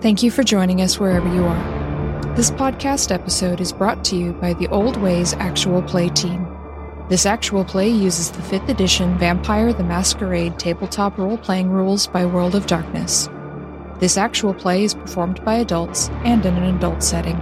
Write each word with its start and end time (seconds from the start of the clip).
Thank 0.00 0.22
you 0.22 0.30
for 0.30 0.42
joining 0.42 0.80
us 0.80 0.98
wherever 0.98 1.28
you 1.28 1.44
are. 1.44 2.34
This 2.34 2.50
podcast 2.50 3.12
episode 3.12 3.60
is 3.60 3.70
brought 3.70 4.02
to 4.06 4.16
you 4.16 4.32
by 4.32 4.54
the 4.54 4.66
Old 4.68 4.96
Ways 4.96 5.34
Actual 5.34 5.82
Play 5.82 6.08
team. 6.08 6.46
This 7.10 7.26
actual 7.26 7.66
play 7.66 7.90
uses 7.90 8.30
the 8.30 8.40
5th 8.40 8.70
edition 8.70 9.18
Vampire 9.18 9.74
the 9.74 9.84
Masquerade 9.84 10.58
tabletop 10.58 11.18
role 11.18 11.36
playing 11.36 11.68
rules 11.68 12.06
by 12.06 12.24
World 12.24 12.54
of 12.54 12.66
Darkness. 12.66 13.28
This 13.98 14.16
actual 14.16 14.54
play 14.54 14.84
is 14.84 14.94
performed 14.94 15.44
by 15.44 15.56
adults 15.56 16.08
and 16.24 16.46
in 16.46 16.56
an 16.56 16.74
adult 16.76 17.02
setting. 17.02 17.38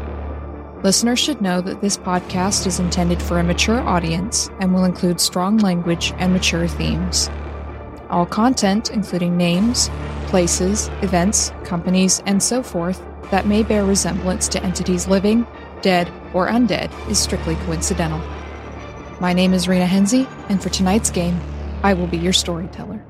Listeners 0.82 1.20
should 1.20 1.40
know 1.40 1.60
that 1.60 1.80
this 1.80 1.96
podcast 1.96 2.66
is 2.66 2.80
intended 2.80 3.22
for 3.22 3.38
a 3.38 3.44
mature 3.44 3.80
audience 3.82 4.50
and 4.58 4.74
will 4.74 4.84
include 4.84 5.20
strong 5.20 5.58
language 5.58 6.12
and 6.18 6.32
mature 6.32 6.66
themes. 6.66 7.30
All 8.10 8.26
content, 8.26 8.90
including 8.90 9.36
names, 9.36 9.90
places, 10.28 10.88
events, 11.02 11.52
companies, 11.64 12.22
and 12.26 12.42
so 12.42 12.62
forth, 12.62 13.02
that 13.30 13.46
may 13.46 13.62
bear 13.62 13.84
resemblance 13.84 14.48
to 14.48 14.62
entities 14.62 15.08
living, 15.08 15.46
dead, 15.82 16.10
or 16.32 16.48
undead, 16.48 16.90
is 17.10 17.18
strictly 17.18 17.56
coincidental. 17.66 18.20
My 19.20 19.32
name 19.32 19.52
is 19.52 19.66
Rena 19.66 19.86
Henze, 19.86 20.26
and 20.48 20.62
for 20.62 20.68
tonight's 20.68 21.10
game, 21.10 21.40
I 21.82 21.94
will 21.94 22.06
be 22.06 22.18
your 22.18 22.32
storyteller. 22.32 23.04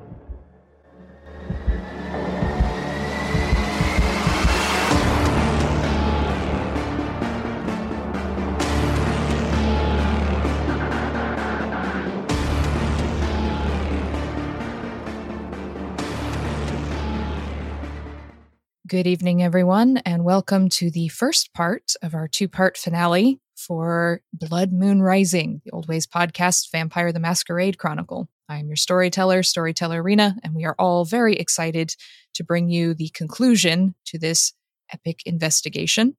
Good 18.89 19.05
evening, 19.05 19.43
everyone, 19.43 19.97
and 19.97 20.23
welcome 20.23 20.67
to 20.69 20.89
the 20.89 21.09
first 21.09 21.53
part 21.53 21.93
of 22.01 22.15
our 22.15 22.27
two 22.27 22.47
part 22.47 22.75
finale 22.75 23.39
for 23.55 24.21
Blood 24.33 24.71
Moon 24.71 24.99
Rising, 24.99 25.61
the 25.63 25.69
Old 25.69 25.87
Ways 25.87 26.07
podcast, 26.07 26.71
Vampire 26.71 27.11
the 27.11 27.19
Masquerade 27.19 27.77
Chronicle. 27.77 28.29
I 28.49 28.57
am 28.57 28.65
your 28.65 28.75
storyteller, 28.75 29.43
Storyteller 29.43 30.01
Rena, 30.01 30.37
and 30.43 30.55
we 30.55 30.65
are 30.65 30.73
all 30.79 31.05
very 31.05 31.35
excited 31.35 31.95
to 32.33 32.43
bring 32.43 32.69
you 32.69 32.95
the 32.95 33.09
conclusion 33.09 33.93
to 34.05 34.17
this 34.17 34.53
epic 34.91 35.21
investigation. 35.23 36.17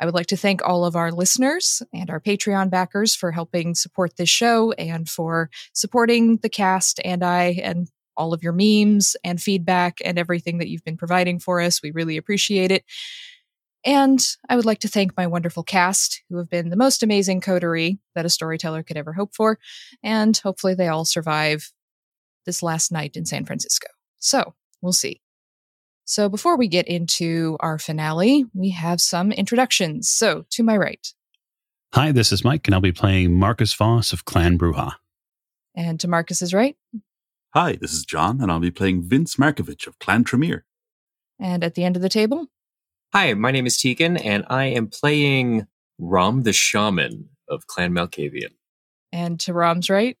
I 0.00 0.04
would 0.04 0.14
like 0.14 0.26
to 0.26 0.36
thank 0.36 0.60
all 0.66 0.84
of 0.84 0.96
our 0.96 1.12
listeners 1.12 1.84
and 1.94 2.10
our 2.10 2.20
Patreon 2.20 2.68
backers 2.68 3.14
for 3.14 3.30
helping 3.30 3.76
support 3.76 4.16
this 4.16 4.28
show 4.28 4.72
and 4.72 5.08
for 5.08 5.50
supporting 5.72 6.38
the 6.38 6.48
cast 6.48 6.98
and 7.04 7.22
I 7.22 7.60
and 7.62 7.86
all 8.18 8.34
of 8.34 8.42
your 8.42 8.52
memes 8.52 9.16
and 9.24 9.40
feedback 9.40 9.98
and 10.04 10.18
everything 10.18 10.58
that 10.58 10.68
you've 10.68 10.84
been 10.84 10.98
providing 10.98 11.38
for 11.38 11.60
us. 11.60 11.82
We 11.82 11.92
really 11.92 12.18
appreciate 12.18 12.70
it. 12.70 12.84
And 13.84 14.20
I 14.48 14.56
would 14.56 14.66
like 14.66 14.80
to 14.80 14.88
thank 14.88 15.16
my 15.16 15.26
wonderful 15.26 15.62
cast, 15.62 16.22
who 16.28 16.36
have 16.36 16.50
been 16.50 16.68
the 16.68 16.76
most 16.76 17.02
amazing 17.02 17.40
coterie 17.40 18.00
that 18.14 18.26
a 18.26 18.30
storyteller 18.30 18.82
could 18.82 18.96
ever 18.96 19.12
hope 19.12 19.34
for. 19.34 19.58
And 20.02 20.36
hopefully 20.36 20.74
they 20.74 20.88
all 20.88 21.04
survive 21.04 21.72
this 22.44 22.62
last 22.62 22.90
night 22.90 23.16
in 23.16 23.24
San 23.24 23.46
Francisco. 23.46 23.86
So 24.18 24.54
we'll 24.82 24.92
see. 24.92 25.22
So 26.04 26.28
before 26.28 26.56
we 26.56 26.66
get 26.66 26.88
into 26.88 27.56
our 27.60 27.78
finale, 27.78 28.46
we 28.52 28.70
have 28.70 29.00
some 29.00 29.30
introductions. 29.30 30.10
So 30.10 30.44
to 30.50 30.62
my 30.62 30.76
right. 30.76 31.06
Hi, 31.94 32.12
this 32.12 32.32
is 32.32 32.44
Mike, 32.44 32.66
and 32.66 32.74
I'll 32.74 32.80
be 32.80 32.92
playing 32.92 33.38
Marcus 33.38 33.72
Voss 33.74 34.12
of 34.12 34.24
Clan 34.24 34.58
Brujah. 34.58 34.94
And 35.74 36.00
to 36.00 36.08
Marcus's 36.08 36.52
right. 36.52 36.76
Hi, 37.54 37.76
this 37.80 37.92
is 37.92 38.04
John, 38.04 38.40
and 38.42 38.52
I'll 38.52 38.60
be 38.60 38.70
playing 38.70 39.08
Vince 39.08 39.36
Markovich 39.36 39.86
of 39.86 39.98
Clan 39.98 40.22
Tremere. 40.22 40.64
And 41.40 41.64
at 41.64 41.74
the 41.74 41.84
end 41.84 41.96
of 41.96 42.02
the 42.02 42.08
table. 42.08 42.48
Hi, 43.14 43.32
my 43.32 43.50
name 43.50 43.66
is 43.66 43.78
Tegan, 43.78 44.18
and 44.18 44.44
I 44.50 44.66
am 44.66 44.88
playing 44.88 45.66
Rom 45.98 46.42
the 46.42 46.52
Shaman 46.52 47.30
of 47.48 47.66
Clan 47.66 47.92
Malkavian. 47.92 48.52
And 49.12 49.40
to 49.40 49.54
Rom's 49.54 49.88
right. 49.88 50.18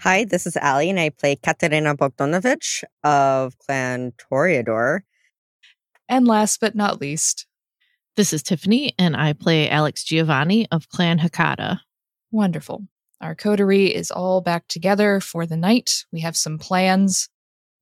Hi, 0.00 0.24
this 0.24 0.44
is 0.46 0.56
Ali, 0.56 0.90
and 0.90 0.98
I 0.98 1.10
play 1.10 1.36
Katerina 1.36 1.94
Bogdanovich 1.96 2.82
of 3.04 3.56
Clan 3.58 4.12
Toreador. 4.18 5.00
And 6.08 6.26
last 6.26 6.60
but 6.60 6.74
not 6.74 7.00
least, 7.00 7.46
This 8.16 8.32
is 8.32 8.42
Tiffany, 8.42 8.92
and 8.98 9.14
I 9.16 9.34
play 9.34 9.70
Alex 9.70 10.02
Giovanni 10.02 10.66
of 10.72 10.88
Clan 10.88 11.20
Hecata. 11.20 11.80
wonderful. 12.32 12.88
Our 13.20 13.34
coterie 13.34 13.94
is 13.94 14.10
all 14.10 14.40
back 14.40 14.68
together 14.68 15.20
for 15.20 15.46
the 15.46 15.56
night. 15.56 16.04
We 16.12 16.20
have 16.20 16.36
some 16.36 16.58
plans. 16.58 17.28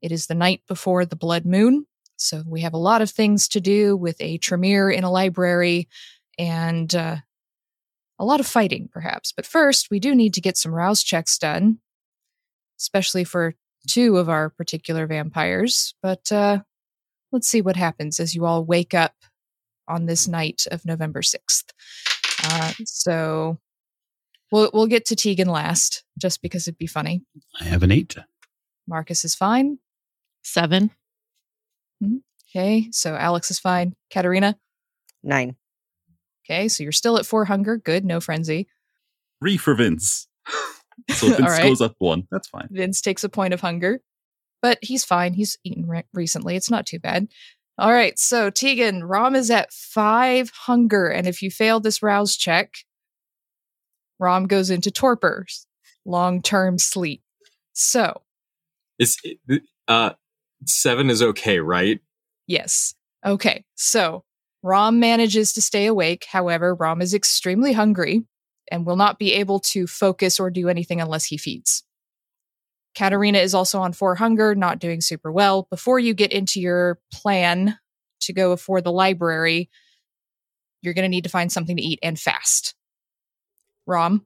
It 0.01 0.13
is 0.13 0.27
the 0.27 0.35
night 0.35 0.63
before 0.69 1.05
the 1.05 1.17
blood 1.17 1.45
moon, 1.45 1.87
so 2.17 2.43
we 2.47 2.61
have 2.61 2.75
a 2.75 2.79
lot 2.79 3.03
of 3.03 3.11
things 3.11 3.49
to 3.49 3.61
do 3.61 3.97
with 3.97 4.17
a 4.21 4.39
Tremere 4.39 4.91
in 4.91 5.03
a 5.03 5.11
library 5.11 5.89
and 6.39 6.95
uh, 6.95 7.17
a 8.19 8.25
lot 8.25 8.41
of 8.41 8.47
fighting, 8.47 8.89
perhaps. 8.93 9.33
But 9.33 9.47
first, 9.47 9.89
we 9.91 9.99
do 9.99 10.15
need 10.15 10.35
to 10.35 10.41
get 10.41 10.57
some 10.57 10.75
rouse 10.75 11.03
checks 11.03 11.39
done, 11.39 11.79
especially 12.79 13.25
for 13.25 13.55
two 13.89 14.17
of 14.19 14.29
our 14.29 14.51
particular 14.51 15.07
vampires. 15.07 15.95
But 16.03 16.31
uh, 16.31 16.61
let's 17.33 17.49
see 17.49 17.63
what 17.63 17.77
happens 17.77 18.21
as 18.21 18.35
you 18.35 18.47
all 18.47 18.65
wake 18.65 18.95
up 18.95 19.15
on 19.89 20.07
this 20.07 20.29
night 20.29 20.67
of 20.71 20.85
November 20.85 21.21
6th. 21.21 21.65
Uh, 22.45 22.73
so 22.85 23.59
we'll, 24.55 24.71
we'll 24.73 24.87
get 24.87 25.07
to 25.07 25.17
Tegan 25.17 25.49
last, 25.49 26.05
just 26.17 26.41
because 26.41 26.69
it'd 26.69 26.79
be 26.79 26.87
funny. 26.87 27.23
I 27.61 27.65
have 27.65 27.83
an 27.83 27.91
eight. 27.91 28.17
Marcus 28.87 29.25
is 29.25 29.35
fine. 29.35 29.79
Seven. 30.45 30.91
Mm-hmm. 32.03 32.19
Okay, 32.49 32.89
so 32.93 33.17
Alex 33.17 33.51
is 33.51 33.59
fine. 33.59 33.95
Katerina. 34.13 34.57
Nine. 35.25 35.57
Okay, 36.45 36.69
so 36.69 36.83
you're 36.83 36.93
still 36.93 37.19
at 37.19 37.27
four 37.27 37.47
hunger. 37.47 37.77
Good, 37.77 38.05
no 38.05 38.21
frenzy. 38.21 38.69
Three 39.43 39.57
for 39.57 39.75
Vince. 39.75 40.29
so 41.11 41.29
Vince 41.29 41.41
All 41.41 41.47
right. 41.49 41.63
goes 41.63 41.81
up 41.81 41.97
one. 41.99 42.29
That's 42.31 42.49
fine. 42.49 42.69
Vince 42.71 43.01
takes 43.01 43.25
a 43.25 43.29
point 43.29 43.55
of 43.55 43.61
hunger, 43.61 44.01
but 44.63 44.79
he's 44.83 45.05
fine. 45.05 45.33
He's 45.33 45.59
eaten 45.65 45.89
re- 45.89 46.05
recently. 46.13 46.55
It's 46.55 46.71
not 46.71 46.87
too 46.87 47.01
bad. 47.01 47.27
All 47.77 47.93
right, 47.93 48.17
so 48.21 48.51
Tegan, 48.51 49.03
Rom 49.03 49.35
is 49.35 49.51
at 49.51 49.73
five 49.73 50.53
hunger, 50.55 51.09
and 51.09 51.27
if 51.27 51.43
you 51.43 51.51
fail 51.51 51.81
this 51.81 52.05
rouse 52.05 52.37
check, 52.37 52.73
Rom 54.19 54.47
goes 54.47 54.71
into 54.71 54.91
torpor, 54.91 55.47
long 56.05 56.43
term 56.43 56.79
sleep. 56.79 57.23
So, 57.73 58.23
Is 58.99 59.17
uh 59.89 60.11
seven 60.67 61.11
is 61.11 61.23
okay, 61.23 61.59
right? 61.61 62.01
yes. 62.47 62.95
Okay, 63.27 63.65
so 63.75 64.23
Rom 64.63 65.01
manages 65.01 65.55
to 65.55 65.63
stay 65.63 65.87
awake. 65.87 66.27
However, 66.29 66.75
Rom 66.75 67.01
is 67.01 67.15
extremely 67.15 67.73
hungry 67.73 68.23
and 68.71 68.85
will 68.87 68.97
not 68.97 69.19
be 69.19 69.33
able 69.33 69.61
to 69.61 69.87
focus 69.87 70.39
or 70.39 70.51
do 70.51 70.69
anything 70.69 71.01
unless 71.01 71.25
he 71.25 71.37
feeds. 71.39 71.85
Katerina 72.95 73.39
is 73.39 73.55
also 73.55 73.81
on 73.81 73.93
four 73.93 74.15
hunger, 74.15 74.55
not 74.55 74.79
doing 74.79 75.01
super 75.01 75.33
well. 75.33 75.67
Before 75.71 75.99
you 75.99 76.15
get 76.15 76.33
into 76.33 76.61
your 76.61 77.01
plan 77.13 77.79
to 78.21 78.33
go 78.33 78.57
for 78.57 78.81
the 78.81 78.93
library, 78.93 79.69
you're 80.83 80.95
going 80.95 81.03
to 81.05 81.09
need 81.09 81.25
to 81.25 81.31
find 81.31 81.51
something 81.51 81.77
to 81.77 81.83
eat 81.83 81.99
and 82.03 82.19
fast. 82.19 82.75
Rom, 83.87 84.25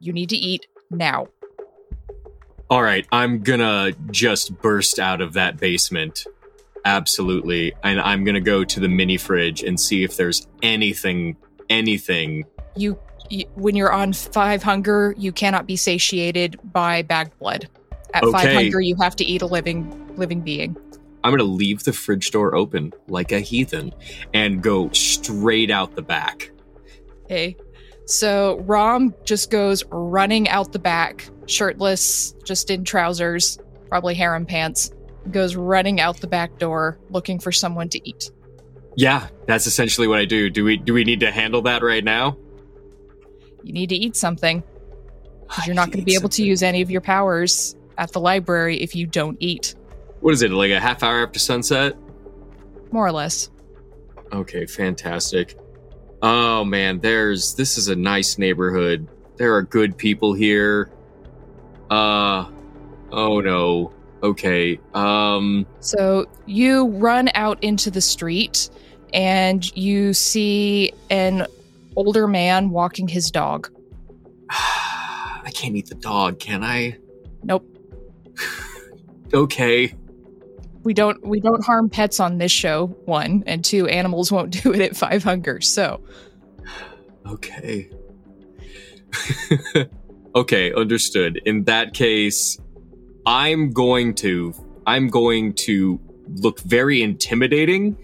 you 0.00 0.12
need 0.12 0.28
to 0.30 0.36
eat 0.36 0.66
now. 0.90 1.28
All 2.70 2.82
right, 2.82 3.06
I'm 3.12 3.42
gonna 3.42 3.92
just 4.10 4.60
burst 4.62 4.98
out 4.98 5.20
of 5.20 5.34
that 5.34 5.58
basement. 5.58 6.26
Absolutely. 6.84 7.74
And 7.84 8.00
I'm 8.00 8.24
gonna 8.24 8.40
go 8.40 8.64
to 8.64 8.80
the 8.80 8.88
mini 8.88 9.16
fridge 9.16 9.62
and 9.62 9.78
see 9.78 10.04
if 10.04 10.16
there's 10.16 10.46
anything, 10.62 11.36
anything. 11.68 12.44
You, 12.74 12.98
you 13.28 13.44
when 13.54 13.76
you're 13.76 13.92
on 13.92 14.12
five 14.12 14.62
hunger, 14.62 15.14
you 15.18 15.32
cannot 15.32 15.66
be 15.66 15.76
satiated 15.76 16.58
by 16.72 17.02
bagged 17.02 17.38
blood. 17.38 17.68
At 18.14 18.24
five 18.24 18.52
hunger, 18.52 18.80
you 18.80 18.96
have 19.00 19.16
to 19.16 19.24
eat 19.24 19.42
a 19.42 19.46
living 19.46 20.14
living 20.16 20.40
being. 20.40 20.76
I'm 21.24 21.30
gonna 21.30 21.44
leave 21.44 21.84
the 21.84 21.92
fridge 21.92 22.30
door 22.30 22.54
open 22.54 22.92
like 23.06 23.32
a 23.32 23.40
heathen 23.40 23.92
and 24.32 24.62
go 24.62 24.90
straight 24.92 25.70
out 25.70 25.94
the 25.94 26.02
back. 26.02 26.50
Okay. 27.24 27.56
So 28.12 28.58
Rom 28.66 29.14
just 29.24 29.50
goes 29.50 29.84
running 29.86 30.46
out 30.50 30.72
the 30.72 30.78
back, 30.78 31.26
shirtless, 31.46 32.32
just 32.44 32.70
in 32.70 32.84
trousers, 32.84 33.58
probably 33.88 34.14
harem 34.14 34.44
pants, 34.44 34.92
goes 35.30 35.56
running 35.56 35.98
out 35.98 36.18
the 36.20 36.26
back 36.26 36.58
door 36.58 36.98
looking 37.08 37.38
for 37.38 37.50
someone 37.52 37.88
to 37.88 38.06
eat. 38.06 38.30
Yeah, 38.96 39.28
that's 39.46 39.66
essentially 39.66 40.06
what 40.06 40.18
I 40.18 40.26
do. 40.26 40.50
Do 40.50 40.62
we 40.62 40.76
do 40.76 40.92
we 40.92 41.04
need 41.04 41.20
to 41.20 41.30
handle 41.30 41.62
that 41.62 41.82
right 41.82 42.04
now? 42.04 42.36
You 43.62 43.72
need 43.72 43.88
to 43.88 43.96
eat 43.96 44.14
something 44.14 44.62
because 45.48 45.66
you're 45.66 45.74
not 45.74 45.86
going 45.86 46.00
to 46.00 46.04
be 46.04 46.14
able 46.14 46.28
to 46.30 46.44
use 46.44 46.62
any 46.62 46.82
of 46.82 46.90
your 46.90 47.00
powers 47.00 47.74
at 47.96 48.12
the 48.12 48.20
library 48.20 48.78
if 48.82 48.94
you 48.94 49.06
don't 49.06 49.38
eat, 49.40 49.74
What 50.20 50.34
is 50.34 50.42
it? 50.42 50.50
Like 50.50 50.70
a 50.70 50.80
half 50.80 51.02
hour 51.02 51.22
after 51.22 51.38
sunset? 51.38 51.96
more 52.90 53.06
or 53.06 53.12
less. 53.12 53.48
Okay, 54.34 54.66
fantastic. 54.66 55.56
Oh 56.22 56.64
man, 56.64 57.00
there's 57.00 57.54
this 57.54 57.76
is 57.76 57.88
a 57.88 57.96
nice 57.96 58.38
neighborhood. 58.38 59.08
There 59.36 59.54
are 59.56 59.62
good 59.62 59.96
people 59.96 60.32
here. 60.32 60.90
Uh 61.90 62.46
oh 63.10 63.40
no. 63.40 63.92
Okay. 64.22 64.78
Um. 64.94 65.66
So 65.80 66.26
you 66.46 66.86
run 66.86 67.28
out 67.34 67.62
into 67.62 67.90
the 67.90 68.00
street 68.00 68.70
and 69.12 69.76
you 69.76 70.14
see 70.14 70.92
an 71.10 71.46
older 71.96 72.28
man 72.28 72.70
walking 72.70 73.08
his 73.08 73.30
dog. 73.30 73.68
I 74.50 75.50
can't 75.52 75.74
eat 75.74 75.88
the 75.88 75.96
dog, 75.96 76.38
can 76.38 76.62
I? 76.62 76.98
Nope. 77.42 77.66
Okay. 79.34 79.94
We 80.82 80.94
don't 80.94 81.24
we 81.26 81.40
don't 81.40 81.64
harm 81.64 81.88
pets 81.88 82.20
on 82.20 82.38
this 82.38 82.52
show. 82.52 82.86
One 83.04 83.44
and 83.46 83.64
two, 83.64 83.86
animals 83.86 84.32
won't 84.32 84.50
do 84.62 84.72
it 84.72 84.80
at 84.80 84.96
five 84.96 85.22
hunger. 85.22 85.60
So 85.60 86.02
Okay. 87.26 87.88
okay, 90.34 90.72
understood. 90.72 91.40
In 91.44 91.64
that 91.64 91.94
case, 91.94 92.58
I'm 93.26 93.70
going 93.70 94.14
to 94.16 94.54
I'm 94.86 95.08
going 95.08 95.54
to 95.54 96.00
look 96.36 96.60
very 96.60 97.02
intimidating 97.02 97.96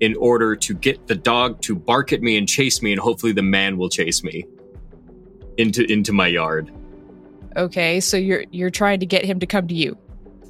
in 0.00 0.16
order 0.16 0.56
to 0.56 0.74
get 0.74 1.06
the 1.06 1.14
dog 1.14 1.60
to 1.62 1.74
bark 1.76 2.12
at 2.12 2.22
me 2.22 2.36
and 2.36 2.48
chase 2.48 2.82
me 2.82 2.92
and 2.92 3.00
hopefully 3.00 3.32
the 3.32 3.42
man 3.42 3.76
will 3.76 3.88
chase 3.88 4.24
me 4.24 4.44
into 5.58 5.84
into 5.90 6.12
my 6.12 6.26
yard. 6.26 6.72
okay, 7.56 8.00
so 8.00 8.16
you're 8.16 8.44
you're 8.50 8.70
trying 8.70 9.00
to 9.00 9.06
get 9.06 9.24
him 9.24 9.38
to 9.40 9.46
come 9.46 9.68
to 9.68 9.74
you. 9.74 9.96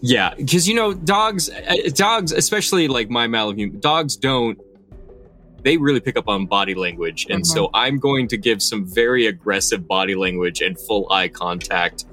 Yeah, 0.02 0.34
because 0.34 0.68
you 0.68 0.74
know 0.74 0.92
dogs, 0.92 1.48
uh, 1.48 1.76
dogs, 1.94 2.32
especially 2.32 2.88
like 2.88 3.08
my 3.08 3.28
Malamute, 3.28 3.80
dogs 3.80 4.16
don't. 4.16 4.60
They 5.62 5.76
really 5.76 6.00
pick 6.00 6.16
up 6.16 6.26
on 6.26 6.46
body 6.46 6.74
language, 6.74 7.28
and 7.30 7.46
so 7.46 7.70
I'm 7.72 8.00
going 8.00 8.26
to 8.28 8.36
give 8.36 8.60
some 8.60 8.84
very 8.84 9.26
aggressive 9.26 9.86
body 9.86 10.16
language 10.16 10.60
and 10.60 10.76
full 10.76 11.10
eye 11.12 11.28
contact 11.28 12.04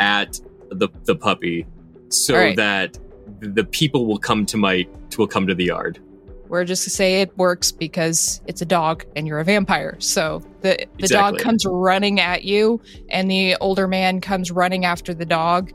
at 0.00 0.40
the 0.70 0.88
the 1.04 1.14
puppy, 1.14 1.64
so 2.08 2.34
right. 2.34 2.56
that 2.56 2.98
the 3.38 3.62
people 3.62 4.06
will 4.06 4.18
come 4.18 4.44
to 4.46 4.56
my 4.56 4.88
will 5.16 5.28
come 5.28 5.46
to 5.46 5.54
the 5.54 5.66
yard. 5.66 6.00
We're 6.48 6.64
just 6.64 6.82
to 6.84 6.90
say 6.90 7.20
it 7.20 7.36
works 7.38 7.70
because 7.70 8.40
it's 8.46 8.62
a 8.62 8.66
dog 8.66 9.04
and 9.14 9.28
you're 9.28 9.38
a 9.38 9.44
vampire. 9.44 9.96
So 10.00 10.42
the 10.62 10.88
the 10.98 11.06
dog 11.06 11.38
comes 11.38 11.64
running 11.64 12.18
at 12.18 12.42
you, 12.42 12.80
and 13.10 13.30
the 13.30 13.54
older 13.60 13.86
man 13.86 14.20
comes 14.20 14.50
running 14.50 14.84
after 14.84 15.14
the 15.14 15.26
dog, 15.26 15.70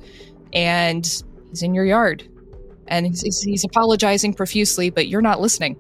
and 0.51 1.24
he's 1.53 1.61
in 1.61 1.75
your 1.75 1.85
yard, 1.85 2.27
and 2.88 3.05
he's, 3.05 3.41
he's, 3.41 3.63
apologizing 3.63 4.33
profusely, 4.33 4.89
but 4.89 5.07
you're 5.07 5.21
not 5.21 5.39
listening. 5.39 5.77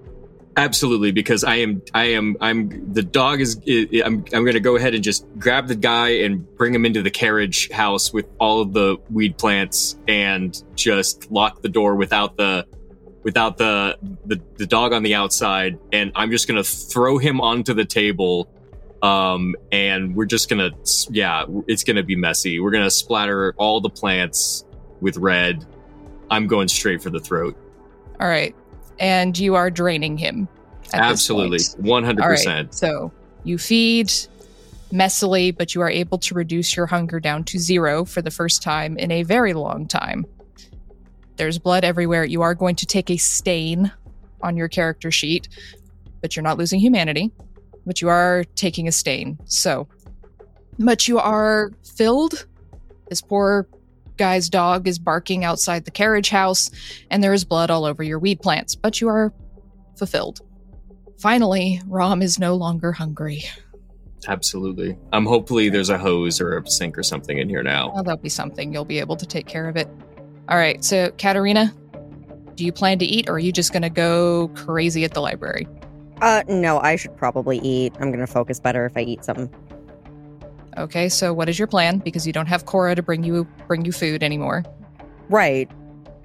Absolutely, 0.55 1.11
because 1.11 1.43
I 1.43 1.55
am, 1.55 1.81
I 1.95 2.05
am, 2.05 2.37
I'm. 2.39 2.93
The 2.93 3.01
dog 3.01 3.41
is. 3.41 3.59
I'm. 3.67 4.23
I'm 4.33 4.43
going 4.43 4.53
to 4.53 4.59
go 4.59 4.75
ahead 4.75 4.93
and 4.93 5.03
just 5.03 5.25
grab 5.39 5.67
the 5.67 5.75
guy 5.75 6.09
and 6.09 6.47
bring 6.57 6.75
him 6.75 6.85
into 6.85 7.01
the 7.01 7.09
carriage 7.09 7.71
house 7.71 8.13
with 8.13 8.27
all 8.39 8.61
of 8.61 8.71
the 8.71 8.97
weed 9.09 9.35
plants 9.39 9.97
and 10.07 10.63
just 10.75 11.31
lock 11.31 11.63
the 11.63 11.69
door 11.69 11.95
without 11.95 12.37
the, 12.37 12.67
without 13.23 13.57
the 13.57 13.97
the, 14.25 14.39
the 14.57 14.67
dog 14.67 14.93
on 14.93 15.01
the 15.01 15.15
outside. 15.15 15.79
And 15.91 16.11
I'm 16.13 16.29
just 16.29 16.47
going 16.47 16.63
to 16.63 16.69
throw 16.69 17.17
him 17.17 17.41
onto 17.41 17.73
the 17.73 17.85
table. 17.85 18.47
Um, 19.01 19.55
and 19.71 20.15
we're 20.15 20.25
just 20.25 20.49
gonna, 20.49 20.69
yeah, 21.09 21.45
it's 21.67 21.83
gonna 21.83 22.03
be 22.03 22.15
messy. 22.15 22.61
We're 22.61 22.71
gonna 22.71 22.89
splatter 22.89 23.53
all 23.57 23.81
the 23.81 23.89
plants 23.89 24.63
with 25.03 25.17
red. 25.17 25.63
I'm 26.31 26.47
going 26.47 26.67
straight 26.67 27.03
for 27.03 27.11
the 27.11 27.19
throat. 27.19 27.55
All 28.19 28.27
right, 28.27 28.55
and 28.99 29.37
you 29.37 29.53
are 29.53 29.69
draining 29.69 30.17
him. 30.17 30.47
Absolutely, 30.93 31.59
point. 31.59 31.87
one 31.87 32.03
hundred 32.03 32.23
All 32.23 32.29
right, 32.29 32.37
percent. 32.37 32.73
so 32.73 33.11
you 33.43 33.57
feed 33.59 34.11
messily, 34.91 35.55
but 35.55 35.75
you 35.75 35.81
are 35.81 35.89
able 35.89 36.17
to 36.19 36.33
reduce 36.33 36.75
your 36.75 36.85
hunger 36.85 37.19
down 37.19 37.43
to 37.43 37.59
zero 37.59 38.05
for 38.05 38.21
the 38.21 38.31
first 38.31 38.63
time 38.63 38.97
in 38.97 39.11
a 39.11 39.23
very 39.23 39.53
long 39.53 39.87
time. 39.87 40.25
There's 41.35 41.57
blood 41.59 41.83
everywhere. 41.83 42.23
You 42.25 42.43
are 42.43 42.53
going 42.53 42.75
to 42.77 42.85
take 42.85 43.09
a 43.09 43.17
stain 43.17 43.91
on 44.41 44.55
your 44.55 44.67
character 44.67 45.09
sheet, 45.09 45.49
but 46.21 46.35
you're 46.35 46.43
not 46.43 46.57
losing 46.59 46.79
humanity, 46.79 47.31
but 47.85 48.01
you 48.01 48.09
are 48.09 48.43
taking 48.55 48.87
a 48.87 48.91
stain. 48.91 49.39
So, 49.45 49.87
but 50.77 51.07
you 51.07 51.17
are 51.17 51.71
filled. 51.95 52.45
This 53.09 53.19
poor 53.19 53.67
guy's 54.17 54.49
dog 54.49 54.87
is 54.87 54.99
barking 54.99 55.43
outside 55.43 55.85
the 55.85 55.91
carriage 55.91 56.29
house, 56.29 56.69
and 57.09 57.23
there 57.23 57.33
is 57.33 57.43
blood 57.45 57.69
all 57.69 57.85
over 57.85 58.03
your 58.03 58.19
weed 58.19 58.41
plants, 58.41 58.75
but 58.75 59.01
you 59.01 59.07
are 59.07 59.33
fulfilled. 59.97 60.41
Finally, 61.19 61.81
Rom 61.87 62.21
is 62.21 62.39
no 62.39 62.55
longer 62.55 62.91
hungry. 62.91 63.43
Absolutely. 64.27 64.97
Um, 65.11 65.25
hopefully 65.25 65.69
there's 65.69 65.89
a 65.89 65.97
hose 65.97 66.39
or 66.39 66.57
a 66.57 66.69
sink 66.69 66.97
or 66.97 67.03
something 67.03 67.37
in 67.37 67.49
here 67.49 67.63
now. 67.63 67.91
Well, 67.93 68.03
that'll 68.03 68.21
be 68.21 68.29
something. 68.29 68.73
You'll 68.73 68.85
be 68.85 68.99
able 68.99 69.17
to 69.17 69.25
take 69.25 69.47
care 69.47 69.67
of 69.67 69.75
it. 69.75 69.87
All 70.49 70.57
right. 70.57 70.83
So, 70.83 71.11
Katerina, 71.17 71.73
do 72.55 72.65
you 72.65 72.71
plan 72.71 72.99
to 72.99 73.05
eat 73.05 73.29
or 73.29 73.33
are 73.33 73.39
you 73.39 73.51
just 73.51 73.73
going 73.73 73.83
to 73.83 73.89
go 73.89 74.49
crazy 74.49 75.03
at 75.03 75.13
the 75.13 75.21
library? 75.21 75.67
Uh, 76.21 76.41
no, 76.47 76.79
I 76.79 76.95
should 76.95 77.17
probably 77.17 77.57
eat. 77.59 77.93
I'm 77.99 78.09
gonna 78.09 78.27
focus 78.27 78.57
better 78.57 78.85
if 78.85 78.95
I 78.95 79.01
eat 79.01 79.25
something. 79.25 79.49
Okay. 80.77 81.09
So, 81.09 81.33
what 81.33 81.49
is 81.49 81.59
your 81.59 81.67
plan? 81.67 81.99
Because 81.99 82.25
you 82.25 82.33
don't 82.33 82.47
have 82.47 82.65
Cora 82.65 82.95
to 82.95 83.03
bring 83.03 83.23
you 83.23 83.45
bring 83.67 83.85
you 83.85 83.91
food 83.91 84.23
anymore. 84.23 84.63
Right. 85.29 85.69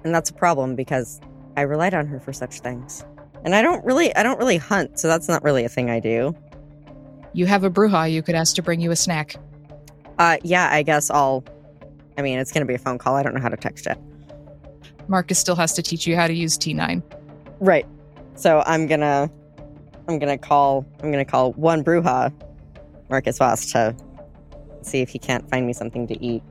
And 0.03 0.13
that's 0.13 0.29
a 0.29 0.33
problem 0.33 0.75
because 0.75 1.19
I 1.57 1.61
relied 1.61 1.93
on 1.93 2.07
her 2.07 2.19
for 2.19 2.33
such 2.33 2.59
things. 2.59 3.03
And 3.43 3.55
I 3.55 3.61
don't 3.61 3.83
really 3.85 4.15
I 4.15 4.23
don't 4.23 4.39
really 4.39 4.57
hunt, 4.57 4.99
so 4.99 5.07
that's 5.07 5.27
not 5.27 5.43
really 5.43 5.63
a 5.63 5.69
thing 5.69 5.89
I 5.89 5.99
do. 5.99 6.35
You 7.33 7.45
have 7.45 7.63
a 7.63 7.69
Brujah 7.69 8.11
you 8.11 8.21
could 8.21 8.35
ask 8.35 8.55
to 8.55 8.61
bring 8.61 8.81
you 8.81 8.91
a 8.91 8.95
snack. 8.95 9.35
Uh 10.17 10.37
yeah, 10.43 10.69
I 10.71 10.83
guess 10.83 11.09
I'll 11.09 11.43
I 12.17 12.21
mean, 12.21 12.37
it's 12.37 12.51
going 12.51 12.61
to 12.61 12.67
be 12.67 12.73
a 12.73 12.79
phone 12.79 12.97
call. 12.97 13.15
I 13.15 13.23
don't 13.23 13.33
know 13.33 13.39
how 13.39 13.47
to 13.47 13.55
text 13.55 13.85
yet. 13.85 13.97
Marcus 15.07 15.39
still 15.39 15.55
has 15.55 15.73
to 15.73 15.81
teach 15.81 16.05
you 16.05 16.17
how 16.17 16.27
to 16.27 16.33
use 16.33 16.57
T9. 16.57 17.01
Right. 17.61 17.85
So 18.35 18.61
I'm 18.65 18.87
to 18.99 19.29
I'm 20.07 20.19
to 20.19 20.37
call 20.37 20.85
I'm 21.01 21.11
going 21.11 21.23
to 21.23 21.29
call 21.29 21.53
one 21.53 21.83
Brujah 21.83 22.33
Marcus 23.09 23.37
Voss 23.37 23.71
to 23.71 23.95
see 24.89 25.01
if 25.01 25.09
he 25.09 25.19
can't 25.19 25.49
find 25.49 25.65
me 25.67 25.73
something 25.73 26.07
to 26.07 26.23
eat. 26.23 26.43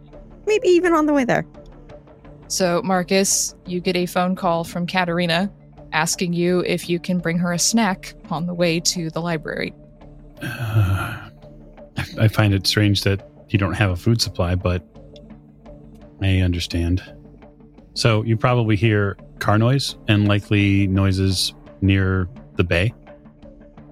Maybe 0.47 0.69
even 0.69 0.93
on 0.93 1.07
the 1.07 1.13
way 1.13 1.25
there. 1.25 1.45
So, 2.49 2.81
Marcus, 2.83 3.55
you 3.67 3.81
get 3.81 3.97
a 3.97 4.07
phone 4.07 4.35
call 4.35 4.65
from 4.65 4.87
Katerina 4.87 5.53
asking 5.93 6.33
you 6.33 6.61
if 6.61 6.89
you 6.89 6.99
can 6.99 7.19
bring 7.19 7.39
her 7.39 7.53
a 7.53 7.59
snack 7.59 8.15
on 8.31 8.47
the 8.47 8.55
way 8.55 8.81
to 8.81 9.11
the 9.11 9.21
library. 9.21 9.75
Uh, 10.43 10.47
I- 11.99 12.05
I 12.21 12.29
find 12.29 12.55
it 12.55 12.67
strange 12.67 13.03
that 13.03 13.29
you 13.49 13.59
don't 13.59 13.75
have 13.75 13.91
a 13.91 13.97
food 13.97 14.21
supply, 14.23 14.55
but 14.55 14.83
I 16.23 16.39
understand. 16.41 17.03
So 17.95 18.23
you 18.23 18.37
probably 18.37 18.77
hear 18.77 19.17
car 19.41 19.59
noise 19.59 19.97
and 20.07 20.29
likely 20.29 20.87
noises 20.87 21.55
near 21.81 22.29
the 22.57 22.65
bay 22.65 22.95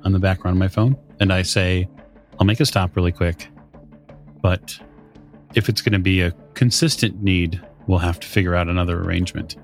on 0.05 0.13
the 0.13 0.19
background 0.19 0.57
of 0.57 0.59
my 0.59 0.69
phone. 0.69 0.97
And 1.19 1.33
I 1.33 1.43
say, 1.43 1.89
I'll 2.39 2.47
make 2.47 2.61
a 2.61 2.67
stop 2.67 2.95
really 2.97 3.13
quick. 3.13 3.49
But 4.43 4.79
if 5.55 5.69
it's 5.69 5.83
going 5.83 5.93
to 5.93 5.99
be 5.99 6.21
a 6.21 6.33
consistent 6.55 7.23
need, 7.23 7.61
we'll 7.87 7.99
have 7.99 8.21
to 8.21 8.27
figure 8.27 8.55
out 8.55 8.69
another 8.69 9.01
arrangement. 9.01 9.57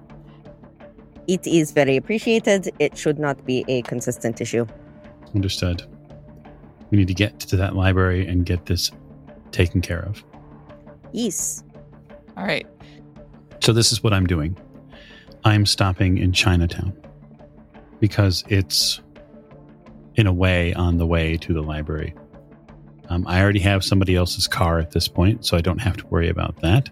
It 1.28 1.46
is 1.46 1.72
very 1.72 1.96
appreciated. 1.96 2.70
It 2.78 2.98
should 2.98 3.18
not 3.18 3.44
be 3.44 3.64
a 3.68 3.82
consistent 3.82 4.40
issue. 4.40 4.66
Understood. 5.34 5.82
We 6.90 6.98
need 6.98 7.08
to 7.08 7.14
get 7.14 7.38
to 7.40 7.56
that 7.56 7.76
library 7.76 8.26
and 8.26 8.44
get 8.44 8.66
this 8.66 8.90
taken 9.50 9.80
care 9.80 10.02
of. 10.02 10.24
Yes. 11.12 11.62
All 12.36 12.44
right. 12.44 12.66
So 13.60 13.72
this 13.72 13.92
is 13.92 14.02
what 14.02 14.12
I'm 14.12 14.26
doing. 14.26 14.56
I'm 15.44 15.66
stopping 15.66 16.18
in 16.18 16.32
Chinatown 16.32 16.92
because 18.00 18.44
it's 18.48 19.00
in 20.16 20.26
a 20.26 20.32
way 20.32 20.74
on 20.74 20.98
the 20.98 21.06
way 21.06 21.36
to 21.38 21.52
the 21.52 21.62
library. 21.62 22.14
Um, 23.12 23.26
I 23.26 23.42
already 23.42 23.60
have 23.60 23.84
somebody 23.84 24.16
else's 24.16 24.46
car 24.46 24.78
at 24.78 24.92
this 24.92 25.06
point, 25.06 25.44
so 25.44 25.54
I 25.54 25.60
don't 25.60 25.80
have 25.80 25.98
to 25.98 26.06
worry 26.06 26.30
about 26.30 26.58
that. 26.62 26.88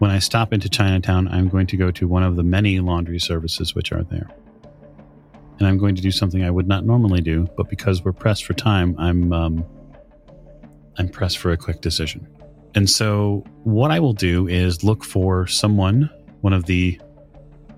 When 0.00 0.10
I 0.10 0.18
stop 0.18 0.52
into 0.52 0.68
Chinatown, 0.68 1.28
I'm 1.28 1.48
going 1.48 1.68
to 1.68 1.76
go 1.76 1.92
to 1.92 2.08
one 2.08 2.24
of 2.24 2.34
the 2.34 2.42
many 2.42 2.80
laundry 2.80 3.20
services 3.20 3.72
which 3.72 3.92
are 3.92 4.02
there. 4.02 4.28
And 5.60 5.68
I'm 5.68 5.78
going 5.78 5.94
to 5.94 6.02
do 6.02 6.10
something 6.10 6.42
I 6.42 6.50
would 6.50 6.66
not 6.66 6.84
normally 6.84 7.20
do, 7.20 7.46
but 7.56 7.68
because 7.68 8.04
we're 8.04 8.12
pressed 8.12 8.44
for 8.44 8.52
time, 8.52 8.96
I'm 8.98 9.32
um, 9.32 9.64
I'm 10.98 11.08
pressed 11.08 11.38
for 11.38 11.52
a 11.52 11.56
quick 11.56 11.80
decision. 11.80 12.26
And 12.74 12.90
so, 12.90 13.44
what 13.62 13.92
I 13.92 14.00
will 14.00 14.12
do 14.12 14.48
is 14.48 14.82
look 14.82 15.04
for 15.04 15.46
someone, 15.46 16.10
one 16.40 16.52
of 16.52 16.64
the 16.64 17.00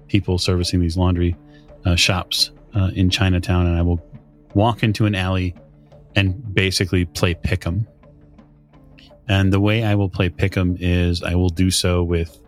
people 0.09 0.39
servicing 0.39 0.81
these 0.81 0.97
laundry 0.97 1.37
uh, 1.85 1.95
shops 1.95 2.53
uh, 2.75 2.91
in 2.95 3.11
Chinatown, 3.11 3.67
and 3.67 3.77
I 3.77 3.83
will 3.83 4.01
walk 4.55 4.83
into 4.83 5.05
an 5.05 5.15
alley 5.15 5.55
and 6.17 6.55
basically 6.55 7.05
play 7.05 7.35
pick'em. 7.35 7.87
And 9.29 9.53
the 9.53 9.61
way 9.61 9.85
I 9.85 9.95
will 9.95 10.09
play 10.09 10.29
pick'em 10.31 10.77
is 10.81 11.23
I 11.23 11.35
will 11.35 11.49
do 11.51 11.71
so 11.71 12.03
with 12.03 12.39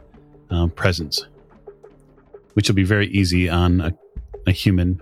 um, 0.51 0.71
presence, 0.71 1.27
which 2.55 2.69
will 2.69 2.75
be 2.77 2.85
very 2.85 3.09
easy 3.09 3.49
on 3.49 3.81
a, 3.81 3.93
a 4.47 4.53
human, 4.53 5.01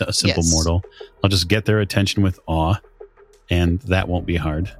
a 0.00 0.12
simple 0.12 0.42
Yes. 0.42 0.52
mortal. 0.52 0.82
I'll 1.22 1.30
just 1.30 1.48
get 1.48 1.64
their 1.64 1.80
attention 1.80 2.22
with 2.22 2.40
awe, 2.46 2.74
and 3.50 3.80
that 3.82 4.08
won't 4.08 4.26
be 4.26 4.36
hard. 4.36 4.70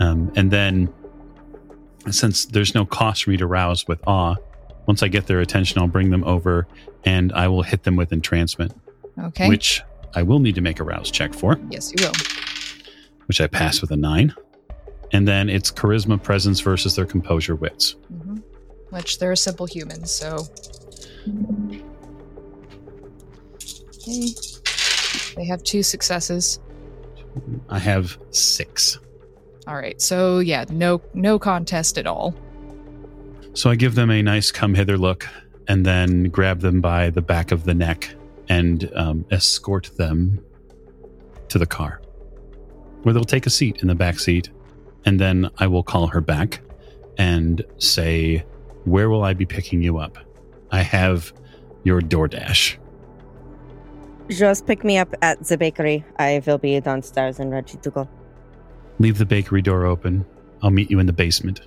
Um, 0.00 0.32
and 0.36 0.50
then 0.50 0.88
since 2.10 2.46
there's 2.46 2.74
no 2.74 2.86
cost 2.86 3.24
for 3.24 3.30
me 3.30 3.36
to 3.36 3.46
rouse 3.46 3.86
with 3.86 4.00
awe, 4.06 4.34
Once 4.86 5.02
I 5.02 5.08
get 5.08 5.26
their 5.26 5.40
attention, 5.40 5.78
I'll 5.78 5.86
bring 5.86 6.08
them 6.08 6.24
over 6.24 6.66
and 7.04 7.30
I 7.34 7.46
will 7.48 7.62
hit 7.62 7.82
them 7.82 7.94
with 7.96 8.10
entrancement, 8.10 8.72
Okay. 9.18 9.46
which 9.46 9.82
I 10.14 10.22
will 10.22 10.38
need 10.38 10.54
to 10.54 10.62
make 10.62 10.80
a 10.80 10.84
rouse 10.84 11.10
check 11.10 11.34
for, 11.34 11.58
yes, 11.70 11.92
you 11.92 12.06
will. 12.06 12.12
Which 13.28 13.40
I 13.40 13.46
pass 13.46 13.80
with 13.80 13.90
a 13.90 13.96
nine. 13.96 14.34
And 15.12 15.28
then 15.28 15.48
it's 15.48 15.70
charisma, 15.70 16.22
presence 16.22 16.60
versus 16.60 16.96
their 16.96 17.06
composure, 17.06 17.54
wits. 17.54 17.92
hmm 18.08 18.38
Which 18.90 19.18
they're 19.18 19.32
a 19.32 19.36
simple 19.36 19.66
humans, 19.66 20.10
so. 20.10 20.46
Okay. 24.02 24.32
They 25.36 25.44
have 25.44 25.62
two 25.62 25.82
successes. 25.82 26.58
I 27.68 27.78
have 27.78 28.18
six. 28.30 28.98
All 29.66 29.76
right, 29.76 30.00
so 30.00 30.38
yeah, 30.38 30.64
no 30.70 31.02
no 31.12 31.38
contest 31.38 31.98
at 31.98 32.06
all. 32.06 32.34
So 33.52 33.70
I 33.70 33.76
give 33.76 33.94
them 33.94 34.10
a 34.10 34.22
nice 34.22 34.50
come 34.50 34.74
hither 34.74 34.96
look 34.96 35.26
and 35.68 35.84
then 35.84 36.24
grab 36.24 36.60
them 36.60 36.80
by 36.80 37.10
the 37.10 37.20
back 37.20 37.52
of 37.52 37.64
the 37.64 37.74
neck 37.74 38.14
and 38.48 38.90
um, 38.94 39.26
escort 39.30 39.90
them 39.96 40.42
to 41.48 41.58
the 41.58 41.66
car 41.66 41.97
where 43.02 43.12
they'll 43.12 43.24
take 43.24 43.46
a 43.46 43.50
seat 43.50 43.78
in 43.82 43.88
the 43.88 43.94
back 43.94 44.18
seat. 44.18 44.50
And 45.04 45.18
then 45.18 45.50
I 45.58 45.66
will 45.66 45.82
call 45.82 46.06
her 46.08 46.20
back 46.20 46.60
and 47.16 47.64
say, 47.78 48.44
Where 48.84 49.08
will 49.10 49.24
I 49.24 49.34
be 49.34 49.46
picking 49.46 49.82
you 49.82 49.98
up? 49.98 50.18
I 50.70 50.82
have 50.82 51.32
your 51.84 52.00
DoorDash. 52.00 52.76
Just 54.28 54.66
pick 54.66 54.84
me 54.84 54.98
up 54.98 55.14
at 55.22 55.42
the 55.44 55.56
bakery. 55.56 56.04
I 56.18 56.42
will 56.46 56.58
be 56.58 56.78
downstairs 56.80 57.38
and 57.38 57.50
ready 57.50 57.78
to 57.78 57.90
go. 57.90 58.08
Leave 58.98 59.18
the 59.18 59.24
bakery 59.24 59.62
door 59.62 59.86
open. 59.86 60.26
I'll 60.62 60.70
meet 60.70 60.90
you 60.90 60.98
in 60.98 61.06
the 61.06 61.12
basement. 61.12 61.66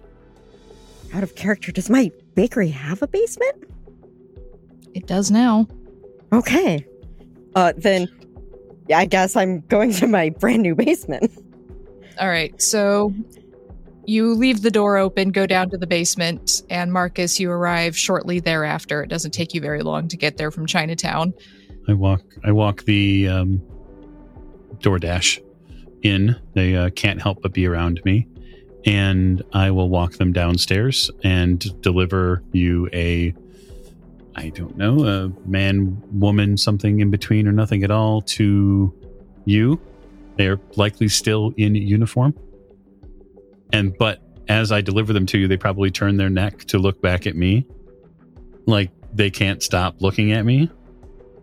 Out 1.13 1.23
of 1.23 1.35
character, 1.35 1.71
does 1.71 1.89
my 1.89 2.11
bakery 2.35 2.69
have 2.69 3.01
a 3.01 3.07
basement? 3.07 3.63
It 4.93 5.07
does 5.07 5.31
now. 5.31 5.67
Okay. 6.31 6.85
Uh, 7.55 7.73
then 7.75 8.07
yeah, 8.91 9.00
I 9.00 9.05
guess 9.05 9.38
I'm 9.38 9.62
going 9.62 9.93
to 9.93 10.07
my 10.07 10.29
brand 10.39 10.63
new 10.63 10.75
basement. 10.75 11.31
All 12.19 12.27
right, 12.27 12.62
so 12.62 13.13
you 14.05 14.33
leave 14.33 14.63
the 14.63 14.69
door 14.69 14.98
open, 14.98 15.31
go 15.31 15.48
down 15.48 15.69
to 15.69 15.77
the 15.77 15.88
basement, 15.88 16.62
and 16.69 16.91
Marcus, 16.91 17.39
you 17.39 17.50
arrive 17.50 17.98
shortly 17.98 18.41
thereafter. 18.41 19.01
It 19.01 19.07
doesn't 19.07 19.31
take 19.31 19.53
you 19.53 19.62
very 19.62 19.81
long 19.81 20.10
to 20.10 20.17
get 20.17 20.36
there 20.36 20.51
from 20.51 20.65
Chinatown. 20.65 21.33
I 21.88 21.93
walk 21.93 22.21
I 22.43 22.51
walk 22.51 22.83
the 22.83 23.29
um, 23.29 23.62
DoorDash 24.79 25.39
in. 26.01 26.36
They 26.53 26.75
uh, 26.75 26.89
can't 26.89 27.21
help 27.21 27.41
but 27.41 27.53
be 27.53 27.65
around 27.65 28.01
me, 28.03 28.27
and 28.86 29.41
I 29.53 29.71
will 29.71 29.88
walk 29.88 30.15
them 30.15 30.33
downstairs 30.33 31.10
and 31.24 31.81
deliver 31.81 32.43
you 32.51 32.89
a 32.91 33.33
I 34.35 34.50
don't 34.50 34.77
know 34.77 35.05
a 35.05 35.31
man 35.47 36.01
woman 36.11 36.57
something 36.57 37.00
in 37.00 37.11
between 37.11 37.47
or 37.47 37.51
nothing 37.51 37.83
at 37.83 37.91
all 37.91 38.21
to 38.21 38.93
you. 39.45 39.79
They're 40.38 40.59
likely 40.75 41.09
still 41.09 41.53
in 41.57 41.75
uniform, 41.75 42.33
and 43.73 43.95
but 43.97 44.21
as 44.47 44.71
I 44.71 44.81
deliver 44.81 45.13
them 45.13 45.25
to 45.27 45.38
you, 45.38 45.47
they 45.47 45.57
probably 45.57 45.91
turn 45.91 46.17
their 46.17 46.29
neck 46.29 46.59
to 46.65 46.79
look 46.79 47.01
back 47.01 47.27
at 47.27 47.35
me, 47.35 47.65
like 48.65 48.91
they 49.13 49.29
can't 49.29 49.61
stop 49.61 50.01
looking 50.01 50.31
at 50.31 50.45
me 50.45 50.69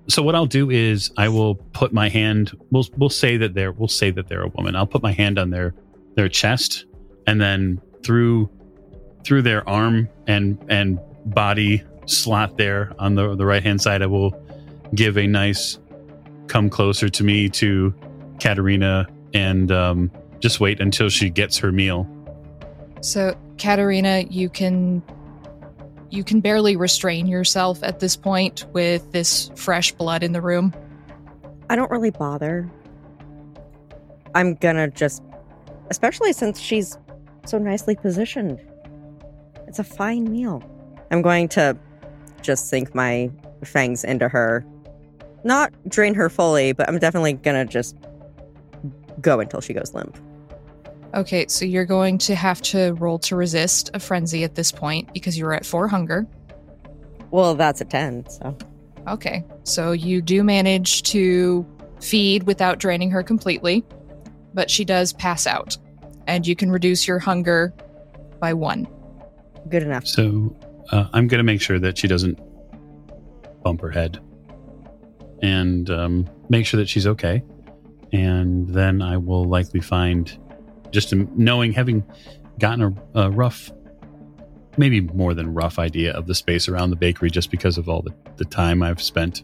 so 0.08 0.22
what 0.22 0.34
I'll 0.34 0.46
do 0.46 0.70
is 0.70 1.10
I 1.16 1.28
will 1.28 1.54
put 1.54 1.92
my 1.92 2.08
hand. 2.08 2.52
We'll 2.70 2.86
we'll 2.96 3.10
say 3.10 3.36
that 3.36 3.54
they're 3.54 3.72
we'll 3.72 3.88
say 3.88 4.10
that 4.10 4.28
they're 4.28 4.42
a 4.42 4.48
woman. 4.48 4.74
I'll 4.74 4.86
put 4.86 5.02
my 5.02 5.12
hand 5.12 5.38
on 5.38 5.50
their 5.50 5.74
their 6.16 6.28
chest, 6.28 6.86
and 7.26 7.40
then 7.40 7.80
through 8.02 8.50
through 9.22 9.42
their 9.42 9.68
arm 9.68 10.08
and 10.26 10.58
and 10.68 10.98
body 11.26 11.84
slot 12.08 12.56
there 12.56 12.92
on 12.98 13.14
the 13.14 13.34
the 13.36 13.46
right 13.46 13.62
hand 13.62 13.80
side, 13.80 14.02
I 14.02 14.06
will 14.06 14.34
give 14.94 15.16
a 15.16 15.26
nice 15.26 15.78
come 16.48 16.70
closer 16.70 17.08
to 17.08 17.24
me 17.24 17.48
to 17.48 17.94
Katerina 18.40 19.06
and 19.34 19.70
um, 19.70 20.10
just 20.40 20.60
wait 20.60 20.80
until 20.80 21.08
she 21.08 21.30
gets 21.30 21.58
her 21.58 21.70
meal. 21.70 22.08
So, 23.00 23.36
Katerina, 23.58 24.24
you 24.28 24.48
can 24.48 25.02
you 26.10 26.24
can 26.24 26.40
barely 26.40 26.76
restrain 26.76 27.26
yourself 27.26 27.82
at 27.82 28.00
this 28.00 28.16
point 28.16 28.64
with 28.72 29.12
this 29.12 29.50
fresh 29.56 29.92
blood 29.92 30.22
in 30.22 30.32
the 30.32 30.40
room. 30.40 30.74
I 31.68 31.76
don't 31.76 31.90
really 31.90 32.10
bother. 32.10 32.70
I'm 34.34 34.54
gonna 34.54 34.88
just, 34.88 35.22
especially 35.90 36.32
since 36.32 36.58
she's 36.58 36.96
so 37.44 37.58
nicely 37.58 37.94
positioned. 37.94 38.60
It's 39.66 39.78
a 39.78 39.84
fine 39.84 40.30
meal. 40.32 40.62
I'm 41.10 41.22
going 41.22 41.48
to 41.48 41.76
just 42.42 42.68
sink 42.68 42.94
my 42.94 43.30
fangs 43.64 44.04
into 44.04 44.28
her. 44.28 44.64
Not 45.44 45.72
drain 45.88 46.14
her 46.14 46.28
fully, 46.28 46.72
but 46.72 46.88
I'm 46.88 46.98
definitely 46.98 47.34
gonna 47.34 47.64
just 47.64 47.96
go 49.20 49.40
until 49.40 49.60
she 49.60 49.72
goes 49.72 49.94
limp. 49.94 50.16
Okay, 51.14 51.46
so 51.48 51.64
you're 51.64 51.86
going 51.86 52.18
to 52.18 52.34
have 52.34 52.60
to 52.62 52.92
roll 52.94 53.18
to 53.20 53.34
resist 53.34 53.90
a 53.94 54.00
frenzy 54.00 54.44
at 54.44 54.54
this 54.54 54.70
point 54.70 55.12
because 55.14 55.38
you're 55.38 55.54
at 55.54 55.64
four 55.64 55.88
hunger. 55.88 56.26
Well, 57.30 57.54
that's 57.54 57.80
a 57.80 57.84
10, 57.84 58.28
so. 58.28 58.56
Okay, 59.08 59.42
so 59.64 59.92
you 59.92 60.20
do 60.20 60.44
manage 60.44 61.02
to 61.04 61.66
feed 62.00 62.42
without 62.42 62.78
draining 62.78 63.10
her 63.10 63.22
completely, 63.22 63.84
but 64.52 64.70
she 64.70 64.84
does 64.84 65.14
pass 65.14 65.46
out, 65.46 65.78
and 66.26 66.46
you 66.46 66.54
can 66.54 66.70
reduce 66.70 67.08
your 67.08 67.18
hunger 67.18 67.72
by 68.38 68.52
one. 68.52 68.86
Good 69.70 69.82
enough. 69.82 70.06
So 70.06 70.54
uh, 70.90 71.08
I'm 71.12 71.28
going 71.28 71.38
to 71.38 71.44
make 71.44 71.60
sure 71.60 71.78
that 71.78 71.98
she 71.98 72.08
doesn't 72.08 72.38
bump 73.62 73.80
her 73.80 73.90
head 73.90 74.18
and 75.42 75.88
um, 75.90 76.28
make 76.48 76.66
sure 76.66 76.78
that 76.78 76.88
she's 76.88 77.06
okay. 77.06 77.42
And 78.12 78.68
then 78.68 79.02
I 79.02 79.16
will 79.16 79.44
likely 79.44 79.80
find, 79.80 80.36
just 80.90 81.14
knowing, 81.14 81.72
having 81.72 82.04
gotten 82.58 82.96
a, 83.14 83.20
a 83.20 83.30
rough, 83.30 83.70
maybe 84.76 85.00
more 85.00 85.34
than 85.34 85.52
rough 85.52 85.78
idea 85.78 86.12
of 86.12 86.26
the 86.26 86.34
space 86.34 86.68
around 86.68 86.90
the 86.90 86.96
bakery 86.96 87.30
just 87.30 87.50
because 87.50 87.76
of 87.76 87.88
all 87.88 88.02
the, 88.02 88.14
the 88.36 88.44
time 88.44 88.82
I've 88.82 89.02
spent, 89.02 89.42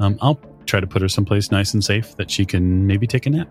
um, 0.00 0.18
I'll 0.20 0.40
try 0.66 0.80
to 0.80 0.86
put 0.86 1.02
her 1.02 1.08
someplace 1.08 1.50
nice 1.50 1.72
and 1.72 1.84
safe 1.84 2.16
that 2.16 2.30
she 2.30 2.44
can 2.44 2.86
maybe 2.86 3.06
take 3.06 3.26
a 3.26 3.30
nap. 3.30 3.48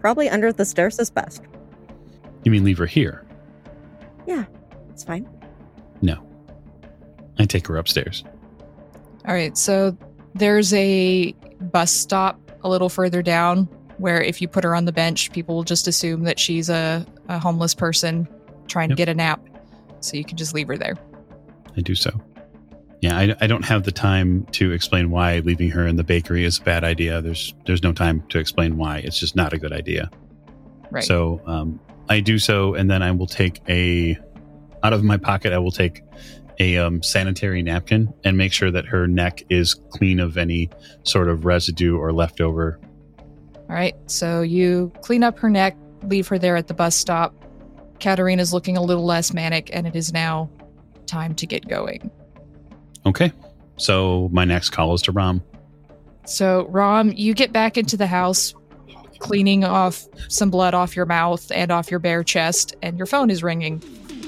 Probably 0.00 0.28
under 0.28 0.52
the 0.52 0.64
stairs 0.64 0.98
is 0.98 1.10
best. 1.10 1.42
You 2.44 2.52
mean 2.52 2.62
leave 2.62 2.78
her 2.78 2.86
here? 2.86 3.26
Yeah, 4.26 4.44
it's 4.90 5.02
fine. 5.02 5.26
No. 6.04 6.22
I 7.38 7.46
take 7.46 7.66
her 7.66 7.76
upstairs. 7.76 8.22
All 9.26 9.34
right, 9.34 9.56
so 9.56 9.96
there's 10.34 10.72
a 10.74 11.32
bus 11.60 11.90
stop 11.90 12.38
a 12.62 12.68
little 12.68 12.88
further 12.88 13.22
down 13.22 13.64
where 13.98 14.20
if 14.20 14.42
you 14.42 14.48
put 14.48 14.64
her 14.64 14.74
on 14.74 14.84
the 14.84 14.92
bench, 14.92 15.32
people 15.32 15.54
will 15.54 15.64
just 15.64 15.88
assume 15.88 16.24
that 16.24 16.38
she's 16.38 16.68
a, 16.68 17.06
a 17.28 17.38
homeless 17.38 17.74
person 17.74 18.28
trying 18.68 18.90
Yep. 18.90 18.96
to 18.96 19.00
get 19.00 19.08
a 19.08 19.14
nap. 19.14 19.40
So 20.00 20.16
you 20.16 20.24
can 20.24 20.36
just 20.36 20.52
leave 20.54 20.68
her 20.68 20.76
there. 20.76 20.96
I 21.76 21.80
do 21.80 21.94
so. 21.94 22.10
Yeah, 23.00 23.16
I, 23.18 23.34
I 23.40 23.46
don't 23.46 23.64
have 23.64 23.84
the 23.84 23.92
time 23.92 24.46
to 24.52 24.72
explain 24.72 25.10
why 25.10 25.38
leaving 25.40 25.70
her 25.70 25.86
in 25.86 25.96
the 25.96 26.04
bakery 26.04 26.44
is 26.44 26.58
a 26.58 26.62
bad 26.62 26.84
idea. 26.84 27.20
There's 27.22 27.54
there's 27.66 27.82
no 27.82 27.92
time 27.92 28.22
to 28.28 28.38
explain 28.38 28.76
why. 28.76 28.98
It's 28.98 29.18
just 29.18 29.36
not 29.36 29.52
a 29.52 29.58
good 29.58 29.72
idea. 29.72 30.10
Right. 30.90 31.04
So 31.04 31.40
um, 31.46 31.80
I 32.08 32.20
do 32.20 32.38
so, 32.38 32.74
and 32.74 32.90
then 32.90 33.02
I 33.02 33.10
will 33.10 33.26
take 33.26 33.60
a 33.68 34.18
out 34.84 34.92
of 34.92 35.02
my 35.02 35.16
pocket. 35.16 35.52
I 35.52 35.58
will 35.58 35.72
take 35.72 36.02
a 36.60 36.76
um, 36.76 37.02
sanitary 37.02 37.62
napkin 37.62 38.12
and 38.22 38.36
make 38.36 38.52
sure 38.52 38.70
that 38.70 38.86
her 38.86 39.08
neck 39.08 39.42
is 39.48 39.74
clean 39.74 40.20
of 40.20 40.36
any 40.36 40.70
sort 41.02 41.28
of 41.28 41.44
residue 41.44 41.96
or 41.96 42.12
leftover. 42.12 42.78
All 43.68 43.74
right, 43.74 43.96
so 44.06 44.42
you 44.42 44.92
clean 45.00 45.24
up 45.24 45.38
her 45.38 45.50
neck, 45.50 45.76
leave 46.04 46.28
her 46.28 46.38
there 46.38 46.54
at 46.54 46.68
the 46.68 46.74
bus 46.74 46.94
stop. 46.94 47.34
Katerina's 47.98 48.52
looking 48.52 48.76
a 48.76 48.82
little 48.82 49.04
less 49.04 49.32
manic, 49.32 49.70
and 49.72 49.86
it 49.86 49.96
is 49.96 50.12
now 50.12 50.50
time 51.06 51.34
to 51.36 51.46
get 51.46 51.66
going. 51.66 52.10
Okay. 53.06 53.32
So 53.76 54.28
my 54.32 54.44
next 54.44 54.70
call 54.70 54.94
is 54.94 55.02
to 55.02 55.12
Rom. 55.12 55.42
So, 56.26 56.66
Rom, 56.68 57.12
you 57.12 57.34
get 57.34 57.52
back 57.52 57.76
into 57.76 57.96
the 57.96 58.06
house, 58.06 58.54
cleaning 59.18 59.64
off 59.64 60.06
some 60.28 60.50
blood 60.50 60.74
off 60.74 60.94
your 60.96 61.06
mouth 61.06 61.50
and 61.52 61.70
off 61.70 61.90
your 61.90 62.00
bare 62.00 62.22
chest, 62.22 62.76
and 62.82 62.96
your 62.96 63.06
phone 63.06 63.30
is 63.30 63.42
ringing. 63.42 63.82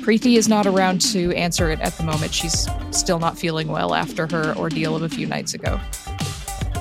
Preeti 0.07 0.37
is 0.37 0.47
not 0.49 0.69
around 0.69 1.01
to 1.01 1.33
answer 1.35 1.69
it 1.69 1.81
at 1.81 1.93
the 1.95 2.05
moment. 2.05 2.33
She's 2.33 2.69
still 2.93 3.19
not 3.19 3.37
feeling 3.37 3.67
well 3.67 3.93
after 3.93 4.29
her 4.29 4.55
ordeal 4.57 4.95
of 4.95 5.03
a 5.03 5.09
few 5.09 5.27
nights 5.27 5.53
ago. 5.53 5.81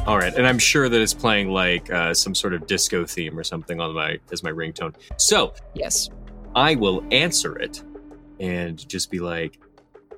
All 0.05 0.19
right, 0.19 0.31
and 0.35 0.45
I'm 0.45 0.59
sure 0.59 0.89
that 0.89 1.01
it's 1.01 1.15
playing 1.15 1.49
like 1.49 1.91
uh, 1.91 2.13
some 2.13 2.35
sort 2.35 2.53
of 2.53 2.67
disco 2.67 3.03
theme 3.03 3.35
or 3.35 3.43
something 3.43 3.81
on 3.81 3.95
my 3.95 4.19
as 4.31 4.43
my 4.43 4.51
ringtone. 4.51 4.93
So 5.17 5.55
Yes. 5.73 6.07
I 6.53 6.75
will 6.75 7.03
answer 7.09 7.57
it 7.57 7.81
and 8.39 8.87
just 8.87 9.09
be 9.09 9.17
like, 9.17 9.57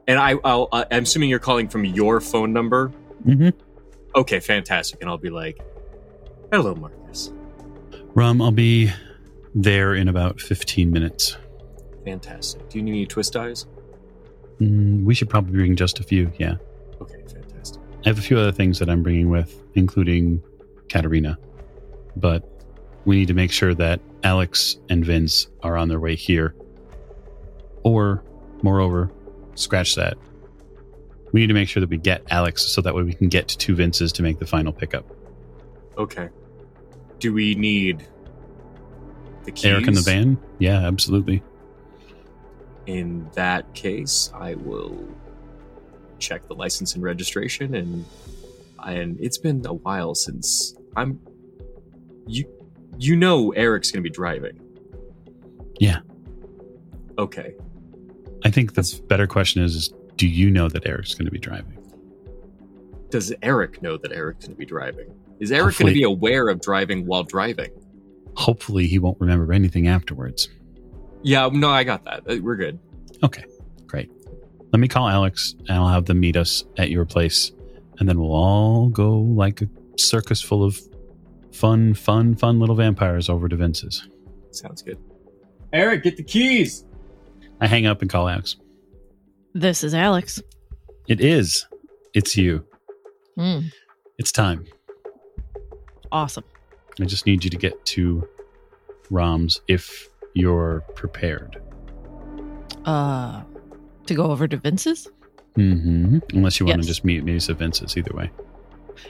and 0.10 0.20
I, 0.20 0.34
I'll, 0.44 0.68
uh, 0.74 0.84
I'm 0.92 1.04
assuming 1.04 1.30
you're 1.30 1.40
calling 1.40 1.70
from 1.70 1.86
your 1.86 2.20
phone 2.20 2.52
number. 2.52 2.92
Mm-hmm. 3.26 3.58
Okay, 4.18 4.42
fantastic. 4.42 5.00
And 5.00 5.10
I'll 5.10 5.18
be 5.18 5.30
like, 5.30 5.62
hello, 6.52 6.76
Marcus. 6.76 7.32
Rom, 8.16 8.42
I'll 8.42 8.52
be 8.52 8.92
there 9.56 9.96
in 9.96 10.10
about 10.10 10.42
15 10.42 10.92
minutes. 10.92 11.38
Fantastic. 12.08 12.70
Do 12.70 12.78
you 12.78 12.84
need 12.86 12.92
any 12.92 13.06
twist 13.06 13.34
ties? 13.34 13.66
Mm, 14.62 15.04
we 15.04 15.14
should 15.14 15.30
probably 15.30 15.52
bring 15.52 15.76
just 15.76 16.00
a 16.00 16.04
few. 16.04 16.32
Yeah, 16.38 16.56
Okay, 17.02 17.22
fantastic. 17.32 17.82
I 18.06 18.10
have 18.10 18.18
a 18.18 18.22
few 18.22 18.40
other 18.40 18.54
things 18.54 18.80
that 18.80 18.90
I'm 18.90 19.04
bringing 19.04 19.30
with, 19.30 19.62
including 19.76 20.42
Katerina, 20.88 21.38
but 22.16 22.50
we 23.04 23.18
need 23.18 23.28
to 23.28 23.34
make 23.34 23.52
sure 23.52 23.74
that 23.76 24.00
Alex 24.24 24.78
and 24.90 25.06
Vince 25.06 25.48
are 25.64 25.76
on 25.76 25.90
their 25.90 26.00
way 26.00 26.16
here. 26.16 26.56
Or, 27.84 28.24
moreover, 28.64 29.12
scratch 29.56 29.96
that. 29.96 30.18
We 31.34 31.42
need 31.42 31.48
to 31.48 31.54
make 31.54 31.68
sure 31.68 31.82
that 31.82 31.90
we 31.90 31.98
get 31.98 32.24
Alex 32.30 32.64
so 32.64 32.82
that 32.82 32.96
way 32.96 33.04
we 33.04 33.14
can 33.14 33.28
get 33.28 33.50
to 33.50 33.58
two 33.58 33.76
Vinces 33.76 34.14
to 34.14 34.24
make 34.24 34.40
the 34.40 34.48
final 34.48 34.72
pickup. 34.72 35.06
Okay. 35.98 36.30
Do 37.20 37.34
we 37.34 37.54
need 37.56 38.08
the 39.44 39.52
keys? 39.52 39.66
Eric 39.66 39.88
in 39.88 39.94
the 39.94 40.02
van? 40.02 40.38
Yeah, 40.60 40.88
absolutely. 40.88 41.44
In 42.88 43.30
that 43.34 43.72
case, 43.74 44.32
I 44.34 44.56
will 44.56 45.08
check 46.20 46.48
the 46.48 46.56
license 46.56 46.96
and 46.96 47.04
registration 47.04 47.76
and 47.76 48.04
and 48.84 49.18
it's 49.20 49.38
been 49.38 49.64
a 49.66 49.74
while 49.74 50.16
since 50.16 50.76
I'm 50.96 51.20
you 52.26 52.46
you 52.98 53.16
know 53.16 53.52
Eric's 53.52 53.92
going 53.92 54.04
to 54.04 54.10
be 54.10 54.14
driving. 54.14 54.60
Yeah. 55.80 56.00
Okay. 57.20 57.56
I 58.44 58.50
think 58.50 58.74
the 58.74 59.02
better 59.08 59.28
question 59.28 59.62
is, 59.64 59.76
is 59.76 59.94
do 60.16 60.28
you 60.28 60.50
know 60.50 60.68
that 60.70 60.88
Eric's 60.88 61.14
going 61.14 61.26
to 61.26 61.32
be 61.32 61.40
driving? 61.40 61.78
Does 63.10 63.34
Eric 63.42 63.82
know 63.82 63.98
that 63.98 64.12
Eric's 64.12 64.46
going 64.46 64.56
to 64.56 64.60
be 64.60 64.66
driving? 64.66 65.14
Is 65.40 65.52
Eric 65.52 65.78
going 65.78 65.94
to 65.94 65.94
be 65.94 66.04
aware 66.04 66.50
of 66.50 66.62
driving 66.62 67.06
while 67.06 67.24
driving? 67.24 67.72
Hopefully, 68.36 68.88
he 68.88 69.00
won't 69.00 69.20
remember 69.20 69.54
anything 69.54 69.88
afterwards. 69.88 70.50
Yeah, 71.28 71.50
no, 71.52 71.70
I 71.70 71.84
got 71.84 72.06
that. 72.06 72.24
Uh, 72.30 72.38
We're 72.42 72.56
good. 72.56 72.80
Okay, 73.22 73.44
great. 73.86 74.10
Let 74.72 74.80
me 74.80 74.88
call 74.88 75.10
Alex 75.10 75.56
and 75.68 75.72
I'll 75.72 75.90
have 75.90 76.06
them 76.06 76.20
meet 76.22 76.38
us 76.38 76.64
at 76.78 76.90
your 76.90 77.04
place. 77.06 77.52
And 78.00 78.08
then 78.08 78.18
we'll 78.20 78.32
all 78.34 78.88
go 78.88 79.18
like 79.20 79.62
a 79.62 79.68
circus 79.98 80.42
full 80.42 80.64
of 80.64 80.80
fun, 81.52 81.94
fun, 81.96 82.36
fun 82.36 82.60
little 82.60 82.76
vampires 82.76 83.28
over 83.30 83.50
to 83.50 83.56
Vince's. 83.58 84.08
Sounds 84.52 84.82
good. 84.82 84.98
Eric, 85.74 86.04
get 86.04 86.16
the 86.16 86.24
keys. 86.24 86.86
I 87.60 87.68
hang 87.68 87.86
up 87.88 88.02
and 88.02 88.10
call 88.10 88.30
Alex. 88.30 88.56
This 89.54 89.84
is 89.84 89.94
Alex. 89.94 90.42
It 91.10 91.20
is. 91.20 91.66
It's 92.14 92.38
you. 92.38 92.64
Mm, 93.38 93.66
It's 94.18 94.32
time. 94.32 94.66
awesome. 96.12 96.44
I 97.02 97.06
just 97.06 97.26
need 97.26 97.44
you 97.44 97.50
to 97.50 97.58
get 97.58 97.84
to 97.88 98.28
Rom's 99.10 99.60
if 99.68 100.08
you're 100.38 100.82
prepared. 100.96 101.62
Uh, 102.86 103.42
to 104.06 104.14
go 104.16 104.32
over 104.32 104.48
to 104.48 104.58
Vince's? 104.58 105.10
Mm-hmm. 105.58 106.20
Unless 106.34 106.60
you 106.60 106.66
want 106.66 106.82
to 106.82 106.88
just 106.88 107.04
meet 107.04 107.24
me 107.24 107.36
at 107.36 107.44
Vince's, 107.44 107.98
either 107.98 108.14
way. 108.14 108.30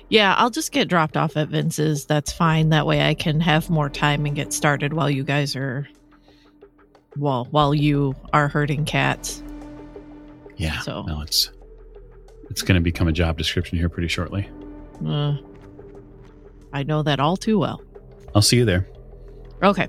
Yeah, 0.10 0.34
I'll 0.36 0.50
just 0.50 0.72
get 0.72 0.88
dropped 0.88 1.18
off 1.18 1.38
at 1.38 1.50
Vince's. 1.50 2.06
That's 2.06 2.32
fine. 2.32 2.70
That 2.70 2.86
way 2.86 3.08
I 3.08 3.14
can 3.14 3.40
have 3.42 3.70
more 3.70 3.90
time 3.90 4.26
and 4.26 4.36
get 4.36 4.54
started 4.54 4.94
while 4.94 5.10
you 5.10 5.24
guys 5.24 5.56
are 5.56 5.88
well, 7.18 7.48
while 7.52 7.74
you 7.74 8.16
are 8.34 8.48
herding 8.48 8.86
cats. 8.86 9.44
Yeah. 10.56 10.80
So- 10.82 11.04
No, 11.04 11.22
it's 11.22 11.52
it's 12.50 12.62
going 12.62 12.76
to 12.76 12.82
become 12.82 13.08
a 13.08 13.12
job 13.12 13.38
description 13.38 13.78
here 13.78 13.90
pretty 13.90 14.08
shortly. 14.08 14.50
Uh, 15.06 15.36
I 16.74 16.84
know 16.84 17.04
that 17.04 17.20
all 17.20 17.36
too 17.38 17.60
well. 17.60 17.82
I'll 18.34 18.42
see 18.42 18.58
you 18.58 18.66
there. 18.66 18.88
Okay. 19.62 19.88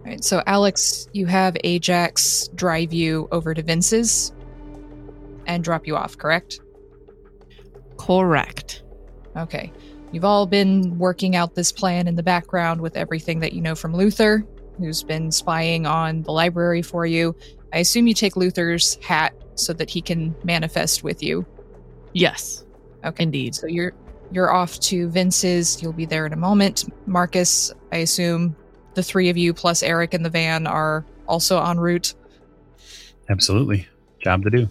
All 0.00 0.06
right, 0.06 0.24
so 0.24 0.42
Alex, 0.46 1.08
you 1.12 1.26
have 1.26 1.56
Ajax 1.62 2.48
drive 2.54 2.92
you 2.92 3.28
over 3.32 3.52
to 3.54 3.62
Vince's 3.62 4.32
and 5.46 5.62
drop 5.62 5.86
you 5.86 5.96
off, 5.96 6.16
correct? 6.16 6.60
Correct. 7.98 8.82
Okay. 9.36 9.72
You've 10.12 10.24
all 10.24 10.46
been 10.46 10.98
working 10.98 11.36
out 11.36 11.54
this 11.54 11.70
plan 11.70 12.08
in 12.08 12.16
the 12.16 12.22
background 12.22 12.80
with 12.80 12.96
everything 12.96 13.40
that 13.40 13.52
you 13.52 13.60
know 13.60 13.74
from 13.74 13.94
Luther, 13.94 14.44
who's 14.78 15.02
been 15.02 15.30
spying 15.30 15.86
on 15.86 16.22
the 16.22 16.32
library 16.32 16.82
for 16.82 17.06
you. 17.06 17.36
I 17.72 17.78
assume 17.78 18.06
you 18.06 18.14
take 18.14 18.36
Luther's 18.36 18.96
hat 19.04 19.34
so 19.54 19.72
that 19.74 19.90
he 19.90 20.00
can 20.00 20.34
manifest 20.42 21.04
with 21.04 21.22
you. 21.22 21.46
Yes, 22.12 22.64
Okay. 23.04 23.22
indeed. 23.22 23.54
So 23.54 23.66
you're 23.66 23.92
you're 24.32 24.52
off 24.52 24.78
to 24.80 25.08
Vince's. 25.10 25.82
You'll 25.82 25.92
be 25.92 26.06
there 26.06 26.24
in 26.26 26.32
a 26.32 26.36
moment. 26.36 26.84
Marcus, 27.06 27.72
I 27.92 27.98
assume 27.98 28.56
the 28.94 29.02
three 29.02 29.28
of 29.28 29.36
you 29.36 29.54
plus 29.54 29.82
Eric 29.82 30.14
in 30.14 30.22
the 30.22 30.30
van 30.30 30.66
are 30.66 31.04
also 31.26 31.62
en 31.62 31.78
route. 31.78 32.14
Absolutely. 33.28 33.86
Job 34.22 34.42
to 34.42 34.50
do. 34.50 34.68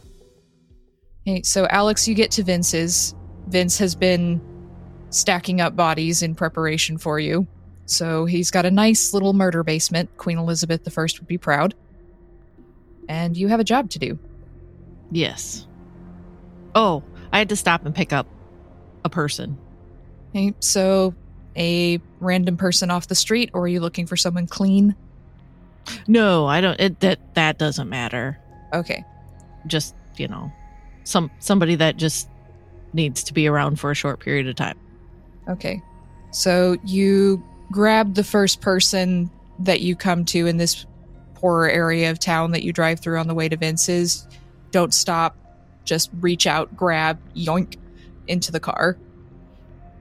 Okay, 1.28 1.42
so 1.44 1.68
Alex, 1.68 2.08
you 2.08 2.16
get 2.16 2.32
to 2.32 2.44
Vince's. 2.44 3.16
Vince 3.48 3.78
has 3.78 3.96
been 3.96 4.42
stacking 5.10 5.62
up 5.62 5.76
bodies 5.76 6.22
in 6.22 6.36
preparation 6.36 6.98
for 6.98 7.20
you. 7.20 7.48
So 7.86 8.26
he's 8.26 8.52
got 8.52 8.66
a 8.66 8.72
nice 8.72 9.14
little 9.14 9.34
murder 9.34 9.64
basement. 9.64 10.16
Queen 10.18 10.38
Elizabeth 10.38 10.88
I 10.88 11.02
would 11.02 11.28
be 11.28 11.38
proud. 11.38 11.74
And 13.08 13.36
you 13.36 13.48
have 13.48 13.60
a 13.60 13.64
job 13.64 13.90
to 13.92 14.00
do. 14.00 14.20
Yes. 15.12 15.66
Oh, 16.76 17.04
I 17.32 17.40
had 17.40 17.50
to 17.50 17.56
stop 17.56 17.86
and 17.86 17.96
pick 17.96 18.14
up 18.14 18.28
a 19.04 19.10
person. 19.10 19.58
Okay, 20.30 20.54
so 20.60 21.16
a 21.60 22.00
random 22.20 22.58
person 22.58 22.90
off 22.90 23.08
the 23.08 23.16
street, 23.16 23.52
or 23.54 23.64
are 23.64 23.68
you 23.68 23.82
looking 23.82 24.08
for 24.08 24.16
someone 24.16 24.48
clean? 24.48 24.96
No, 26.08 26.48
I 26.48 26.62
don't. 26.62 26.80
It, 26.80 27.00
that 27.02 27.36
that 27.36 27.58
doesn't 27.58 27.90
matter. 27.90 28.40
Okay. 28.74 29.04
Just 29.68 29.96
you 30.18 30.28
know, 30.28 30.52
some 31.04 31.30
somebody 31.40 31.76
that 31.76 31.98
just 31.98 32.30
needs 32.94 33.24
to 33.24 33.34
be 33.34 33.48
around 33.48 33.80
for 33.80 33.92
a 33.92 33.96
short 33.96 34.20
period 34.20 34.48
of 34.48 34.56
time. 34.56 34.80
Okay. 35.48 35.82
So 36.32 36.78
you 36.86 37.44
grab 37.72 38.16
the 38.16 38.24
first 38.24 38.62
person 38.62 39.30
that 39.60 39.82
you 39.82 39.96
come 39.96 40.26
to 40.26 40.48
in 40.48 40.58
this 40.58 40.86
poorer 41.34 41.70
area 41.70 42.12
of 42.12 42.20
town 42.20 42.52
that 42.52 42.64
you 42.64 42.74
drive 42.74 43.00
through 43.00 43.20
on 43.20 43.28
the 43.28 43.36
way 43.36 43.50
to 43.50 43.58
Vince's. 43.58 44.28
Don't 44.72 44.94
stop. 44.94 45.36
Just 45.86 46.10
reach 46.20 46.46
out, 46.46 46.76
grab, 46.76 47.20
yoink 47.36 47.78
into 48.28 48.52
the 48.52 48.60
car. 48.60 48.98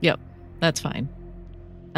Yep, 0.01 0.19
that's 0.59 0.79
fine. 0.79 1.09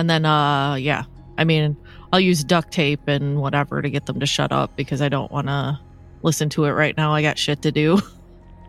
And 0.01 0.09
then, 0.09 0.25
uh, 0.25 0.73
yeah, 0.73 1.03
I 1.37 1.43
mean, 1.43 1.77
I'll 2.11 2.19
use 2.19 2.43
duct 2.43 2.71
tape 2.71 3.07
and 3.07 3.39
whatever 3.39 3.83
to 3.83 3.87
get 3.87 4.07
them 4.07 4.19
to 4.19 4.25
shut 4.25 4.51
up 4.51 4.75
because 4.75 4.99
I 4.99 5.09
don't 5.09 5.31
want 5.31 5.45
to 5.45 5.79
listen 6.23 6.49
to 6.49 6.65
it 6.65 6.71
right 6.71 6.97
now. 6.97 7.13
I 7.13 7.21
got 7.21 7.37
shit 7.37 7.61
to 7.61 7.71
do. 7.71 8.01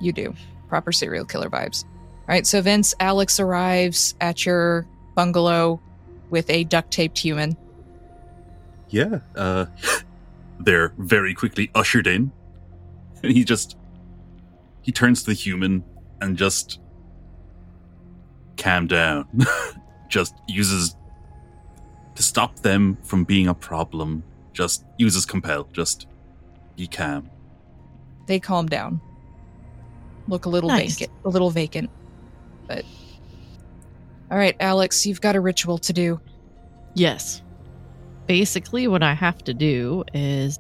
You 0.01 0.13
do. 0.13 0.35
Proper 0.69 0.91
serial 0.91 1.25
killer 1.25 1.49
vibes. 1.49 1.85
All 1.85 2.25
right. 2.27 2.45
So 2.45 2.61
Vince, 2.61 2.93
Alex 2.99 3.39
arrives 3.39 4.17
at 4.21 4.45
your 4.45 4.85
bungalow 5.15 5.81
with 6.29 6.51
a 6.51 6.65
duct 6.65 6.91
taped 6.91 7.17
human. 7.17 7.57
Yeah. 8.89 9.21
Uh, 9.37 9.67
they're 10.59 10.93
very 10.99 11.35
quickly 11.35 11.71
ushered 11.77 12.09
in. 12.09 12.33
And 13.23 13.31
he 13.37 13.45
just. 13.45 13.77
He 14.81 14.91
turns 14.91 15.23
to 15.23 15.31
the 15.31 15.35
human 15.35 15.85
and 16.21 16.37
just. 16.37 16.81
Calm 18.57 18.89
down. 18.89 19.29
just 20.09 20.35
uses. 20.49 20.97
To 22.17 22.23
stop 22.23 22.57
them 22.61 22.99
from 23.03 23.25
being 23.25 23.49
a 23.49 23.55
problem, 23.55 24.23
just 24.53 24.85
uses 24.99 25.25
compel. 25.25 25.65
Just 25.73 26.07
be 26.77 26.87
calm. 26.87 27.31
They 28.27 28.39
calm 28.39 28.67
down. 28.67 29.01
Look 30.29 30.45
a 30.47 30.49
little 30.49 30.69
Nice. 30.69 30.99
vacant, 30.99 31.19
a 31.25 31.29
little 31.29 31.51
vacant. 31.51 31.91
But 32.69 32.85
all 34.31 34.39
right, 34.39 34.57
Alex, 34.61 35.05
you've 35.07 35.21
got 35.21 35.37
a 35.37 35.41
ritual 35.41 35.79
to 35.79 35.93
do. 35.93 36.21
Yes. 36.95 37.43
Basically, 38.27 38.87
what 38.89 39.03
I 39.03 39.15
have 39.15 39.39
to 39.45 39.55
do 39.55 40.05
is. 40.15 40.59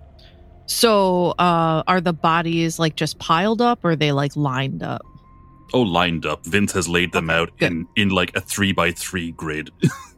So, 0.66 1.30
uh, 1.38 1.82
are 1.86 2.00
the 2.00 2.12
bodies 2.12 2.78
like 2.78 2.96
just 2.96 3.18
piled 3.18 3.60
up 3.60 3.84
or 3.84 3.90
are 3.90 3.96
they 3.96 4.12
like 4.12 4.34
lined 4.36 4.82
up? 4.82 5.02
Oh, 5.74 5.80
lined 5.82 6.24
up. 6.26 6.44
Vince 6.46 6.72
has 6.72 6.88
laid 6.88 7.12
them 7.12 7.30
Okay, 7.30 7.38
out 7.38 7.50
good. 7.58 7.72
in, 7.72 7.86
in 7.96 8.08
like 8.10 8.34
a 8.36 8.40
three 8.40 8.72
by 8.72 8.90
three 8.92 9.32
grid. 9.32 9.70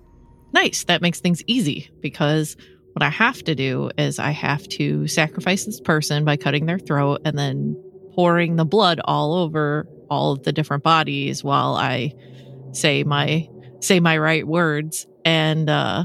Nice. 0.54 0.84
That 0.84 1.02
makes 1.02 1.20
things 1.20 1.42
easy 1.48 1.90
because 2.00 2.56
what 2.92 3.02
I 3.02 3.10
have 3.10 3.42
to 3.42 3.56
do 3.56 3.90
is 3.98 4.20
I 4.20 4.30
have 4.30 4.66
to 4.68 5.08
sacrifice 5.08 5.64
this 5.64 5.80
person 5.80 6.24
by 6.24 6.36
cutting 6.36 6.66
their 6.66 6.78
throat 6.78 7.22
and 7.24 7.36
then 7.36 7.76
pouring 8.14 8.54
the 8.54 8.64
blood 8.64 9.00
all 9.04 9.34
over 9.34 9.88
all 10.08 10.30
of 10.30 10.44
the 10.44 10.52
different 10.52 10.84
bodies 10.84 11.42
while 11.42 11.74
I 11.74 12.12
say 12.70 13.02
my 13.02 13.48
say 13.80 13.98
my 13.98 14.16
right 14.16 14.46
words 14.46 15.08
and 15.24 15.68
uh 15.68 16.04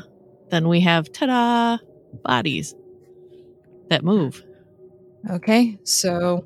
then 0.49 0.67
we 0.67 0.81
have 0.81 1.12
ta-da 1.12 1.77
bodies 2.23 2.73
that 3.89 4.03
move. 4.03 4.41
Okay, 5.29 5.77
so 5.83 6.43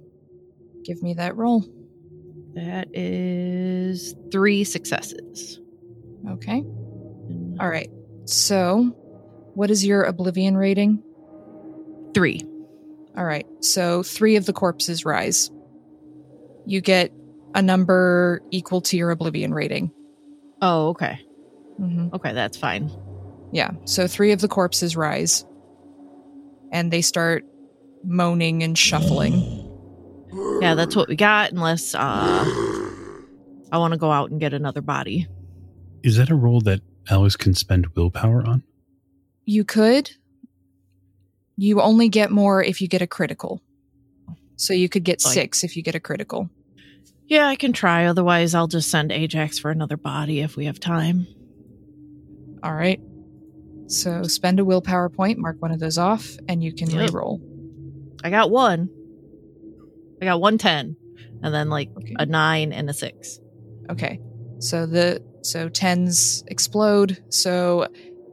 give 0.83 1.01
me 1.01 1.13
that 1.13 1.37
roll. 1.37 1.63
That 2.55 2.89
is 2.93 4.13
3 4.29 4.65
successes. 4.65 5.61
Okay. 6.29 6.65
All 7.59 7.69
right. 7.69 7.89
So, 8.25 8.95
what 9.53 9.69
is 9.71 9.85
your 9.85 10.03
oblivion 10.03 10.55
rating? 10.57 11.03
3. 12.13 12.41
All 13.17 13.25
right. 13.25 13.45
So, 13.61 14.03
three 14.03 14.35
of 14.37 14.45
the 14.45 14.53
corpses 14.53 15.05
rise. 15.05 15.49
you 16.65 16.81
get 16.81 17.11
a 17.55 17.61
number 17.61 18.41
equal 18.51 18.81
to 18.81 18.97
your 18.97 19.11
oblivion 19.11 19.53
rating. 19.53 19.91
Oh, 20.61 20.89
okay. 20.89 21.19
hmm 21.77 22.07
Okay, 22.13 22.33
that's 22.33 22.57
fine. 22.57 22.89
Yeah. 23.51 23.71
So 23.85 24.07
three 24.07 24.31
of 24.31 24.41
the 24.41 24.47
corpses 24.47 24.95
rise 24.95 25.45
and 26.71 26.89
they 26.89 27.01
start 27.01 27.43
moaning 28.03 28.63
and 28.63 28.75
shuffling. 28.77 29.43
Yeah, 30.61 30.73
that's 30.73 30.95
what 30.95 31.09
we 31.09 31.15
got, 31.15 31.51
unless 31.51 31.93
uh 31.93 31.99
I 33.71 33.77
want 33.77 33.93
to 33.93 33.99
go 33.99 34.11
out 34.11 34.31
and 34.31 34.39
get 34.39 34.53
another 34.53 34.81
body. 34.81 35.27
Is 36.03 36.17
that 36.17 36.29
a 36.31 36.35
roll 36.35 36.61
that 36.61 36.81
Alice 37.09 37.35
can 37.35 37.53
spend 37.53 37.87
willpower 37.95 38.45
on? 38.47 38.63
You 39.45 39.63
could. 39.63 40.11
You 41.57 41.81
only 41.81 42.09
get 42.09 42.31
more 42.31 42.63
if 42.63 42.81
you 42.81 42.87
get 42.87 43.01
a 43.01 43.07
critical. 43.07 43.61
So 44.55 44.73
you 44.73 44.87
could 44.89 45.03
get 45.03 45.23
Like- 45.23 45.33
six 45.33 45.63
if 45.63 45.75
you 45.75 45.83
get 45.83 45.95
a 45.95 45.99
critical. 45.99 46.49
Yeah, 47.27 47.47
I 47.47 47.55
can 47.55 47.73
try. 47.73 48.05
Otherwise, 48.05 48.53
I'll 48.53 48.67
just 48.67 48.89
send 48.89 49.11
Ajax 49.11 49.57
for 49.59 49.71
another 49.71 49.97
body 49.97 50.39
if 50.41 50.55
we 50.55 50.65
have 50.65 50.79
time. 50.79 51.27
All 52.61 52.73
right. 52.73 53.01
So 53.87 54.23
spend 54.23 54.59
a 54.59 54.65
willpower 54.65 55.09
point, 55.09 55.37
mark 55.39 55.61
one 55.61 55.71
of 55.71 55.79
those 55.79 55.97
off, 55.97 56.37
and 56.47 56.63
you 56.63 56.73
can 56.73 56.89
Yep. 56.89 57.09
reroll. 57.11 57.41
I 58.23 58.29
got 58.29 58.49
one. 58.51 58.89
I 60.21 60.25
got 60.25 60.39
one 60.39 60.57
ten, 60.57 60.95
and 61.41 61.53
then 61.53 61.69
like 61.69 61.89
Okay. 61.97 62.15
a 62.17 62.25
nine 62.25 62.71
and 62.71 62.89
a 62.89 62.93
six. 62.93 63.39
Okay. 63.89 64.19
So 64.59 64.85
the 64.85 65.21
so 65.43 65.69
tens 65.69 66.43
explode. 66.47 67.23
So 67.29 67.87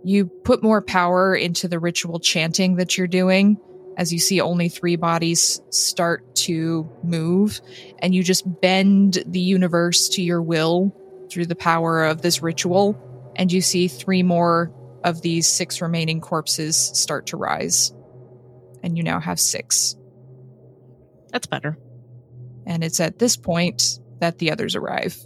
you 0.05 0.27
put 0.27 0.63
more 0.63 0.81
power 0.81 1.35
into 1.35 1.69
the 1.69 1.79
ritual 1.79 2.21
chanting 2.21 2.77
that 2.77 2.97
you're 2.97 3.07
doing 3.07 3.59
as 3.97 4.13
you 4.13 4.19
see 4.19 4.41
only 4.41 4.69
three 4.69 4.97
bodies 4.97 5.61
start 5.71 6.35
to 6.35 6.91
move 7.03 7.61
and 7.99 8.15
you 8.15 8.23
just 8.23 8.45
bend 8.61 9.23
the 9.27 9.41
universe 9.41 10.09
to 10.09 10.23
your 10.23 10.41
will 10.41 10.97
through 11.31 11.47
the 11.47 11.57
power 11.57 12.05
of 12.05 12.23
this 12.23 12.41
ritual 12.41 12.97
and 13.37 13.53
you 13.53 13.61
see 13.61 13.89
three 13.89 14.23
more 14.23 14.73
of 15.05 15.23
these 15.23 15.47
six 15.47 15.81
remaining 15.81 16.21
corpses 16.21 16.77
start 16.77 17.27
to 17.27 17.37
rise. 17.37 17.93
And 18.83 18.97
you 18.97 19.03
now 19.03 19.21
have 19.21 19.39
6. 19.39 19.97
That's 21.31 21.47
better. 21.47 21.79
And 22.67 22.83
it's 22.83 23.01
at 23.01 23.19
this 23.19 23.37
point 23.37 23.99
that 24.21 24.39
the 24.39 24.51
others 24.53 24.77
arrive. 24.77 25.17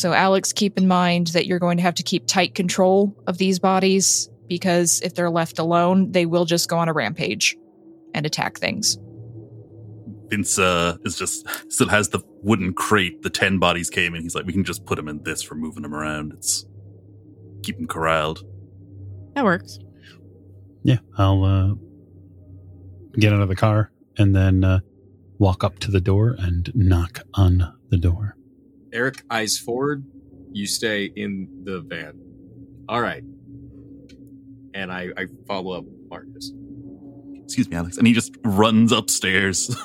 So, 0.00 0.14
Alex, 0.14 0.54
keep 0.54 0.78
in 0.78 0.88
mind 0.88 1.26
that 1.26 1.44
you're 1.44 1.58
going 1.58 1.76
to 1.76 1.82
have 1.82 1.96
to 1.96 2.02
keep 2.02 2.26
tight 2.26 2.54
control 2.54 3.14
of 3.26 3.36
these 3.36 3.58
bodies 3.58 4.30
because 4.48 4.98
if 5.02 5.14
they're 5.14 5.28
left 5.28 5.58
alone, 5.58 6.10
they 6.12 6.24
will 6.24 6.46
just 6.46 6.70
go 6.70 6.78
on 6.78 6.88
a 6.88 6.94
rampage 6.94 7.54
and 8.14 8.24
attack 8.24 8.56
things. 8.56 8.96
Vince 10.28 10.58
uh, 10.58 10.96
is 11.04 11.18
just 11.18 11.46
still 11.70 11.90
has 11.90 12.08
the 12.08 12.20
wooden 12.42 12.72
crate. 12.72 13.20
The 13.20 13.28
ten 13.28 13.58
bodies 13.58 13.90
came 13.90 14.14
in. 14.14 14.22
He's 14.22 14.34
like, 14.34 14.46
we 14.46 14.54
can 14.54 14.64
just 14.64 14.86
put 14.86 14.96
them 14.96 15.06
in 15.06 15.22
this 15.22 15.42
for 15.42 15.54
moving 15.54 15.82
them 15.82 15.94
around. 15.94 16.32
It's 16.32 16.64
keep 17.62 17.76
them 17.76 17.86
corralled. 17.86 18.42
That 19.34 19.44
works. 19.44 19.80
Yeah, 20.82 21.00
I'll 21.18 21.44
uh, 21.44 21.74
get 23.18 23.34
out 23.34 23.42
of 23.42 23.50
the 23.50 23.54
car 23.54 23.92
and 24.16 24.34
then 24.34 24.64
uh, 24.64 24.80
walk 25.38 25.62
up 25.62 25.78
to 25.80 25.90
the 25.90 26.00
door 26.00 26.36
and 26.38 26.72
knock 26.74 27.20
on 27.34 27.70
the 27.90 27.98
door. 27.98 28.34
Eric 28.92 29.22
eyes 29.30 29.58
forward. 29.58 30.04
You 30.52 30.66
stay 30.66 31.04
in 31.16 31.48
the 31.64 31.80
van. 31.80 32.18
All 32.88 33.00
right. 33.00 33.22
And 34.74 34.90
I, 34.92 35.08
I 35.16 35.26
follow 35.46 35.72
up 35.78 35.84
Marcus. 36.08 36.52
Excuse 37.44 37.68
me, 37.68 37.76
Alex. 37.76 37.98
And 37.98 38.06
he 38.06 38.12
just 38.12 38.34
runs 38.44 38.92
upstairs, 38.92 39.76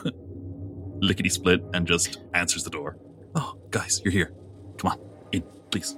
lickety 1.02 1.30
split, 1.30 1.62
and 1.74 1.88
just 1.88 2.20
answers 2.34 2.64
the 2.64 2.70
door. 2.70 2.98
Oh, 3.36 3.56
guys, 3.72 4.02
you're 4.04 4.12
here. 4.12 4.32
Come 4.78 4.92
on, 4.92 5.00
in, 5.32 5.44
please. 5.72 5.98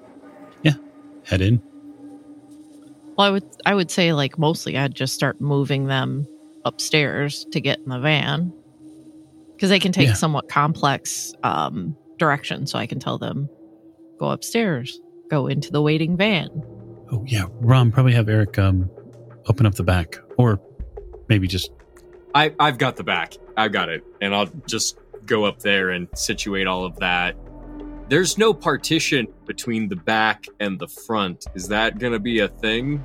Yeah, 0.63 0.73
head 1.25 1.41
in. 1.41 1.61
Well, 3.17 3.27
I 3.27 3.29
would 3.31 3.43
I 3.65 3.73
would 3.73 3.89
say 3.91 4.13
like 4.13 4.37
mostly 4.37 4.77
I'd 4.77 4.93
just 4.95 5.13
start 5.15 5.41
moving 5.41 5.85
them 5.87 6.27
upstairs 6.65 7.45
to 7.51 7.59
get 7.59 7.79
in 7.79 7.89
the 7.89 7.99
van 7.99 8.53
because 9.55 9.69
they 9.69 9.79
can 9.79 9.91
take 9.91 10.07
Yeah. 10.09 10.13
somewhat 10.13 10.47
complex 10.49 11.33
um, 11.43 11.95
directions. 12.17 12.71
So 12.71 12.79
I 12.79 12.85
can 12.85 12.99
tell 12.99 13.17
them 13.17 13.49
go 14.19 14.29
upstairs, 14.29 14.99
go 15.29 15.47
into 15.47 15.71
the 15.71 15.81
waiting 15.81 16.17
van. 16.17 16.49
Oh 17.11 17.23
yeah, 17.27 17.45
Rom, 17.61 17.91
probably 17.91 18.13
have 18.13 18.27
Eric 18.27 18.57
um, 18.57 18.89
open 19.47 19.65
up 19.65 19.75
the 19.75 19.83
back, 19.83 20.17
or 20.37 20.59
maybe 21.29 21.47
just 21.47 21.71
I, 22.37 22.53
I've 22.59 22.77
got 22.77 22.95
the 22.97 23.03
back. 23.03 23.33
I've 23.55 23.71
got 23.71 23.89
it. 23.89 24.03
And 24.21 24.35
I'll 24.35 24.49
just 24.67 24.99
go 25.25 25.45
up 25.45 25.59
there 25.59 25.89
and 25.89 26.07
situate 26.15 26.67
all 26.67 26.85
of 26.85 26.97
that. 26.97 27.35
There's 28.09 28.37
no 28.37 28.53
partition 28.53 29.27
between 29.45 29.89
the 29.89 29.95
back 29.95 30.45
and 30.59 30.79
the 30.79 30.87
front. 30.87 31.47
Is 31.55 31.67
that 31.69 31.97
going 31.99 32.13
to 32.13 32.19
be 32.19 32.39
a 32.39 32.47
thing? 32.47 33.03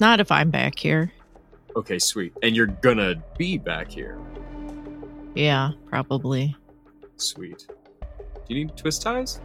Not 0.00 0.20
if 0.20 0.30
I'm 0.32 0.50
back 0.50 0.78
here. 0.78 1.12
Okay, 1.76 1.98
sweet. 1.98 2.32
And 2.42 2.56
you're 2.56 2.66
going 2.66 2.98
to 2.98 3.22
be 3.38 3.58
back 3.58 3.90
here. 3.90 4.18
Yeah, 5.34 5.70
probably. 5.86 6.56
Sweet. 7.16 7.66
Do 8.48 8.54
you 8.54 8.64
need 8.64 8.76
twist 8.76 9.02
ties? 9.02 9.40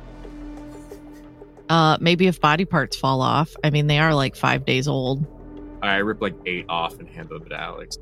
Uh, 1.69 1.97
maybe 2.01 2.27
if 2.27 2.41
body 2.41 2.65
parts 2.65 2.97
fall 2.97 3.21
off. 3.21 3.55
I 3.63 3.69
mean, 3.69 3.87
they 3.87 3.99
are 3.99 4.13
like 4.13 4.35
five 4.35 4.65
days 4.65 4.87
old. 4.87 5.25
I 5.81 5.97
rip 5.97 6.21
like 6.21 6.35
eight 6.45 6.65
off 6.69 6.99
and 6.99 7.07
hand 7.07 7.29
them 7.29 7.47
to 7.47 7.55
Alex. 7.55 7.97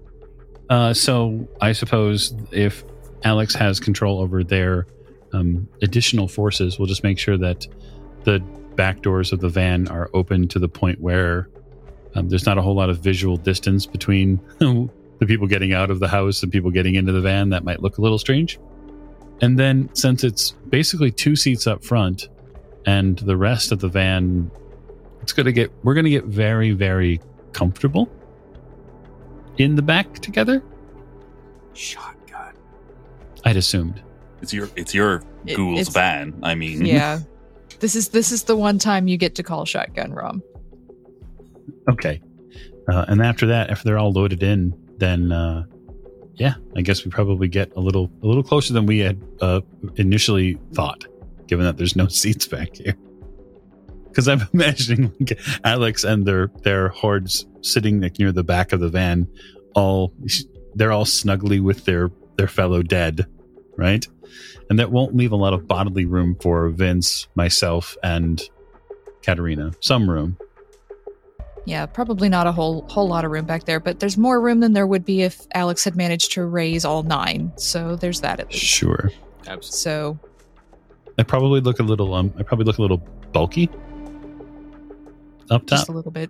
Uh, 0.69 0.93
so 0.93 1.47
I 1.61 1.71
suppose 1.71 2.33
if 2.51 2.83
Alex 3.23 3.55
has 3.55 3.79
control 3.79 4.19
over 4.19 4.43
their 4.43 4.87
um, 5.33 5.67
additional 5.81 6.27
forces, 6.27 6.77
we'll 6.77 6.87
just 6.87 7.03
make 7.03 7.17
sure 7.17 7.37
that 7.37 7.65
the 8.23 8.39
back 8.75 9.01
doors 9.01 9.31
of 9.31 9.39
the 9.39 9.49
van 9.49 9.87
are 9.87 10.09
open 10.13 10.47
to 10.49 10.59
the 10.59 10.69
point 10.69 10.99
where 10.99 11.49
um, 12.15 12.29
there's 12.29 12.45
not 12.45 12.57
a 12.57 12.61
whole 12.61 12.75
lot 12.75 12.89
of 12.89 12.99
visual 12.99 13.37
distance 13.37 13.85
between 13.85 14.39
the 14.59 15.25
people 15.25 15.47
getting 15.47 15.73
out 15.73 15.91
of 15.91 15.99
the 15.99 16.07
house 16.07 16.43
and 16.43 16.51
people 16.51 16.71
getting 16.71 16.95
into 16.95 17.11
the 17.11 17.21
van. 17.21 17.49
That 17.49 17.63
might 17.63 17.81
look 17.81 17.97
a 17.97 18.01
little 18.01 18.19
strange. 18.19 18.59
And 19.41 19.57
then, 19.57 19.89
since 19.93 20.23
it's 20.23 20.51
basically 20.69 21.11
two 21.11 21.35
seats 21.35 21.65
up 21.67 21.83
front, 21.83 22.27
and 22.85 23.17
the 23.19 23.37
rest 23.37 23.71
of 23.71 23.79
the 23.79 23.87
van, 23.87 24.51
it's 25.21 25.31
gonna 25.33 25.51
get 25.51 25.71
we're 25.83 25.93
gonna 25.93 26.09
get 26.09 26.25
very 26.25 26.71
very 26.71 27.19
comfortable 27.53 28.09
in 29.57 29.75
the 29.75 29.81
back 29.81 30.15
together. 30.19 30.61
Shotgun. 31.73 32.53
I'd 33.45 33.57
assumed. 33.57 34.01
It's 34.41 34.53
your 34.53 34.69
it's 34.75 34.93
your 34.93 35.23
It- 35.45 35.55
ghoul's 35.57 35.81
it's- 35.81 35.93
van. 35.93 36.33
I 36.43 36.55
mean, 36.55 36.85
Yeah. 36.85 37.19
this 37.79 37.95
is 37.95 38.09
this 38.09 38.31
is 38.31 38.43
the 38.43 38.55
one 38.55 38.77
time 38.79 39.07
you 39.07 39.17
get 39.17 39.35
to 39.35 39.43
call 39.43 39.65
shotgun 39.65 40.11
rom. 40.11 40.41
Okay. 41.89 42.21
Uh, 42.91 43.05
and 43.07 43.21
after 43.21 43.45
that, 43.47 43.69
after 43.69 43.85
they're 43.85 43.97
all 43.99 44.11
loaded 44.11 44.41
in, 44.43 44.73
then 44.97 45.31
uh, 45.31 45.63
yeah, 46.39 46.55
I 46.75 46.81
guess 46.81 47.03
we 47.03 47.11
probably 47.11 47.49
get 47.49 47.71
a 47.75 47.81
little 47.81 48.09
a 48.23 48.27
little 48.27 48.43
closer 48.43 48.73
than 48.73 48.85
we 48.85 48.99
had 48.99 49.21
uh, 49.41 49.61
initially 49.95 50.57
thought, 50.73 51.03
given 51.47 51.65
that 51.65 51.77
there's 51.77 51.95
no 51.95 52.07
seats 52.21 52.47
back 52.47 52.75
here. 52.75 52.95
Because 54.07 54.27
I'm 54.27 54.41
imagining 54.53 55.13
like, 55.19 55.39
Alex 55.63 56.03
and 56.03 56.25
their 56.25 56.47
their 56.63 56.89
hordes 56.89 57.45
sitting 57.61 58.01
like, 58.01 58.17
near 58.17 58.31
the 58.31 58.43
back 58.43 58.71
of 58.71 58.79
the 58.79 58.89
van, 58.89 59.27
all 59.75 60.13
they're 60.75 60.93
all 60.93 61.05
snugly 61.05 61.59
with 61.59 61.83
their 61.83 62.09
their 62.37 62.47
fellow 62.47 62.81
dead, 62.81 63.27
right? 63.75 64.07
And 64.69 64.79
that 64.79 64.91
won't 64.91 65.15
leave 65.15 65.33
a 65.33 65.35
lot 65.35 65.53
of 65.53 65.67
bodily 65.67 66.05
room 66.05 66.37
for 66.41 66.69
Vince, 66.69 67.27
myself, 67.35 67.97
and 68.01 68.41
Katerina. 69.23 69.73
Some 69.81 70.09
room, 70.09 70.37
Yeah, 71.65 71.85
probably 71.85 72.29
not 72.29 72.47
a 72.47 72.51
whole 72.51 72.87
whole 72.89 73.07
lot 73.07 73.25
of 73.25 73.31
room 73.31 73.45
back 73.45 73.65
there, 73.65 73.79
but 73.79 73.99
there's 73.99 74.17
more 74.17 74.39
room 74.41 74.59
than 74.59 74.73
there 74.73 74.87
would 74.87 75.05
be 75.05 75.21
if 75.21 75.45
Alex 75.53 75.83
had 75.83 75.95
managed 75.95 76.31
to 76.33 76.45
raise 76.45 76.85
all 76.85 77.03
nine. 77.03 77.51
So 77.57 77.95
there's 77.95 78.21
that 78.21 78.39
at 78.39 78.51
least. 78.51 78.63
Sure. 78.63 79.11
Absolutely. 79.47 79.69
So 79.69 80.19
I 81.17 81.23
probably 81.23 81.61
look 81.61 81.79
a 81.79 81.83
little 81.83 82.13
um 82.13 82.33
I 82.37 82.43
probably 82.43 82.65
look 82.65 82.77
a 82.77 82.81
little 82.81 83.03
bulky. 83.31 83.69
Up 85.51 85.65
top. 85.65 85.79
just 85.79 85.89
a 85.89 85.91
little 85.91 86.11
bit. 86.11 86.29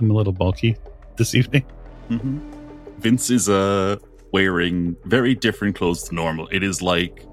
I'm 0.00 0.10
a 0.10 0.14
little 0.14 0.32
bulky 0.32 0.76
this 1.16 1.34
evening. 1.34 1.64
hmm 2.08 2.38
Vince 2.98 3.30
is 3.30 3.48
uh 3.48 3.96
wearing 4.32 4.96
very 5.04 5.34
different 5.34 5.76
clothes 5.76 6.04
to 6.04 6.14
normal. 6.14 6.48
It 6.50 6.62
is 6.62 6.80
like 6.80 7.26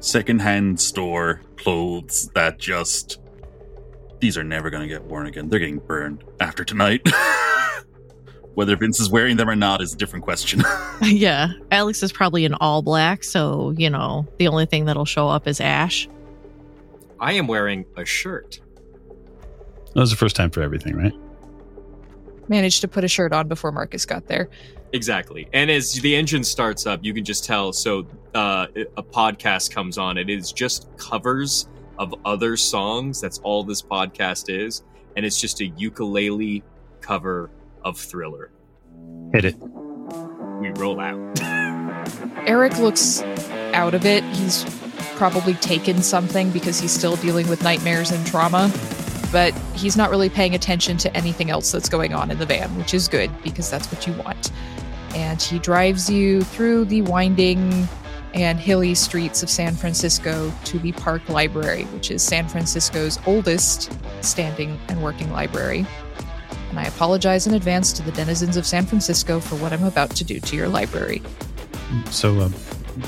secondhand 0.00 0.80
store 0.80 1.42
clothes 1.56 2.30
that 2.34 2.58
just 2.58 3.18
these 4.20 4.36
are 4.36 4.44
never 4.44 4.70
going 4.70 4.82
to 4.82 4.88
get 4.88 5.04
worn 5.04 5.26
again. 5.26 5.48
They're 5.48 5.58
getting 5.58 5.78
burned 5.78 6.24
after 6.40 6.64
tonight. 6.64 7.06
Whether 8.54 8.74
Vince 8.76 9.00
is 9.00 9.10
wearing 9.10 9.36
them 9.36 9.50
or 9.50 9.56
not 9.56 9.82
is 9.82 9.92
a 9.92 9.96
different 9.96 10.24
question. 10.24 10.62
yeah, 11.02 11.48
Alex 11.70 12.02
is 12.02 12.10
probably 12.10 12.46
in 12.46 12.54
all 12.54 12.80
black, 12.80 13.22
so 13.22 13.74
you 13.76 13.90
know 13.90 14.26
the 14.38 14.48
only 14.48 14.64
thing 14.64 14.86
that'll 14.86 15.04
show 15.04 15.28
up 15.28 15.46
is 15.46 15.60
ash. 15.60 16.08
I 17.20 17.34
am 17.34 17.46
wearing 17.46 17.84
a 17.96 18.04
shirt. 18.04 18.60
That 19.94 20.00
was 20.00 20.10
the 20.10 20.16
first 20.16 20.36
time 20.36 20.50
for 20.50 20.62
everything, 20.62 20.96
right? 20.96 21.14
managed 22.48 22.80
to 22.80 22.88
put 22.88 23.04
a 23.04 23.08
shirt 23.08 23.32
on 23.32 23.48
before 23.48 23.72
Marcus 23.72 24.06
got 24.06 24.26
there. 24.26 24.48
Exactly. 24.92 25.48
And 25.52 25.70
as 25.70 25.94
the 25.94 26.14
engine 26.14 26.44
starts 26.44 26.86
up, 26.86 27.00
you 27.02 27.12
can 27.12 27.24
just 27.24 27.44
tell. 27.44 27.72
So 27.72 28.06
uh, 28.34 28.66
a 28.96 29.02
podcast 29.02 29.72
comes 29.72 29.98
on. 29.98 30.16
It 30.16 30.30
is 30.30 30.52
just 30.52 30.88
covers 30.96 31.68
of 31.98 32.14
other 32.24 32.56
songs. 32.56 33.20
That's 33.20 33.38
all 33.38 33.64
this 33.64 33.82
podcast 33.82 34.44
is. 34.48 34.82
And 35.16 35.24
it's 35.24 35.40
just 35.40 35.60
a 35.60 35.66
ukulele 35.66 36.62
cover 37.00 37.50
of 37.82 37.98
Thriller. 37.98 38.50
Hit 39.32 39.44
it. 39.44 39.56
We 40.60 40.70
roll 40.70 41.00
out. 41.00 41.40
Eric 42.46 42.78
looks 42.78 43.22
out 43.72 43.94
of 43.94 44.04
it. 44.04 44.22
He's 44.24 44.64
probably 45.16 45.54
taken 45.54 46.02
something 46.02 46.50
because 46.50 46.78
he's 46.80 46.92
still 46.92 47.16
dealing 47.16 47.48
with 47.48 47.62
nightmares 47.62 48.10
and 48.10 48.24
trauma, 48.26 48.70
but 49.32 49.54
he's 49.74 49.96
not 49.96 50.10
really 50.10 50.28
paying 50.28 50.54
attention 50.54 50.96
to 50.98 51.14
anything 51.16 51.50
else 51.50 51.72
that's 51.72 51.88
going 51.88 52.14
on 52.14 52.30
in 52.30 52.38
the 52.38 52.46
van, 52.46 52.74
which 52.76 52.94
is 52.94 53.08
good 53.08 53.30
because 53.42 53.70
that's 53.70 53.90
what 53.90 54.06
you 54.06 54.12
want. 54.14 54.52
And 55.14 55.40
he 55.40 55.58
drives 55.58 56.10
you 56.10 56.42
through 56.42 56.84
the 56.86 57.02
winding 57.02 57.88
and 58.36 58.60
hilly 58.60 58.94
streets 58.94 59.42
of 59.42 59.48
San 59.48 59.74
Francisco 59.74 60.52
to 60.64 60.78
the 60.78 60.92
Park 60.92 61.26
Library, 61.30 61.84
which 61.84 62.10
is 62.10 62.22
San 62.22 62.46
Francisco's 62.46 63.18
oldest 63.26 63.90
standing 64.20 64.78
and 64.88 65.02
working 65.02 65.32
library. 65.32 65.86
And 66.68 66.78
I 66.78 66.84
apologize 66.84 67.46
in 67.46 67.54
advance 67.54 67.94
to 67.94 68.02
the 68.02 68.12
denizens 68.12 68.58
of 68.58 68.66
San 68.66 68.84
Francisco 68.84 69.40
for 69.40 69.56
what 69.56 69.72
I'm 69.72 69.84
about 69.84 70.10
to 70.16 70.24
do 70.24 70.38
to 70.38 70.54
your 70.54 70.68
library. 70.68 71.22
So, 72.10 72.40
um, 72.42 72.54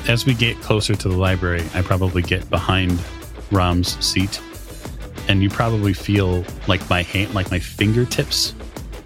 as 0.09 0.25
we 0.25 0.33
get 0.33 0.59
closer 0.61 0.95
to 0.95 1.09
the 1.09 1.17
library, 1.17 1.63
I 1.75 1.83
probably 1.83 2.23
get 2.23 2.49
behind 2.49 2.99
Rom's 3.51 4.03
seat, 4.05 4.41
and 5.29 5.43
you 5.43 5.51
probably 5.51 5.93
feel 5.93 6.43
like 6.69 6.89
my 6.89 7.03
hand, 7.03 7.35
like 7.35 7.51
my 7.51 7.59
fingertips, 7.59 8.55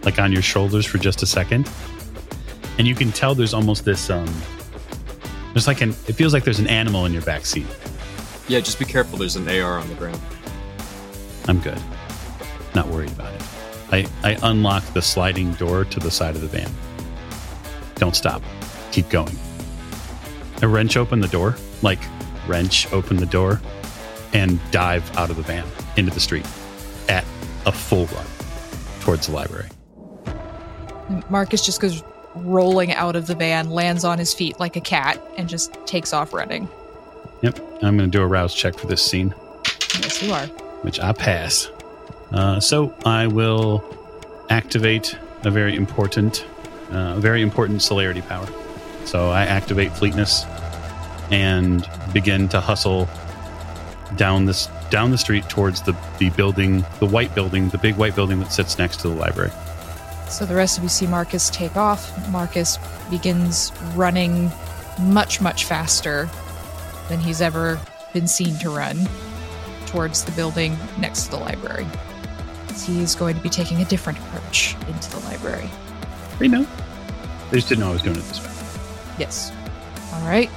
like 0.05 0.21
on 0.21 0.31
your 0.31 0.43
shoulders 0.43 0.87
for 0.87 0.99
just 0.99 1.23
a 1.23 1.27
second, 1.27 1.69
and 2.79 2.87
you 2.87 2.95
can 2.95 3.11
tell 3.11 3.35
there's 3.35 3.55
almost 3.55 3.85
this 3.85 4.09
um, 4.09 4.29
there's 5.53 5.67
like 5.67 5.81
an 5.81 5.91
it 5.91 6.15
feels 6.15 6.33
like 6.33 6.45
there's 6.45 6.59
an 6.59 6.67
animal 6.67 7.07
in 7.07 7.13
your 7.13 7.23
back 7.23 7.47
seat. 7.47 7.67
Yeah, 8.49 8.61
just 8.61 8.79
be 8.79 8.85
careful. 8.85 9.19
There's 9.19 9.37
an 9.37 9.49
AR 9.49 9.79
on 9.79 9.89
the 9.89 9.95
ground. 9.95 10.21
I'm 11.47 11.61
good, 11.61 11.81
not 12.75 12.89
worried 12.89 13.11
about 13.13 13.33
it. 13.35 13.43
I 13.91 14.07
I 14.23 14.39
unlock 14.43 14.85
the 14.95 15.03
sliding 15.03 15.53
door 15.55 15.85
to 15.85 16.01
the 16.01 16.11
side 16.11 16.35
of 16.35 16.41
the 16.41 16.49
van. 16.49 16.71
Don't 17.97 18.17
stop, 18.17 18.43
keep 18.91 19.09
going. 19.11 19.37
I 20.61 20.67
wrench 20.67 20.97
open 20.97 21.21
the 21.21 21.29
door, 21.29 21.57
like 21.83 22.01
wrench 22.47 22.93
open 22.93 23.17
the 23.17 23.27
door, 23.27 23.61
and 24.33 24.61
dive 24.71 25.17
out 25.17 25.31
of 25.31 25.37
the 25.37 25.43
van 25.43 25.67
into 25.97 26.13
the 26.13 26.21
street 26.21 26.47
at 27.09 27.25
a 27.67 27.73
full 27.73 28.07
run 28.07 28.27
towards 29.01 29.27
the 29.27 29.35
library. 29.35 29.69
Marcus 31.29 31.65
just 31.65 31.81
goes 31.81 32.03
rolling 32.35 32.93
out 32.93 33.17
of 33.17 33.27
the 33.27 33.35
van, 33.35 33.71
lands 33.71 34.05
on 34.05 34.19
his 34.19 34.33
feet 34.35 34.59
like 34.61 34.77
a 34.77 34.81
cat, 34.81 35.21
and 35.37 35.49
just 35.49 35.73
takes 35.87 36.13
off 36.13 36.33
running. 36.33 36.69
Yep, 37.43 37.59
I'm 37.83 37.97
going 37.97 38.11
to 38.11 38.19
do 38.19 38.23
a 38.23 38.27
rouse 38.27 38.55
check 38.55 38.77
for 38.79 38.87
this 38.87 39.03
scene, 39.03 39.35
Yes, 40.01 40.23
you 40.23 40.33
are. 40.33 40.47
which 40.83 41.01
I 41.01 41.13
pass. 41.13 41.69
Uh, 42.31 42.61
so 42.61 42.95
I 43.05 43.27
will 43.27 43.85
activate 44.49 45.17
a 45.45 45.51
very 45.51 45.75
important, 45.75 46.47
uh, 46.91 47.19
very 47.19 47.43
important 47.43 47.83
celerity 47.83 48.23
power. 48.23 48.47
So 49.05 49.31
I 49.31 49.43
activate 49.45 49.93
fleetness 49.93 50.45
and 51.31 51.87
begin 52.13 52.49
to 52.51 52.61
hustle 52.61 53.09
down 54.17 54.45
this 54.45 54.69
down 54.91 55.11
the 55.11 55.19
street 55.19 55.49
towards 55.49 55.83
the 55.83 55.95
the 56.19 56.31
building, 56.31 56.85
the 57.01 57.07
white 57.07 57.35
building, 57.35 57.69
the 57.71 57.79
big 57.79 57.97
white 57.97 58.15
building 58.15 58.39
that 58.41 58.53
sits 58.53 58.79
next 58.79 59.01
to 59.01 59.09
the 59.09 59.15
library. 59.15 59.51
So 60.33 60.47
the 60.47 60.55
rest 60.55 60.79
of 60.79 60.83
you 60.83 60.89
see 60.89 61.07
Marcus 61.07 61.51
take 61.51 61.77
off. 61.77 62.27
Marcus 62.31 62.79
begins 63.11 63.71
running 63.95 64.51
much, 64.99 65.43
much 65.43 65.67
faster 65.67 66.29
than 67.11 67.21
he's 67.21 67.43
ever 67.43 67.79
been 68.15 68.27
seen 68.27 68.59
to 68.61 68.71
run 68.71 69.07
towards 69.85 70.25
the 70.25 70.33
building 70.33 70.75
next 70.99 71.25
to 71.25 71.33
the 71.33 71.37
library. 71.37 71.87
He's 72.83 73.15
going 73.15 73.37
to 73.37 73.43
be 73.43 73.51
taking 73.51 73.83
a 73.83 73.85
different 73.85 74.19
approach 74.21 74.75
into 74.89 75.11
the 75.11 75.19
library. 75.27 75.69
Know. 76.41 76.67
They 77.51 77.59
just 77.59 77.69
didn't 77.69 77.81
know 77.81 77.91
I 77.91 77.93
was 77.93 78.03
doing 78.03 78.17
it 78.17 78.23
this 78.23 78.43
way. 78.43 78.81
Yes. 79.19 79.53
All 80.15 80.27
right. 80.27 80.51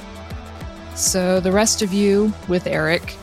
So 0.96 1.42
the 1.42 1.52
rest 1.52 1.82
of 1.82 1.92
you 1.92 2.34
with 2.48 2.66
Eric 2.66 3.18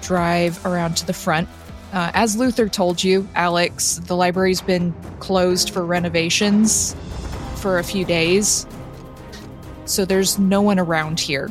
drive 0.00 0.64
around 0.64 0.96
to 0.98 1.06
the 1.06 1.12
front. 1.12 1.48
Uh, 1.92 2.10
as 2.14 2.36
Luther 2.36 2.68
told 2.68 3.02
you, 3.02 3.26
Alex, 3.34 4.00
the 4.04 4.14
library's 4.14 4.60
been 4.60 4.92
closed 5.20 5.70
for 5.70 5.84
renovations 5.84 6.94
for 7.56 7.78
a 7.78 7.84
few 7.84 8.04
days. 8.04 8.66
So 9.86 10.04
there's 10.04 10.38
no 10.38 10.60
one 10.60 10.78
around 10.78 11.18
here 11.18 11.50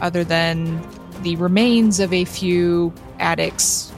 other 0.00 0.24
than 0.24 0.82
the 1.22 1.36
remains 1.36 2.00
of 2.00 2.12
a 2.12 2.24
few 2.24 2.94
addicts 3.18 3.92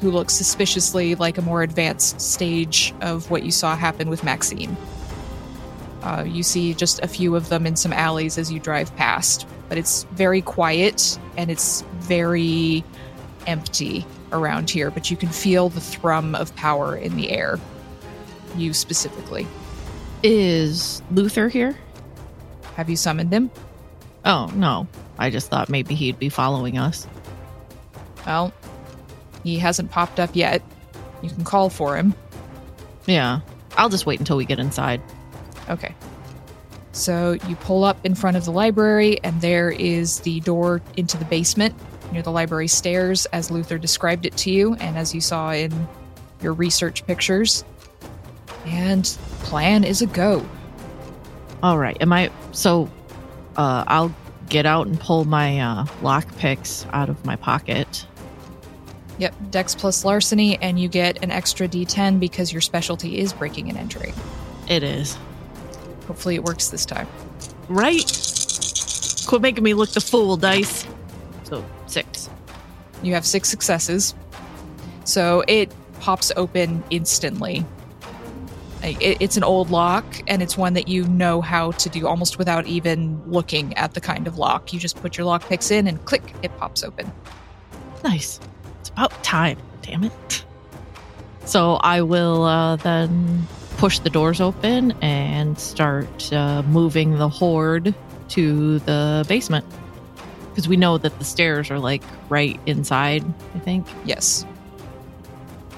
who 0.00 0.10
look 0.10 0.30
suspiciously 0.30 1.14
like 1.16 1.38
a 1.38 1.42
more 1.42 1.62
advanced 1.62 2.20
stage 2.20 2.94
of 3.00 3.30
what 3.30 3.42
you 3.42 3.50
saw 3.50 3.76
happen 3.76 4.08
with 4.08 4.22
Maxine. 4.24 4.76
Uh, 6.02 6.24
you 6.26 6.42
see 6.42 6.72
just 6.72 7.00
a 7.02 7.08
few 7.08 7.34
of 7.34 7.48
them 7.48 7.66
in 7.66 7.76
some 7.76 7.92
alleys 7.92 8.38
as 8.38 8.52
you 8.52 8.60
drive 8.60 8.94
past, 8.96 9.46
but 9.68 9.76
it's 9.76 10.04
very 10.12 10.40
quiet 10.40 11.18
and 11.36 11.50
it's 11.50 11.82
very 11.98 12.84
empty 13.46 14.04
around 14.32 14.70
here. 14.70 14.90
But 14.90 15.10
you 15.10 15.16
can 15.16 15.28
feel 15.28 15.68
the 15.68 15.80
thrum 15.80 16.34
of 16.34 16.54
power 16.56 16.96
in 16.96 17.16
the 17.16 17.30
air. 17.30 17.58
You 18.56 18.72
specifically. 18.72 19.46
Is 20.22 21.02
Luther 21.10 21.48
here? 21.48 21.76
Have 22.74 22.90
you 22.90 22.96
summoned 22.96 23.32
him? 23.32 23.50
Oh, 24.24 24.50
no. 24.54 24.86
I 25.18 25.30
just 25.30 25.48
thought 25.48 25.68
maybe 25.68 25.94
he'd 25.94 26.18
be 26.18 26.28
following 26.28 26.78
us. 26.78 27.06
Well, 28.26 28.52
he 29.42 29.58
hasn't 29.58 29.90
popped 29.90 30.20
up 30.20 30.30
yet. 30.34 30.62
You 31.22 31.30
can 31.30 31.44
call 31.44 31.70
for 31.70 31.96
him. 31.96 32.14
Yeah. 33.06 33.40
I'll 33.76 33.88
just 33.88 34.06
wait 34.06 34.18
until 34.18 34.36
we 34.36 34.44
get 34.44 34.58
inside. 34.58 35.00
Okay. 35.68 35.94
So 36.92 37.38
you 37.46 37.54
pull 37.56 37.84
up 37.84 38.04
in 38.04 38.14
front 38.14 38.36
of 38.36 38.44
the 38.44 38.50
library, 38.50 39.22
and 39.22 39.40
there 39.40 39.70
is 39.70 40.20
the 40.20 40.40
door 40.40 40.82
into 40.96 41.16
the 41.16 41.24
basement 41.26 41.74
near 42.12 42.22
the 42.22 42.32
library 42.32 42.68
stairs, 42.68 43.26
as 43.26 43.50
Luther 43.50 43.78
described 43.78 44.26
it 44.26 44.36
to 44.38 44.50
you, 44.50 44.74
and 44.74 44.96
as 44.96 45.14
you 45.14 45.20
saw 45.20 45.52
in 45.52 45.88
your 46.42 46.52
research 46.52 47.06
pictures. 47.06 47.64
And 48.66 49.04
plan 49.40 49.84
is 49.84 50.02
a 50.02 50.06
go. 50.06 50.46
All 51.62 51.78
right. 51.78 51.96
Am 52.00 52.12
I 52.12 52.30
so 52.52 52.90
uh 53.56 53.84
I'll 53.86 54.14
get 54.48 54.66
out 54.66 54.86
and 54.86 54.98
pull 54.98 55.24
my 55.24 55.60
uh 55.60 55.86
lock 56.02 56.26
picks 56.36 56.86
out 56.92 57.08
of 57.08 57.24
my 57.24 57.36
pocket. 57.36 58.06
Yep, 59.18 59.34
Dex 59.50 59.74
plus 59.74 60.04
larceny, 60.04 60.58
and 60.62 60.78
you 60.78 60.88
get 60.88 61.24
an 61.24 61.32
extra 61.32 61.66
d10 61.66 62.20
because 62.20 62.52
your 62.52 62.60
specialty 62.60 63.18
is 63.18 63.32
breaking 63.32 63.68
and 63.68 63.76
entering. 63.76 64.14
It 64.68 64.84
is. 64.84 65.18
Hopefully, 66.06 66.36
it 66.36 66.44
works 66.44 66.68
this 66.68 66.86
time. 66.86 67.08
Right? 67.68 68.04
Quit 69.26 69.42
making 69.42 69.64
me 69.64 69.74
look 69.74 69.90
the 69.90 70.00
fool, 70.00 70.36
dice. 70.36 70.86
So, 71.42 71.64
6. 71.90 72.28
You 73.02 73.14
have 73.14 73.24
six 73.26 73.48
successes. 73.48 74.14
So 75.04 75.42
it 75.48 75.72
pops 76.00 76.30
open 76.36 76.82
instantly. 76.90 77.64
It- 78.82 79.16
It's 79.20 79.36
an 79.36 79.42
old 79.44 79.70
lock, 79.70 80.04
and 80.28 80.40
it's 80.42 80.56
one 80.56 80.74
that 80.74 80.86
you 80.88 81.04
know 81.08 81.40
how 81.40 81.72
to 81.72 81.88
do 81.88 82.06
almost 82.06 82.38
without 82.38 82.66
even 82.66 83.20
looking 83.26 83.76
at 83.76 83.94
the 83.94 84.00
kind 84.00 84.26
of 84.26 84.38
lock. 84.38 84.72
You 84.72 84.78
just 84.78 85.00
put 85.02 85.16
your 85.18 85.26
lock 85.26 85.48
picks 85.48 85.70
in, 85.70 85.86
and 85.88 86.04
click, 86.04 86.22
it 86.42 86.56
pops 86.58 86.84
open. 86.84 87.10
Nice. 88.04 88.38
It's 88.80 88.90
about 88.90 89.22
time. 89.24 89.58
Damn 89.82 90.04
it. 90.04 90.44
So 91.44 91.74
I 91.76 92.02
will 92.02 92.44
uh, 92.44 92.76
then 92.76 93.46
push 93.78 93.98
the 94.00 94.10
doors 94.10 94.40
open 94.40 94.92
and 95.02 95.58
start 95.58 96.32
uh, 96.32 96.62
moving 96.68 97.16
the 97.18 97.28
horde 97.28 97.94
to 98.28 98.78
the 98.80 99.24
basement. 99.28 99.64
Because 100.58 100.68
we 100.68 100.76
know 100.76 100.98
that 100.98 101.16
the 101.20 101.24
stairs 101.24 101.70
are 101.70 101.78
like 101.78 102.02
right 102.28 102.58
inside, 102.66 103.24
I 103.54 103.60
think. 103.60 103.86
Yes. 104.04 104.44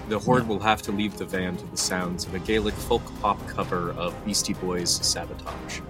The 0.08 0.18
horde 0.18 0.48
will 0.48 0.58
have 0.58 0.80
to 0.80 0.90
leave 0.90 1.18
the 1.18 1.26
van 1.26 1.58
to 1.58 1.66
the 1.66 1.76
sounds 1.76 2.24
of 2.24 2.34
a 2.34 2.38
Gaelic 2.38 2.72
folk 2.72 3.02
pop 3.20 3.46
cover 3.46 3.90
of 3.98 4.14
Beastie 4.24 4.54
Boys' 4.54 5.06
Sabotage. 5.06 5.80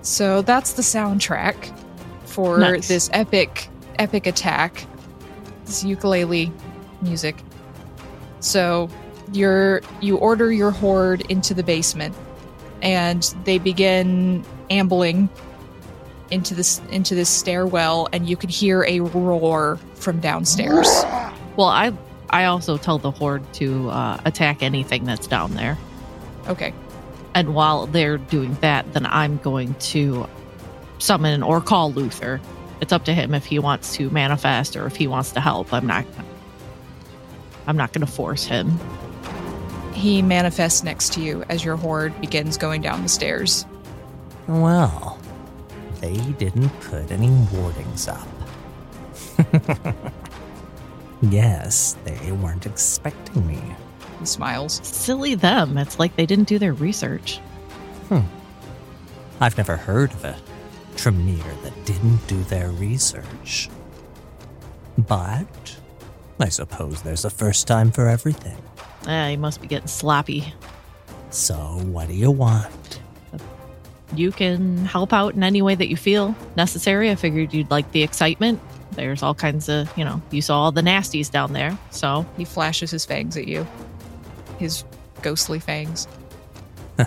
So 0.00 0.40
that's 0.40 0.72
the 0.72 0.80
soundtrack 0.80 1.78
for 2.24 2.56
Nice. 2.56 2.88
this 2.88 3.10
epic, 3.12 3.68
epic 3.98 4.26
attack. 4.26 4.86
This 5.66 5.84
ukulele 5.84 6.50
music. 7.02 7.36
So 8.40 8.88
you're 9.34 9.82
you 10.00 10.16
order 10.16 10.50
your 10.50 10.70
horde 10.70 11.30
into 11.30 11.52
the 11.52 11.62
basement, 11.62 12.16
and 12.80 13.22
they 13.44 13.58
begin 13.58 14.46
ambling 14.70 15.28
into 16.30 16.54
this 16.54 16.80
into 16.90 17.14
this 17.14 17.28
stairwell, 17.28 18.08
and 18.12 18.28
you 18.28 18.36
can 18.36 18.50
hear 18.50 18.84
a 18.84 19.00
roar 19.00 19.78
from 19.94 20.20
downstairs. 20.20 20.88
Well, 21.56 21.68
I 21.68 21.92
I 22.30 22.44
also 22.44 22.76
tell 22.76 22.98
the 22.98 23.10
horde 23.10 23.50
to 23.54 23.90
uh, 23.90 24.20
attack 24.24 24.62
anything 24.62 25.04
that's 25.04 25.26
down 25.26 25.54
there. 25.54 25.78
Okay. 26.46 26.72
And 27.34 27.54
while 27.54 27.86
they're 27.86 28.18
doing 28.18 28.56
that, 28.60 28.92
then 28.92 29.06
I'm 29.06 29.38
going 29.38 29.74
to 29.74 30.28
summon 30.98 31.42
or 31.42 31.60
call 31.60 31.92
Luther. 31.92 32.40
It's 32.80 32.92
up 32.92 33.04
to 33.06 33.14
him 33.14 33.34
if 33.34 33.44
he 33.44 33.58
wants 33.58 33.94
to 33.96 34.10
manifest 34.10 34.76
or 34.76 34.86
if 34.86 34.96
he 34.96 35.06
wants 35.06 35.32
to 35.32 35.40
help. 35.40 35.72
I'm 35.72 35.86
not 35.86 36.04
I'm 37.66 37.76
not 37.76 37.92
going 37.92 38.06
to 38.06 38.12
force 38.12 38.44
him. 38.44 38.78
He 39.92 40.22
manifests 40.22 40.82
next 40.82 41.12
to 41.14 41.20
you 41.20 41.44
as 41.48 41.64
your 41.64 41.76
horde 41.76 42.18
begins 42.20 42.56
going 42.56 42.82
down 42.82 43.02
the 43.02 43.08
stairs. 43.08 43.66
Well, 44.46 45.17
they 46.00 46.16
didn't 46.32 46.68
put 46.80 47.10
any 47.10 47.30
wardings 47.52 48.08
up. 48.08 48.28
yes, 51.22 51.96
they 52.04 52.32
weren't 52.32 52.66
expecting 52.66 53.46
me. 53.46 53.60
He 54.18 54.26
smiles. 54.26 54.80
Silly 54.82 55.34
them. 55.34 55.78
It's 55.78 55.98
like 55.98 56.16
they 56.16 56.26
didn't 56.26 56.48
do 56.48 56.58
their 56.58 56.72
research. 56.72 57.38
Hmm. 58.08 58.20
I've 59.40 59.56
never 59.56 59.76
heard 59.76 60.12
of 60.12 60.24
a 60.24 60.36
Tremere 60.96 61.54
that 61.62 61.84
didn't 61.84 62.26
do 62.26 62.42
their 62.44 62.70
research. 62.72 63.70
But 64.96 65.76
I 66.40 66.48
suppose 66.48 67.02
there's 67.02 67.24
a 67.24 67.30
first 67.30 67.68
time 67.68 67.92
for 67.92 68.08
everything. 68.08 68.56
Eh, 69.06 69.30
he 69.30 69.36
must 69.36 69.60
be 69.60 69.68
getting 69.68 69.86
sloppy. 69.86 70.52
So, 71.30 71.54
what 71.84 72.08
do 72.08 72.14
you 72.14 72.32
want? 72.32 73.00
You 74.14 74.32
can 74.32 74.84
help 74.84 75.12
out 75.12 75.34
in 75.34 75.42
any 75.42 75.62
way 75.62 75.74
that 75.74 75.88
you 75.88 75.96
feel 75.96 76.34
necessary. 76.56 77.10
I 77.10 77.14
figured 77.14 77.52
you'd 77.52 77.70
like 77.70 77.90
the 77.92 78.02
excitement. 78.02 78.60
There's 78.92 79.22
all 79.22 79.34
kinds 79.34 79.68
of, 79.68 79.90
you 79.98 80.04
know, 80.04 80.22
you 80.30 80.42
saw 80.42 80.60
all 80.62 80.72
the 80.72 80.80
nasties 80.80 81.30
down 81.30 81.52
there. 81.52 81.78
So 81.90 82.26
He 82.36 82.44
flashes 82.44 82.90
his 82.90 83.04
fangs 83.04 83.36
at 83.36 83.46
you. 83.46 83.66
His 84.58 84.84
ghostly 85.22 85.58
fangs. 85.60 86.08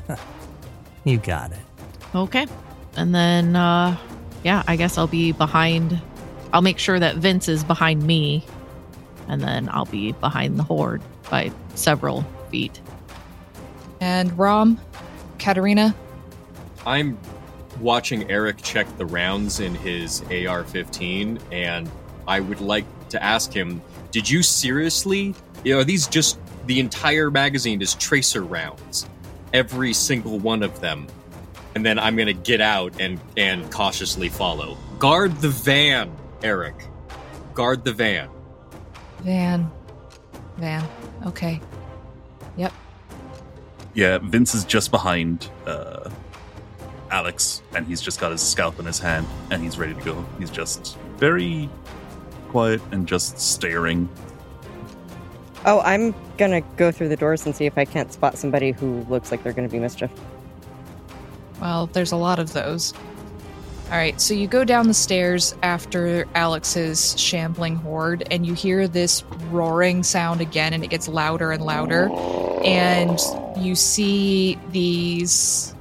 You 1.03 1.17
got 1.17 1.51
it. 1.51 1.59
Okay. 2.13 2.45
And 2.95 3.15
then, 3.15 3.55
uh, 3.55 3.97
yeah, 4.43 4.63
I 4.67 4.75
guess 4.75 4.97
I'll 4.97 5.07
be 5.07 5.31
behind. 5.31 5.99
I'll 6.53 6.61
make 6.61 6.77
sure 6.77 6.99
that 6.99 7.15
Vince 7.15 7.47
is 7.47 7.63
behind 7.63 8.03
me. 8.03 8.45
And 9.27 9.41
then 9.41 9.69
I'll 9.71 9.85
be 9.85 10.11
behind 10.11 10.59
the 10.59 10.63
horde 10.63 11.01
by 11.29 11.51
several 11.75 12.23
feet. 12.51 12.79
And 13.99 14.37
Rom, 14.37 14.79
Katerina, 15.39 15.95
I'm 16.85 17.17
watching 17.79 18.29
Eric 18.29 18.57
check 18.61 18.87
the 18.97 19.05
rounds 19.05 19.59
in 19.59 19.75
his 19.75 20.23
AR 20.31 20.63
15, 20.63 21.39
and 21.51 21.89
I 22.27 22.39
would 22.39 22.61
like 22.61 22.85
to 23.09 23.21
ask 23.21 23.51
him 23.51 23.81
Did 24.11 24.29
you 24.29 24.43
seriously? 24.43 25.35
Are 25.67 25.83
these 25.83 26.07
just 26.07 26.39
the 26.65 26.79
entire 26.79 27.29
magazine 27.29 27.81
is 27.81 27.93
tracer 27.95 28.43
rounds? 28.43 29.07
Every 29.53 29.93
single 29.93 30.39
one 30.39 30.63
of 30.63 30.79
them. 30.79 31.07
And 31.75 31.85
then 31.85 31.99
I'm 31.99 32.15
going 32.15 32.27
to 32.27 32.33
get 32.33 32.61
out 32.61 32.99
and, 32.99 33.19
and 33.37 33.69
cautiously 33.71 34.27
follow. 34.27 34.77
Guard 34.99 35.37
the 35.37 35.49
van, 35.49 36.11
Eric. 36.43 36.75
Guard 37.53 37.85
the 37.85 37.93
van. 37.93 38.29
Van. 39.19 39.71
Van. 40.57 40.85
Okay. 41.25 41.61
Yep. 42.57 42.73
Yeah, 43.93 44.17
Vince 44.19 44.53
is 44.55 44.65
just 44.65 44.91
behind 44.91 45.49
uh, 45.65 46.09
Alex, 47.11 47.61
and 47.75 47.85
he's 47.85 48.01
just 48.01 48.19
got 48.19 48.31
his 48.31 48.41
scalp 48.41 48.79
in 48.79 48.85
his 48.85 48.99
hand, 48.99 49.27
and 49.51 49.61
he's 49.61 49.77
ready 49.77 49.93
to 49.93 50.01
go. 50.01 50.25
He's 50.39 50.49
just 50.49 50.97
very 51.17 51.69
quiet 52.49 52.81
and 52.91 53.07
just 53.07 53.39
staring. 53.39 54.09
Oh, 55.65 55.81
I'm 55.81 56.15
gonna 56.37 56.61
go 56.77 56.91
through 56.91 57.09
the 57.09 57.15
doors 57.15 57.45
and 57.45 57.55
see 57.55 57.65
if 57.65 57.77
I 57.77 57.85
can't 57.85 58.11
spot 58.11 58.37
somebody 58.37 58.71
who 58.71 59.05
looks 59.09 59.29
like 59.31 59.43
they're 59.43 59.53
gonna 59.53 59.69
be 59.69 59.79
mischief. 59.79 60.09
Well, 61.61 61.87
there's 61.87 62.11
a 62.11 62.17
lot 62.17 62.39
of 62.39 62.53
those. 62.53 62.93
All 63.91 63.97
right, 63.97 64.19
so 64.21 64.33
you 64.33 64.47
go 64.47 64.63
down 64.63 64.87
the 64.87 64.93
stairs 64.93 65.53
after 65.63 66.25
Alex's 66.33 67.19
shambling 67.19 67.75
horde, 67.75 68.25
and 68.31 68.45
you 68.45 68.53
hear 68.53 68.87
this 68.87 69.23
roaring 69.51 70.01
sound 70.01 70.39
again, 70.39 70.73
and 70.73 70.81
it 70.81 70.89
gets 70.89 71.09
louder 71.09 71.51
and 71.51 71.63
louder. 71.63 72.09
And 72.63 73.19
you 73.57 73.75
see 73.75 74.57
these, 74.71 75.75
a- 75.75 75.80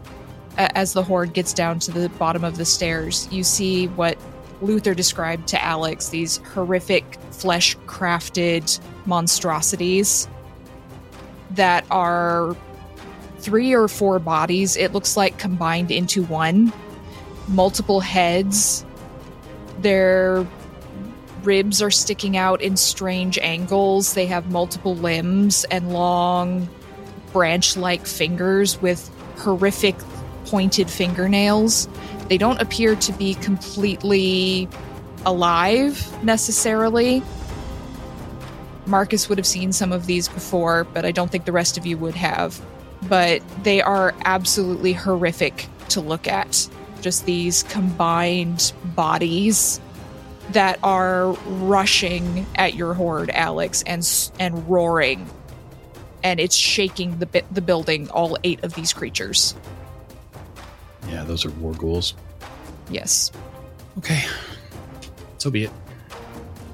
as 0.74 0.92
the 0.92 1.02
horde 1.02 1.32
gets 1.32 1.52
down 1.52 1.78
to 1.80 1.92
the 1.92 2.08
bottom 2.10 2.44
of 2.44 2.56
the 2.56 2.64
stairs, 2.64 3.28
you 3.30 3.44
see 3.44 3.86
what 3.88 4.18
Luther 4.60 4.94
described 4.94 5.48
to 5.48 5.62
Alex 5.62 6.10
these 6.10 6.38
horrific, 6.54 7.04
flesh 7.30 7.76
crafted 7.86 8.80
monstrosities 9.06 10.28
that 11.52 11.84
are 11.90 12.56
three 13.38 13.74
or 13.74 13.88
four 13.88 14.18
bodies, 14.18 14.76
it 14.76 14.92
looks 14.92 15.16
like 15.16 15.38
combined 15.38 15.90
into 15.90 16.22
one. 16.24 16.72
Multiple 17.48 18.00
heads. 18.00 18.84
Their 19.80 20.46
ribs 21.42 21.80
are 21.80 21.90
sticking 21.90 22.36
out 22.36 22.60
in 22.60 22.76
strange 22.76 23.38
angles. 23.38 24.14
They 24.14 24.26
have 24.26 24.50
multiple 24.50 24.94
limbs 24.94 25.64
and 25.64 25.92
long, 25.92 26.68
branch 27.32 27.76
like 27.76 28.06
fingers 28.06 28.80
with 28.80 29.10
horrific 29.38 29.96
pointed 30.50 30.90
fingernails. 30.90 31.88
They 32.28 32.38
don't 32.38 32.60
appear 32.60 32.96
to 32.96 33.12
be 33.12 33.34
completely 33.34 34.68
alive 35.24 36.24
necessarily. 36.24 37.22
Marcus 38.86 39.28
would 39.28 39.38
have 39.38 39.46
seen 39.46 39.72
some 39.72 39.92
of 39.92 40.06
these 40.06 40.28
before, 40.28 40.84
but 40.84 41.04
I 41.04 41.12
don't 41.12 41.30
think 41.30 41.44
the 41.44 41.52
rest 41.52 41.78
of 41.78 41.86
you 41.86 41.96
would 41.98 42.14
have 42.14 42.60
but 43.02 43.42
they 43.62 43.80
are 43.80 44.14
absolutely 44.24 44.92
horrific 44.92 45.66
to 45.90 46.00
look 46.00 46.26
at. 46.26 46.68
Just 47.00 47.24
these 47.24 47.62
combined 47.64 48.72
bodies 48.84 49.80
that 50.50 50.78
are 50.82 51.32
rushing 51.32 52.46
at 52.56 52.74
your 52.74 52.92
horde, 52.94 53.30
Alex, 53.30 53.82
and 53.86 54.06
and 54.38 54.68
roaring, 54.68 55.28
and 56.22 56.38
it's 56.38 56.54
shaking 56.54 57.18
the 57.18 57.44
the 57.50 57.62
building. 57.62 58.10
All 58.10 58.36
eight 58.44 58.62
of 58.64 58.74
these 58.74 58.92
creatures. 58.92 59.54
Yeah, 61.10 61.24
those 61.24 61.44
are 61.44 61.50
war 61.50 61.74
ghouls. 61.74 62.14
Yes. 62.90 63.30
Okay. 63.98 64.22
So 65.38 65.50
be 65.50 65.64
it. 65.64 65.70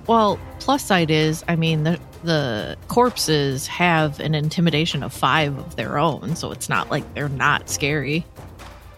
Well, 0.07 0.39
plus 0.61 0.85
side 0.85 1.11
is, 1.11 1.45
I 1.49 1.57
mean, 1.57 1.85
the 1.85 1.99
the 2.23 2.77
corpses 2.89 3.67
have 3.69 4.19
an 4.21 4.35
intimidation 4.35 5.03
of 5.03 5.13
five 5.13 5.57
of 5.57 5.77
their 5.77 5.99
own, 5.99 6.35
so 6.35 6.51
it's 6.51 6.69
not 6.69 6.91
like 6.91 7.15
they're 7.15 7.29
not 7.29 7.71
scary. 7.71 8.27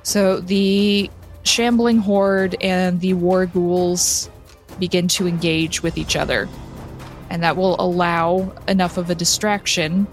So 0.02 0.40
the 0.40 1.10
shambling 1.42 1.98
horde 1.98 2.56
and 2.62 3.00
the 3.00 3.14
war 3.14 3.46
ghouls 3.46 4.30
begin 4.78 5.08
to 5.08 5.26
engage 5.26 5.82
with 5.82 5.98
each 5.98 6.16
other. 6.16 6.48
And 7.30 7.42
that 7.42 7.56
will 7.56 7.76
allow 7.78 8.50
enough 8.66 8.96
of 8.96 9.10
a 9.10 9.14
distraction 9.14 10.06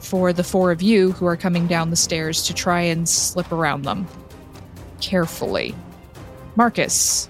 for 0.00 0.32
the 0.32 0.44
four 0.44 0.70
of 0.70 0.82
you 0.82 1.12
who 1.12 1.26
are 1.26 1.36
coming 1.36 1.66
down 1.66 1.90
the 1.90 1.96
stairs 1.96 2.42
to 2.44 2.54
try 2.54 2.82
and 2.82 3.08
slip 3.08 3.50
around 3.50 3.82
them 3.82 4.06
carefully. 5.00 5.74
Marcus, 6.56 7.28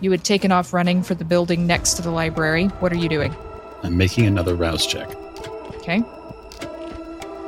you 0.00 0.10
had 0.10 0.24
taken 0.24 0.50
off 0.50 0.72
running 0.72 1.02
for 1.02 1.14
the 1.14 1.24
building 1.24 1.66
next 1.66 1.94
to 1.94 2.02
the 2.02 2.10
library. 2.10 2.66
What 2.80 2.92
are 2.92 2.96
you 2.96 3.08
doing? 3.08 3.34
I'm 3.82 3.96
making 3.96 4.26
another 4.26 4.54
rouse 4.54 4.86
check. 4.86 5.08
Okay. 5.76 6.02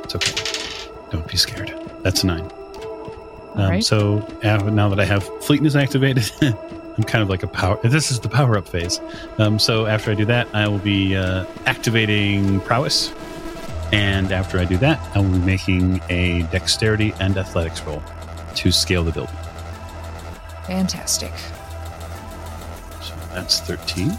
It's 0.03 0.15
okay. 0.15 0.89
Don't 1.11 1.27
be 1.27 1.37
scared. 1.37 1.73
That's 2.03 2.23
a 2.23 2.27
nine. 2.27 2.51
Um, 3.55 3.69
right. 3.69 3.83
So 3.83 4.19
uh, 4.43 4.57
now 4.69 4.89
that 4.89 4.99
I 4.99 5.05
have 5.05 5.23
fleetness 5.43 5.75
activated, 5.75 6.31
I'm 6.41 7.03
kind 7.03 7.21
of 7.21 7.29
like 7.29 7.43
a 7.43 7.47
power. 7.47 7.79
This 7.83 8.11
is 8.11 8.19
the 8.19 8.29
power 8.29 8.57
up 8.57 8.67
phase. 8.67 8.99
Um, 9.37 9.59
so 9.59 9.85
after 9.85 10.11
I 10.11 10.15
do 10.15 10.25
that, 10.25 10.47
I 10.53 10.67
will 10.67 10.79
be 10.79 11.15
uh, 11.15 11.45
activating 11.65 12.61
prowess, 12.61 13.11
and 13.91 14.31
after 14.31 14.59
I 14.59 14.65
do 14.65 14.77
that, 14.77 14.99
I 15.15 15.19
will 15.19 15.29
be 15.29 15.39
making 15.39 16.01
a 16.09 16.43
dexterity 16.43 17.13
and 17.19 17.37
athletics 17.37 17.81
roll 17.83 18.01
to 18.55 18.71
scale 18.71 19.03
the 19.03 19.11
building. 19.11 19.35
Fantastic. 20.65 21.33
So 23.01 23.13
that's 23.33 23.59
thirteen. 23.59 24.11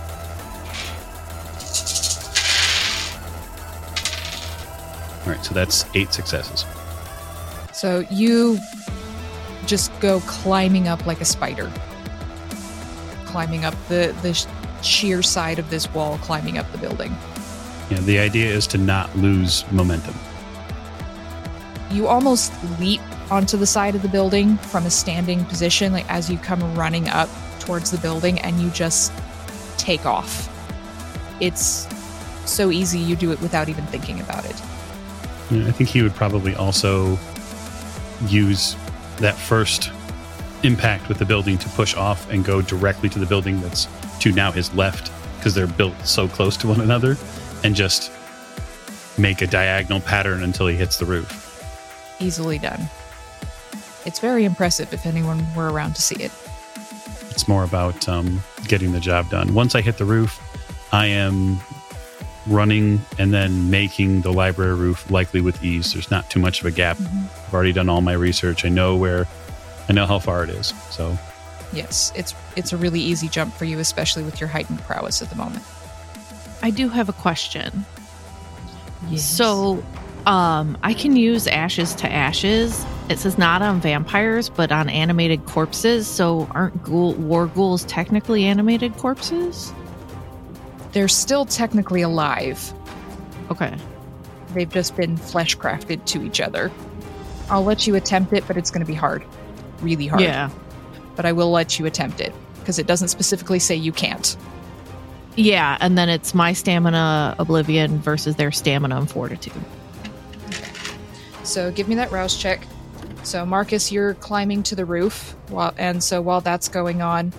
All 5.22 5.32
right, 5.32 5.43
so 5.43 5.55
that's 5.55 5.87
eight 5.95 6.12
successes. 6.12 6.66
So 7.72 8.05
you 8.11 8.59
just 9.66 9.91
go 10.01 10.20
climbing 10.20 10.87
up 10.87 11.07
like 11.07 11.22
a 11.22 11.24
spider. 11.24 11.72
Climbing 13.24 13.64
up 13.64 13.74
the, 13.89 14.14
the 14.20 14.35
sheer 14.82 15.22
side 15.22 15.59
of 15.59 15.70
this 15.70 15.91
wall, 15.95 16.18
climbing 16.18 16.59
up 16.59 16.70
the 16.72 16.78
building. 16.78 17.16
Yeah, 17.91 18.01
the 18.01 18.18
idea 18.18 18.47
is 18.47 18.66
to 18.68 18.78
not 18.78 19.16
lose 19.16 19.64
momentum. 19.72 20.14
You 21.95 22.09
almost 22.09 22.53
leap 22.80 23.01
onto 23.30 23.57
the 23.57 23.66
side 23.66 23.95
of 23.95 24.03
the 24.03 24.09
building 24.09 24.57
from 24.57 24.84
a 24.84 24.90
standing 24.90 25.45
position, 25.45 25.92
like 25.92 26.11
as 26.11 26.28
you 26.28 26.38
come 26.38 26.74
running 26.74 27.09
up 27.09 27.28
towards 27.61 27.92
the 27.92 27.99
building, 27.99 28.40
and 28.40 28.61
you 28.61 28.68
just 28.70 29.12
take 29.78 30.05
off. 30.05 30.51
It's 31.40 31.86
so 32.47 32.72
easy, 32.72 32.99
you 32.99 33.14
do 33.14 33.30
it 33.30 33.40
without 33.40 33.68
even 33.68 33.86
thinking 33.86 34.18
about 34.20 34.45
it. 34.45 34.61
Yeah, 35.53 35.68
I 35.68 35.70
think 35.70 35.88
he 35.88 36.03
would 36.03 36.16
probably 36.16 36.57
also 36.57 37.16
use 38.26 38.74
that 39.18 39.36
first 39.36 39.92
impact 40.64 41.09
with 41.09 41.18
the 41.18 41.24
building 41.24 41.59
to 41.59 41.68
push 41.70 41.95
off 41.95 42.28
and 42.28 42.45
go 42.45 42.61
directly 42.61 43.09
to 43.11 43.20
the 43.20 43.26
building 43.26 43.61
that's 43.61 43.86
to 44.18 44.32
now 44.32 44.51
his 44.51 44.74
left 44.74 45.12
because 45.36 45.55
they're 45.55 45.68
built 45.68 45.95
so 46.05 46.26
close 46.26 46.57
to 46.57 46.66
one 46.66 46.80
another 46.80 47.16
and 47.62 47.76
just 47.76 48.11
make 49.16 49.42
a 49.42 49.47
diagonal 49.47 50.01
pattern 50.01 50.42
until 50.42 50.66
he 50.66 50.74
hits 50.74 50.97
the 50.97 51.05
roof. 51.05 51.43
Easily 52.25 52.59
done. 52.59 52.89
It's 54.07 54.18
very 54.18 54.45
impressive 54.45 54.93
if 54.93 55.07
anyone 55.07 55.47
were 55.55 55.70
around 55.70 55.95
to 55.97 56.03
see 56.03 56.16
it. 56.16 56.33
It's 57.31 57.49
more 57.49 57.64
about 57.64 58.09
um, 58.09 58.43
getting 58.68 58.93
the 58.93 59.01
job 59.01 59.31
done. 59.31 59.55
Once 59.55 59.75
I 59.75 59.81
hit 59.81 59.99
the 59.99 60.05
roof, 60.05 60.41
I 60.93 61.07
am 61.07 61.59
running 62.47 63.01
and 63.18 63.33
then 63.33 63.70
making 63.70 64.20
the 64.20 64.33
library 64.33 64.75
roof 64.75 65.11
likely 65.11 65.41
with 65.41 65.62
ease. 65.64 65.93
There's 65.93 66.11
not 66.11 66.29
too 66.31 66.39
much 66.39 66.61
of 66.61 66.66
a 66.66 66.70
gap. 66.70 66.99
I've 67.01 67.55
already 67.55 67.72
done 67.72 67.89
all 67.89 68.01
my 68.01 68.12
research. 68.12 68.64
I 68.64 68.68
know 68.68 68.97
where, 68.97 69.27
I 69.89 69.93
know 69.93 70.07
how 70.07 70.18
far 70.18 70.45
it 70.45 70.51
is. 70.51 70.75
So 70.91 71.18
Yes, 71.75 72.12
it's 72.14 72.35
it's 72.57 72.72
a 72.72 72.77
really 72.77 73.01
easy 73.01 73.29
jump 73.29 73.53
for 73.55 73.64
you, 73.64 73.81
especially 73.81 74.22
with 74.22 74.41
your 74.41 74.49
heightened 74.49 74.81
prowess 74.83 75.20
at 75.20 75.29
the 75.29 75.37
moment. 75.37 75.64
I 76.62 76.70
do 76.70 76.89
have 76.89 77.09
a 77.09 77.12
question. 77.12 77.85
So, 79.16 79.85
um, 80.27 80.79
I 80.83 80.95
can 80.95 81.16
use 81.16 81.47
ashes 81.47 81.95
to 81.97 82.11
ashes. 82.11 82.85
It 83.09 83.18
says 83.18 83.37
not 83.37 83.62
on 83.62 83.81
vampires, 83.81 84.49
but 84.49 84.72
on 84.72 84.89
animated 84.89 85.45
corpses. 85.47 86.07
So, 86.07 86.49
aren't 86.53 86.83
ghoul, 86.83 87.14
war 87.14 87.47
ghouls 87.47 87.85
technically 87.85 88.45
animated 88.45 88.97
corpses? 88.97 89.72
they're 90.95 91.09
still 91.09 91.45
technically 91.45 92.01
alive. 92.01 92.72
Okay. 93.51 93.77
They've 94.55 94.70
just 94.70 94.97
been 94.97 95.16
flesh 95.18 95.59
crafted 95.59 96.05
to 96.07 96.22
each 96.22 96.41
other. 96.41 96.70
I'll 97.51 97.64
let 97.64 97.87
you 97.87 97.97
attempt 97.97 98.33
it, 98.33 98.47
but 98.47 98.57
it's 98.57 98.70
going 98.70 98.81
to 98.81 98.91
be 98.91 98.95
hard. 98.95 99.25
Really 99.83 100.07
hard. 100.07 100.22
Yeah. 100.22 100.49
But 101.16 101.27
I 101.27 101.33
will 101.33 101.51
let 101.51 101.79
you 101.79 101.85
attempt 101.85 102.20
it 102.20 102.33
because 102.61 102.79
it 102.79 102.87
doesn't 102.87 103.09
specifically 103.09 103.59
say 103.59 103.75
you 103.75 103.93
can't. 103.93 104.37
Yeah, 105.37 105.77
and 105.81 105.99
then 105.99 106.09
it's 106.09 106.33
my 106.33 106.53
stamina 106.53 107.35
oblivion 107.41 107.99
versus 107.99 108.37
their 108.37 108.53
stamina 108.53 108.97
and 108.97 109.11
fortitude. 109.11 109.53
So 111.45 111.70
give 111.70 111.88
me 111.88 111.95
that 111.97 112.11
rouse 112.11 112.36
check. 112.36 112.66
So 113.22 113.47
Marcus, 113.47 113.92
you're 113.92 114.14
climbing 114.14 114.62
to 114.64 114.74
the 114.74 114.84
roof, 114.84 115.34
while, 115.49 115.72
and 115.78 116.03
so 116.03 116.20
while 116.20 116.40
that's 116.40 116.68
going 116.68 117.01
on, 117.01 117.32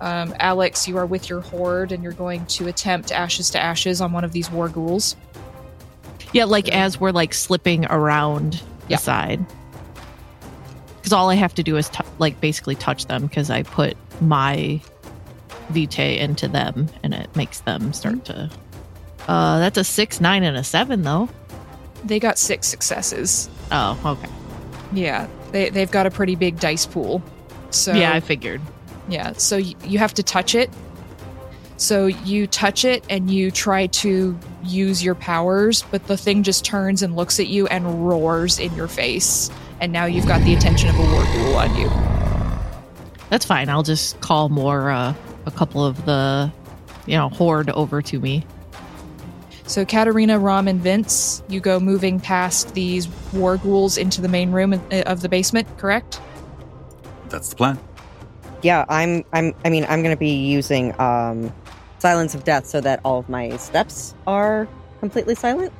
um, 0.00 0.34
Alex, 0.38 0.86
you 0.86 0.98
are 0.98 1.06
with 1.06 1.28
your 1.30 1.40
horde, 1.40 1.90
and 1.90 2.02
you're 2.02 2.12
going 2.12 2.44
to 2.46 2.68
attempt 2.68 3.10
ashes 3.12 3.50
to 3.50 3.58
ashes 3.58 4.00
on 4.00 4.12
one 4.12 4.24
of 4.24 4.32
these 4.32 4.50
war 4.50 4.68
ghouls. 4.68 5.16
Yeah, 6.32 6.44
like 6.44 6.68
as 6.68 7.00
we're 7.00 7.12
like 7.12 7.32
slipping 7.32 7.86
around 7.86 8.62
Yeah. 8.88 8.96
the 8.96 9.02
side. 9.02 9.46
Because 10.96 11.12
all 11.12 11.30
I 11.30 11.34
have 11.36 11.54
to 11.54 11.62
do 11.62 11.76
is 11.76 11.88
tou 11.88 12.02
like 12.18 12.40
basically 12.40 12.74
touch 12.74 13.06
them 13.06 13.26
because 13.26 13.48
I 13.48 13.62
put 13.62 13.96
my 14.20 14.80
vitae 15.70 16.18
into 16.18 16.48
them 16.48 16.88
and 17.02 17.14
it 17.14 17.34
makes 17.36 17.60
them 17.60 17.92
start 17.92 18.24
to. 18.26 18.50
Uh, 19.28 19.58
that's 19.60 19.78
a 19.78 19.84
six, 19.84 20.20
nine, 20.20 20.42
and 20.42 20.56
a 20.56 20.64
seven 20.64 21.02
though. 21.02 21.28
They 22.06 22.18
got 22.20 22.38
six 22.38 22.66
successes. 22.66 23.48
Oh, 23.72 23.98
okay. 24.04 24.32
Yeah, 24.92 25.26
they 25.52 25.70
they've 25.70 25.90
got 25.90 26.06
a 26.06 26.10
pretty 26.10 26.36
big 26.36 26.58
dice 26.60 26.86
pool. 26.86 27.22
So 27.70 27.92
yeah, 27.92 28.12
I 28.14 28.20
figured. 28.20 28.60
Yeah, 29.08 29.32
so 29.34 29.56
y- 29.58 29.74
you 29.84 29.98
have 29.98 30.14
to 30.14 30.22
touch 30.22 30.54
it. 30.54 30.70
So 31.78 32.06
you 32.06 32.46
touch 32.46 32.84
it 32.86 33.04
and 33.10 33.30
you 33.30 33.50
try 33.50 33.86
to 33.88 34.38
use 34.64 35.04
your 35.04 35.14
powers, 35.14 35.82
but 35.90 36.06
the 36.06 36.16
thing 36.16 36.42
just 36.42 36.64
turns 36.64 37.02
and 37.02 37.14
looks 37.16 37.38
at 37.38 37.48
you 37.48 37.66
and 37.66 38.08
roars 38.08 38.58
in 38.58 38.74
your 38.74 38.88
face. 38.88 39.50
And 39.80 39.92
now 39.92 40.06
you've 40.06 40.26
got 40.26 40.40
the 40.42 40.54
attention 40.54 40.88
of 40.88 40.96
a 40.98 41.02
war 41.12 41.22
ghoul 41.24 41.56
on 41.56 41.76
you. 41.76 41.90
That's 43.28 43.44
fine. 43.44 43.68
I'll 43.68 43.82
just 43.82 44.18
call 44.20 44.48
more 44.48 44.90
uh, 44.90 45.12
a 45.44 45.50
couple 45.50 45.84
of 45.84 46.06
the, 46.06 46.50
you 47.04 47.16
know, 47.16 47.28
horde 47.28 47.68
over 47.70 48.00
to 48.00 48.20
me. 48.20 48.46
So 49.66 49.84
Katarina, 49.84 50.38
Rom, 50.38 50.68
and 50.68 50.80
Vince, 50.80 51.42
you 51.48 51.60
go 51.60 51.80
moving 51.80 52.20
past 52.20 52.74
these 52.74 53.08
war 53.32 53.56
ghouls 53.56 53.98
into 53.98 54.20
the 54.20 54.28
main 54.28 54.52
room 54.52 54.80
of 54.90 55.22
the 55.22 55.28
basement, 55.28 55.66
correct? 55.76 56.20
That's 57.28 57.48
the 57.48 57.56
plan. 57.56 57.78
Yeah, 58.62 58.84
I'm. 58.88 59.24
I'm. 59.32 59.54
I 59.64 59.70
mean, 59.70 59.84
I'm 59.88 60.02
going 60.02 60.14
to 60.14 60.18
be 60.18 60.34
using 60.34 60.98
um, 61.00 61.52
silence 61.98 62.34
of 62.34 62.44
death 62.44 62.66
so 62.66 62.80
that 62.80 63.00
all 63.04 63.18
of 63.18 63.28
my 63.28 63.56
steps 63.56 64.14
are 64.26 64.68
completely 65.00 65.34
silent. 65.34 65.72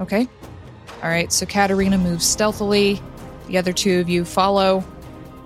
Okay. 0.00 0.28
All 1.02 1.10
right, 1.10 1.30
so 1.30 1.44
Katarina 1.44 1.98
moves 1.98 2.24
stealthily. 2.24 3.00
The 3.48 3.58
other 3.58 3.72
two 3.72 4.00
of 4.00 4.08
you 4.08 4.24
follow. 4.24 4.82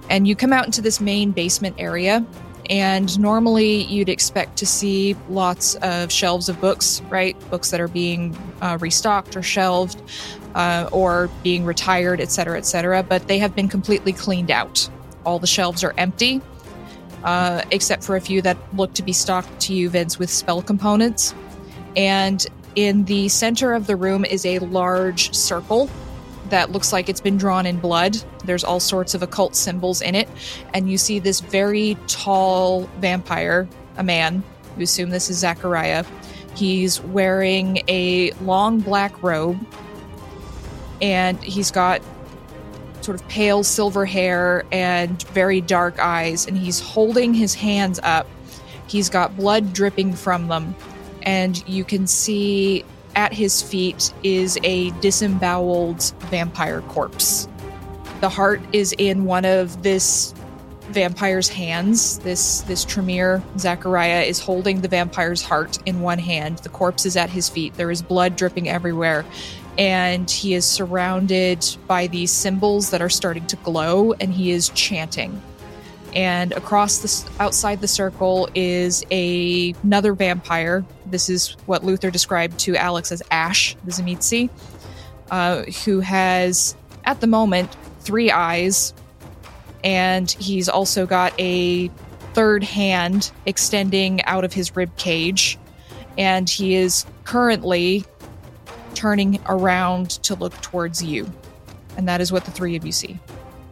And 0.09 0.29
you 0.29 0.37
come 0.37 0.53
out 0.53 0.67
into 0.67 0.81
this 0.81 1.01
main 1.01 1.33
basement 1.33 1.77
area. 1.79 2.25
And 2.71 3.19
normally 3.19 3.85
you'd 3.85 4.11
expect 4.11 4.59
to 4.59 4.67
see 4.67 5.17
lots 5.31 5.75
of 5.77 6.13
shelves 6.13 6.49
of 6.49 6.61
books, 6.61 7.01
right? 7.09 7.35
Books 7.51 7.71
that 7.71 7.81
are 7.81 7.89
being 7.89 8.37
uh, 8.61 8.77
restocked 8.81 9.37
or 9.37 9.43
shelved 9.43 10.03
uh, 10.55 10.89
or 10.93 11.31
being 11.43 11.65
retired, 11.65 12.21
et 12.21 12.31
cetera, 12.31 12.59
et 12.59 12.67
cetera. 12.67 13.03
But 13.03 13.27
they 13.27 13.39
have 13.39 13.55
been 13.55 13.69
completely 13.69 14.13
cleaned 14.13 14.51
out. 14.51 14.89
All 15.25 15.39
the 15.39 15.47
shelves 15.47 15.83
are 15.83 15.95
empty, 15.97 16.43
uh, 17.25 17.63
except 17.71 18.05
for 18.05 18.17
a 18.17 18.21
few 18.21 18.43
that 18.43 18.59
look 18.77 18.93
to 18.95 19.03
be 19.03 19.13
stocked 19.13 19.61
to 19.61 19.75
you, 19.75 19.89
Vince, 19.89 20.19
with 20.19 20.29
spell 20.29 20.61
components. 20.61 21.35
And 21.97 22.47
in 22.75 23.05
the 23.07 23.29
center 23.29 23.73
of 23.73 23.87
the 23.87 23.97
room 23.97 24.25
is 24.25 24.45
a 24.45 24.59
large 24.59 25.35
circle 25.35 25.89
that 26.51 26.73
looks 26.73 26.93
like 26.93 27.09
it's 27.09 27.21
been 27.21 27.37
drawn 27.37 27.67
in 27.67 27.79
blood. 27.79 28.17
There's 28.45 28.65
all 28.65 28.81
sorts 28.81 29.15
of 29.15 29.23
occult 29.23 29.55
symbols 29.55 30.03
in 30.03 30.15
it. 30.15 30.29
And 30.75 30.91
you 30.91 30.99
see 30.99 31.19
this 31.19 31.41
very 31.41 31.97
tall 32.07 32.83
vampire, 32.99 33.69
a 33.97 34.03
man. 34.03 34.43
You 34.77 34.85
assume 34.85 35.11
this 35.11 35.31
is 35.31 35.39
Zachariah. 35.39 36.05
He's 36.55 37.01
wearing 37.01 37.83
a 37.89 38.33
long 38.43 38.81
black 38.81 39.23
robe 39.23 39.59
and 41.01 41.43
he's 41.43 41.71
got 41.71 42.03
sort 43.01 43.21
of 43.21 43.29
pale 43.29 43.63
silver 43.63 44.05
hair 44.05 44.65
and 44.73 45.23
very 45.29 45.61
dark 45.61 45.99
eyes. 45.99 46.47
And 46.47 46.57
he's 46.57 46.81
holding 46.81 47.35
his 47.35 47.55
hands 47.55 48.01
up. 48.03 48.29
He's 48.87 49.09
got 49.09 49.37
blood 49.37 49.73
dripping 49.73 50.15
from 50.15 50.49
them 50.49 50.75
and 51.23 51.67
you 51.69 51.85
can 51.85 52.07
see 52.07 52.85
at 53.15 53.33
his 53.33 53.63
feet 53.63 54.13
is 54.23 54.59
a 54.63 54.91
disemboweled 55.01 56.13
vampire 56.31 56.83
corpse. 56.83 57.49
The 58.21 58.29
heart 58.29 58.61
is 58.73 58.95
in 58.99 59.25
one 59.25 59.45
of 59.45 59.83
this 59.83 60.35
vampire's 60.91 61.49
hands. 61.49 62.19
This 62.21 62.63
this 62.63 62.85
Tremere 62.85 63.43
Zachariah 63.59 64.23
is 64.23 64.41
holding 64.41 64.81
the 64.81 64.89
vampire's 64.89 65.43
heart 65.43 65.79
in 65.87 66.01
one 66.01 66.19
hand. 66.19 66.59
The 66.59 66.69
corpse 66.69 67.07
is 67.07 67.17
at 67.17 67.31
his 67.31 67.49
feet. 67.49 67.75
There 67.75 67.91
is 67.91 68.03
blood 68.03 68.37
dripping 68.37 68.69
everywhere. 68.69 69.25
And 69.77 70.29
he 70.29 70.55
is 70.55 70.65
surrounded 70.65 71.65
by 71.87 72.09
these 72.09 72.33
symbols 72.33 72.91
that 72.91 73.01
are 73.01 73.09
starting 73.09 73.47
to 73.47 73.57
glow, 73.57 74.13
and 74.15 74.33
he 74.33 74.51
is 74.51 74.71
chanting 74.71 75.41
and 76.15 76.53
across 76.53 76.99
the 76.99 77.31
outside 77.41 77.81
the 77.81 77.89
circle 77.89 78.49
is 78.55 79.05
a, 79.11 79.75
another 79.83 80.13
vampire. 80.13 80.85
This 81.07 81.29
is 81.29 81.51
what 81.67 81.85
Luther 81.85 82.11
described 82.11 82.59
to 82.61 82.77
Alex 82.77 83.13
as 83.13 83.23
Ash, 83.31 83.77
the 83.85 83.93
Tzimisce, 83.93 84.51
uh, 85.31 85.63
who 85.85 86.01
has 86.01 86.77
at 87.05 87.21
the 87.21 87.27
moment 87.27 87.77
three 88.01 88.31
eyes, 88.31 88.95
and 89.85 90.31
he's 90.31 90.69
also 90.69 91.07
got 91.07 91.33
a 91.39 91.89
third 92.33 92.65
hand 92.65 93.31
extending 93.47 94.23
out 94.25 94.45
of 94.45 94.53
his 94.53 94.77
rib 94.77 94.95
cage, 94.97 95.59
and 96.17 96.49
he 96.49 96.75
is 96.75 97.05
currently 97.25 98.05
turning 98.95 99.41
around 99.47 100.11
to 100.11 100.35
look 100.35 100.59
towards 100.61 101.03
you, 101.03 101.31
and 101.97 102.09
that 102.09 102.21
is 102.21 102.33
what 102.33 102.45
the 102.45 102.51
three 102.51 102.77
of 102.77 102.85
you 102.85 102.93
see. 102.93 103.19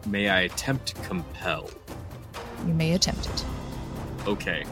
May 0.05 0.29
I 0.29 0.41
attempt 0.41 0.95
compel? 1.03 1.69
You 2.65 2.73
may 2.73 2.93
attempt 2.93 3.27
it. 3.27 3.45
Okay. 4.27 4.63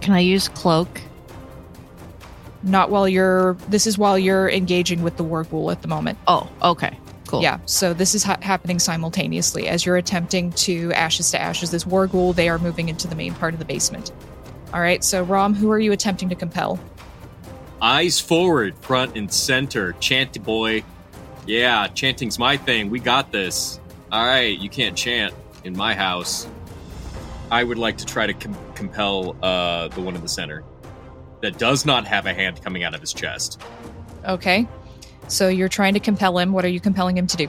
Can 0.00 0.14
I 0.14 0.20
use 0.20 0.48
cloak? 0.48 1.00
Not 2.62 2.90
while 2.90 3.08
you're. 3.08 3.54
This 3.68 3.86
is 3.86 3.96
while 3.96 4.18
you're 4.18 4.50
engaging 4.50 5.02
with 5.02 5.16
the 5.16 5.24
war 5.24 5.44
ghoul 5.44 5.70
at 5.70 5.82
the 5.82 5.88
moment. 5.88 6.18
Oh, 6.26 6.50
okay. 6.62 6.98
Cool. 7.26 7.42
Yeah, 7.42 7.60
so 7.64 7.94
this 7.94 8.16
is 8.16 8.24
ha- 8.24 8.38
happening 8.42 8.80
simultaneously 8.80 9.68
as 9.68 9.86
you're 9.86 9.96
attempting 9.96 10.50
to 10.52 10.92
ashes 10.94 11.30
to 11.30 11.40
ashes 11.40 11.70
this 11.70 11.86
war 11.86 12.08
ghoul. 12.08 12.32
They 12.32 12.48
are 12.48 12.58
moving 12.58 12.88
into 12.88 13.06
the 13.06 13.14
main 13.14 13.34
part 13.34 13.52
of 13.52 13.60
the 13.60 13.64
basement. 13.64 14.10
All 14.74 14.80
right, 14.80 15.02
so 15.04 15.22
Rom, 15.22 15.54
who 15.54 15.70
are 15.70 15.78
you 15.78 15.92
attempting 15.92 16.28
to 16.30 16.34
compel? 16.34 16.80
Eyes 17.80 18.18
forward, 18.18 18.76
front 18.78 19.16
and 19.16 19.32
center. 19.32 19.92
Chanty 20.00 20.40
boy. 20.40 20.82
Yeah, 21.46 21.86
chanting's 21.86 22.38
my 22.38 22.56
thing. 22.56 22.90
We 22.90 22.98
got 22.98 23.30
this. 23.30 23.78
All 24.10 24.26
right, 24.26 24.58
you 24.58 24.68
can't 24.68 24.96
chant 24.96 25.32
in 25.62 25.76
my 25.76 25.94
house. 25.94 26.48
I 27.50 27.64
would 27.64 27.78
like 27.78 27.98
to 27.98 28.06
try 28.06 28.26
to 28.26 28.34
com- 28.34 28.56
compel 28.74 29.36
uh, 29.42 29.88
the 29.88 30.00
one 30.00 30.14
in 30.14 30.22
the 30.22 30.28
center 30.28 30.62
that 31.40 31.58
does 31.58 31.84
not 31.84 32.06
have 32.06 32.26
a 32.26 32.34
hand 32.34 32.62
coming 32.62 32.84
out 32.84 32.94
of 32.94 33.00
his 33.00 33.12
chest. 33.12 33.60
Okay, 34.26 34.68
So 35.28 35.48
you're 35.48 35.68
trying 35.68 35.94
to 35.94 36.00
compel 36.00 36.38
him. 36.38 36.52
What 36.52 36.64
are 36.64 36.68
you 36.68 36.80
compelling 36.80 37.16
him 37.16 37.26
to 37.28 37.36
do? 37.36 37.48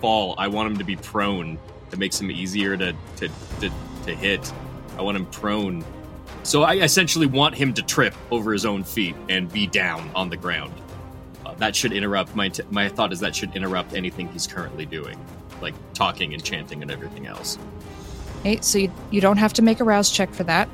Fall. 0.00 0.34
I 0.38 0.48
want 0.48 0.70
him 0.70 0.78
to 0.78 0.84
be 0.84 0.96
prone. 0.96 1.58
That 1.90 1.98
makes 1.98 2.20
him 2.20 2.30
easier 2.30 2.76
to 2.76 2.94
to 3.16 3.28
to, 3.60 3.70
to 4.06 4.14
hit. 4.14 4.52
I 4.98 5.02
want 5.02 5.16
him 5.16 5.26
prone. 5.26 5.84
So 6.42 6.62
I 6.62 6.74
essentially 6.76 7.26
want 7.26 7.54
him 7.54 7.74
to 7.74 7.82
trip 7.82 8.14
over 8.30 8.52
his 8.52 8.64
own 8.64 8.84
feet 8.84 9.14
and 9.28 9.50
be 9.52 9.66
down 9.66 10.10
on 10.14 10.30
the 10.30 10.36
ground. 10.36 10.72
Uh, 11.44 11.54
that 11.54 11.74
should 11.74 11.92
interrupt 11.92 12.34
my 12.36 12.48
t- 12.48 12.62
my 12.70 12.88
thought 12.88 13.12
is 13.12 13.20
that 13.20 13.34
should 13.34 13.54
interrupt 13.56 13.94
anything 13.94 14.28
he's 14.28 14.46
currently 14.46 14.86
doing, 14.86 15.18
like 15.60 15.74
talking 15.94 16.34
and 16.34 16.42
chanting 16.44 16.82
and 16.82 16.90
everything 16.90 17.26
else. 17.26 17.58
Okay, 18.40 18.58
so 18.60 18.78
you, 18.78 18.92
you 19.10 19.20
don't 19.20 19.36
have 19.36 19.52
to 19.54 19.62
make 19.62 19.80
a 19.80 19.84
rouse 19.84 20.10
check 20.10 20.32
for 20.32 20.44
that. 20.44 20.68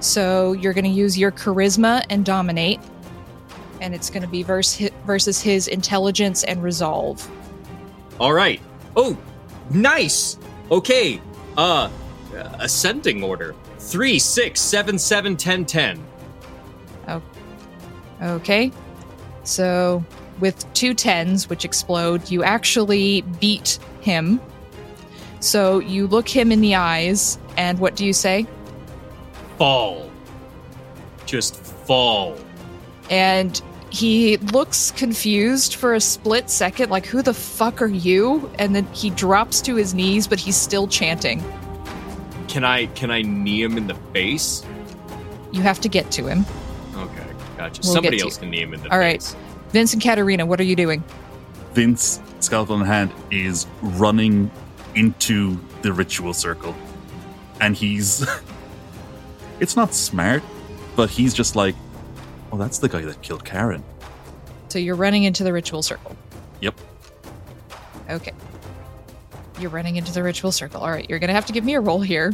So 0.00 0.52
you're 0.52 0.72
going 0.72 0.84
to 0.84 0.90
use 0.90 1.18
your 1.18 1.32
charisma 1.32 2.04
and 2.10 2.24
dominate, 2.24 2.80
and 3.80 3.94
it's 3.94 4.10
going 4.10 4.22
to 4.22 4.28
be 4.28 4.42
versus 4.42 4.90
versus 5.06 5.40
his 5.40 5.68
intelligence 5.68 6.44
and 6.44 6.62
resolve. 6.62 7.28
All 8.20 8.32
right. 8.32 8.60
Oh, 8.96 9.16
nice. 9.70 10.38
Okay. 10.70 11.20
Uh, 11.56 11.90
ascending 12.58 13.22
order. 13.22 13.54
Three, 13.78 14.18
six, 14.18 14.60
seven, 14.60 14.98
seven, 14.98 15.36
ten, 15.36 15.64
ten. 15.64 16.02
Oh. 17.08 17.22
Okay, 18.22 18.72
so 19.44 20.02
with 20.40 20.72
two 20.72 20.94
tens, 20.94 21.50
which 21.50 21.66
explode, 21.66 22.30
you 22.30 22.42
actually 22.42 23.20
beat 23.40 23.78
him. 24.00 24.40
So 25.46 25.78
you 25.78 26.08
look 26.08 26.28
him 26.28 26.50
in 26.50 26.60
the 26.60 26.74
eyes, 26.74 27.38
and 27.56 27.78
what 27.78 27.94
do 27.94 28.04
you 28.04 28.12
say? 28.12 28.48
Fall. 29.58 30.10
Just 31.24 31.54
fall. 31.54 32.36
And 33.10 33.62
he 33.90 34.38
looks 34.38 34.90
confused 34.90 35.76
for 35.76 35.94
a 35.94 36.00
split 36.00 36.50
second, 36.50 36.90
like, 36.90 37.06
who 37.06 37.22
the 37.22 37.32
fuck 37.32 37.80
are 37.80 37.86
you? 37.86 38.50
And 38.58 38.74
then 38.74 38.86
he 38.92 39.10
drops 39.10 39.60
to 39.62 39.76
his 39.76 39.94
knees, 39.94 40.26
but 40.26 40.40
he's 40.40 40.56
still 40.56 40.88
chanting. 40.88 41.44
Can 42.48 42.64
I 42.64 42.86
can 42.86 43.12
I 43.12 43.22
knee 43.22 43.62
him 43.62 43.76
in 43.78 43.86
the 43.86 43.94
face? 44.12 44.64
You 45.52 45.62
have 45.62 45.80
to 45.82 45.88
get 45.88 46.10
to 46.12 46.26
him. 46.26 46.44
Okay, 46.96 47.26
gotcha. 47.56 47.82
We'll 47.84 47.94
Somebody 47.94 48.16
get 48.16 48.22
to 48.22 48.26
else 48.26 48.38
can 48.38 48.50
knee 48.50 48.62
him 48.62 48.74
in 48.74 48.82
the 48.82 48.90
All 48.90 48.98
right. 48.98 49.22
face. 49.22 49.34
All 49.34 49.40
right. 49.40 49.72
Vince 49.72 49.92
and 49.92 50.02
Katerina, 50.02 50.44
what 50.44 50.58
are 50.58 50.64
you 50.64 50.74
doing? 50.74 51.04
Vince, 51.72 52.20
scalpel 52.40 52.80
in 52.80 52.86
hand, 52.86 53.12
is 53.30 53.68
running 53.80 54.50
into 54.96 55.58
the 55.82 55.92
ritual 55.92 56.34
circle. 56.34 56.74
And 57.60 57.76
he's. 57.76 58.26
it's 59.60 59.76
not 59.76 59.94
smart, 59.94 60.42
but 60.96 61.08
he's 61.08 61.32
just 61.32 61.54
like, 61.54 61.76
oh, 62.50 62.58
that's 62.58 62.78
the 62.78 62.88
guy 62.88 63.02
that 63.02 63.22
killed 63.22 63.44
Karen. 63.44 63.84
So 64.68 64.78
you're 64.78 64.96
running 64.96 65.24
into 65.24 65.44
the 65.44 65.52
ritual 65.52 65.82
circle. 65.82 66.16
Yep. 66.60 66.74
Okay. 68.10 68.32
You're 69.58 69.70
running 69.70 69.96
into 69.96 70.12
the 70.12 70.22
ritual 70.22 70.52
circle. 70.52 70.80
All 70.80 70.90
right, 70.90 71.08
you're 71.08 71.18
going 71.18 71.28
to 71.28 71.34
have 71.34 71.46
to 71.46 71.52
give 71.52 71.64
me 71.64 71.74
a 71.74 71.80
roll 71.80 72.00
here. 72.00 72.32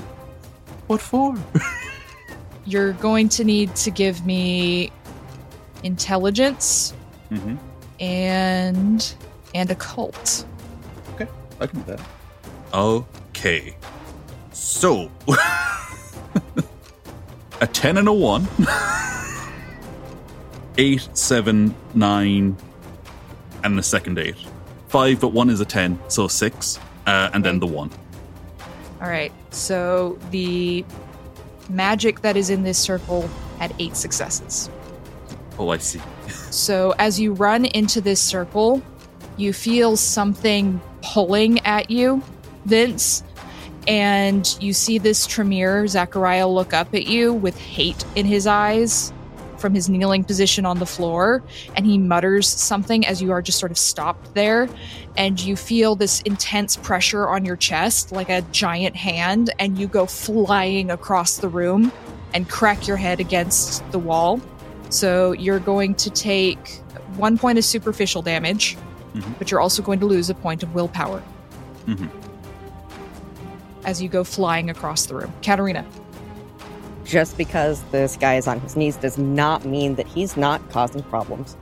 What 0.88 1.00
for? 1.00 1.36
You're 2.64 2.92
going 2.94 3.28
to 3.30 3.44
need 3.44 3.74
to 3.76 3.90
give 3.90 4.24
me 4.24 4.92
intelligence 5.82 6.94
mm-hmm. 7.30 7.56
and 8.00 9.14
and 9.54 9.70
occult. 9.70 10.44
Okay, 11.14 11.28
I 11.60 11.66
can 11.66 11.80
do 11.80 11.96
that. 11.96 12.00
Okay. 12.72 13.76
So. 14.52 15.10
a 17.60 17.66
10 17.66 17.98
and 17.98 18.08
a 18.08 18.12
1. 18.12 18.48
8, 20.78 21.08
7, 21.12 21.74
9, 21.94 22.56
and 23.64 23.78
the 23.78 23.82
second 23.82 24.18
8. 24.18 24.34
5, 24.88 25.20
but 25.20 25.28
1 25.28 25.50
is 25.50 25.60
a 25.60 25.64
10, 25.64 25.98
so 26.08 26.28
6. 26.28 26.78
Uh, 27.06 27.30
and 27.34 27.44
then 27.44 27.58
the 27.58 27.66
1. 27.66 27.90
All 29.00 29.08
right. 29.08 29.32
So 29.50 30.18
the 30.30 30.84
magic 31.68 32.22
that 32.22 32.36
is 32.36 32.50
in 32.50 32.62
this 32.62 32.78
circle 32.78 33.28
had 33.58 33.74
8 33.78 33.96
successes. 33.96 34.70
Oh, 35.58 35.68
I 35.68 35.78
see. 35.78 36.00
So 36.50 36.94
as 36.98 37.20
you 37.20 37.32
run 37.32 37.64
into 37.64 38.00
this 38.00 38.20
circle, 38.20 38.82
you 39.36 39.52
feel 39.52 39.96
something 39.96 40.80
pulling 41.02 41.58
at 41.60 41.90
you, 41.90 42.22
Vince, 42.64 43.22
and 43.86 44.56
you 44.60 44.72
see 44.72 44.98
this 44.98 45.26
Tremere, 45.26 45.86
Zachariah, 45.86 46.48
look 46.48 46.72
up 46.72 46.94
at 46.94 47.06
you 47.06 47.32
with 47.32 47.58
hate 47.58 48.04
in 48.14 48.26
his 48.26 48.46
eyes 48.46 49.12
from 49.58 49.74
his 49.74 49.88
kneeling 49.88 50.24
position 50.24 50.66
on 50.66 50.78
the 50.80 50.86
floor, 50.86 51.42
and 51.76 51.86
he 51.86 51.96
mutters 51.96 52.48
something 52.48 53.06
as 53.06 53.22
you 53.22 53.30
are 53.30 53.40
just 53.40 53.60
sort 53.60 53.70
of 53.70 53.78
stopped 53.78 54.34
there, 54.34 54.68
and 55.16 55.40
you 55.40 55.54
feel 55.54 55.94
this 55.94 56.20
intense 56.22 56.76
pressure 56.76 57.28
on 57.28 57.44
your 57.44 57.54
chest 57.56 58.10
like 58.10 58.28
a 58.28 58.42
giant 58.50 58.96
hand, 58.96 59.52
and 59.60 59.78
you 59.78 59.86
go 59.86 60.04
flying 60.06 60.90
across 60.90 61.36
the 61.36 61.48
room 61.48 61.92
and 62.34 62.48
crack 62.48 62.88
your 62.88 62.96
head 62.96 63.20
against 63.20 63.88
the 63.92 63.98
wall. 64.00 64.40
So 64.88 65.32
you're 65.32 65.60
going 65.60 65.94
to 65.96 66.10
take 66.10 66.80
one 67.16 67.38
point 67.38 67.56
of 67.58 67.64
superficial 67.64 68.20
damage, 68.22 68.76
Mhm. 69.14 69.38
but 69.38 69.50
you're 69.50 69.60
also 69.60 69.82
going 69.82 70.00
to 70.00 70.06
lose 70.06 70.28
a 70.28 70.34
point 70.34 70.62
of 70.62 70.74
willpower 70.74 71.22
Mhm. 71.86 72.08
As 73.84 74.02
you 74.02 74.08
go 74.08 74.24
flying 74.24 74.70
across 74.70 75.06
the 75.06 75.14
room. 75.14 75.32
Katerina. 75.42 75.84
Just 77.04 77.36
because 77.36 77.82
this 77.90 78.16
guy 78.16 78.36
is 78.36 78.46
on 78.46 78.60
his 78.60 78.76
knees 78.76 78.96
does 78.96 79.18
not 79.18 79.64
mean 79.64 79.96
that 79.96 80.06
he's 80.06 80.36
not 80.36 80.66
causing 80.70 81.02
problems. 81.04 81.56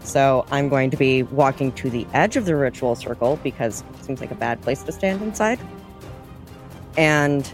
So 0.00 0.44
I'm 0.50 0.68
going 0.68 0.90
to 0.90 0.96
be 0.98 1.22
walking 1.22 1.72
to 1.72 1.88
the 1.88 2.06
edge 2.12 2.36
of 2.36 2.44
the 2.44 2.54
ritual 2.54 2.94
circle 2.94 3.38
because 3.42 3.82
it 3.94 4.04
seems 4.04 4.20
like 4.20 4.30
a 4.30 4.36
bad 4.36 4.60
place 4.60 4.82
to 4.82 4.92
stand 4.92 5.22
inside. 5.22 5.58
And 6.98 7.50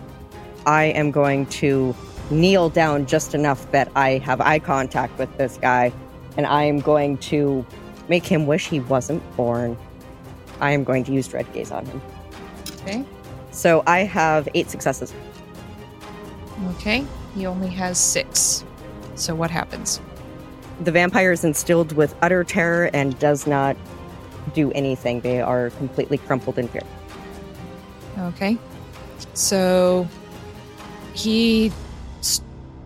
I 0.66 0.84
am 0.84 1.12
going 1.12 1.46
to 1.46 1.94
kneel 2.30 2.68
down 2.68 3.06
just 3.06 3.34
enough 3.34 3.70
that 3.70 3.90
I 3.94 4.18
have 4.18 4.40
eye 4.40 4.58
contact 4.58 5.16
with 5.18 5.34
this 5.38 5.58
guy. 5.58 5.92
And 6.36 6.46
I 6.46 6.64
am 6.64 6.80
going 6.80 7.18
to 7.18 7.64
make 8.08 8.26
him 8.26 8.46
wish 8.46 8.68
he 8.68 8.80
wasn't 8.80 9.22
born. 9.36 9.76
I 10.60 10.72
am 10.72 10.84
going 10.84 11.04
to 11.04 11.12
use 11.12 11.28
Dread 11.28 11.50
Gaze 11.52 11.70
on 11.70 11.86
him. 11.86 12.02
Okay. 12.82 13.04
So 13.50 13.82
I 13.86 14.00
have 14.00 14.48
eight 14.54 14.70
successes. 14.70 15.12
Okay. 16.70 17.04
He 17.34 17.46
only 17.46 17.68
has 17.68 17.98
six. 17.98 18.64
So 19.14 19.34
what 19.34 19.50
happens? 19.50 20.00
The 20.80 20.92
vampire 20.92 21.32
is 21.32 21.44
instilled 21.44 21.92
with 21.92 22.14
utter 22.22 22.42
terror 22.44 22.90
and 22.92 23.18
does 23.18 23.46
not 23.46 23.76
do 24.54 24.72
anything. 24.72 25.20
They 25.20 25.40
are 25.40 25.70
completely 25.70 26.18
crumpled 26.18 26.58
in 26.58 26.68
fear. 26.68 26.82
Okay. 28.18 28.56
So 29.34 30.08
he 31.12 31.70
s- 32.20 32.40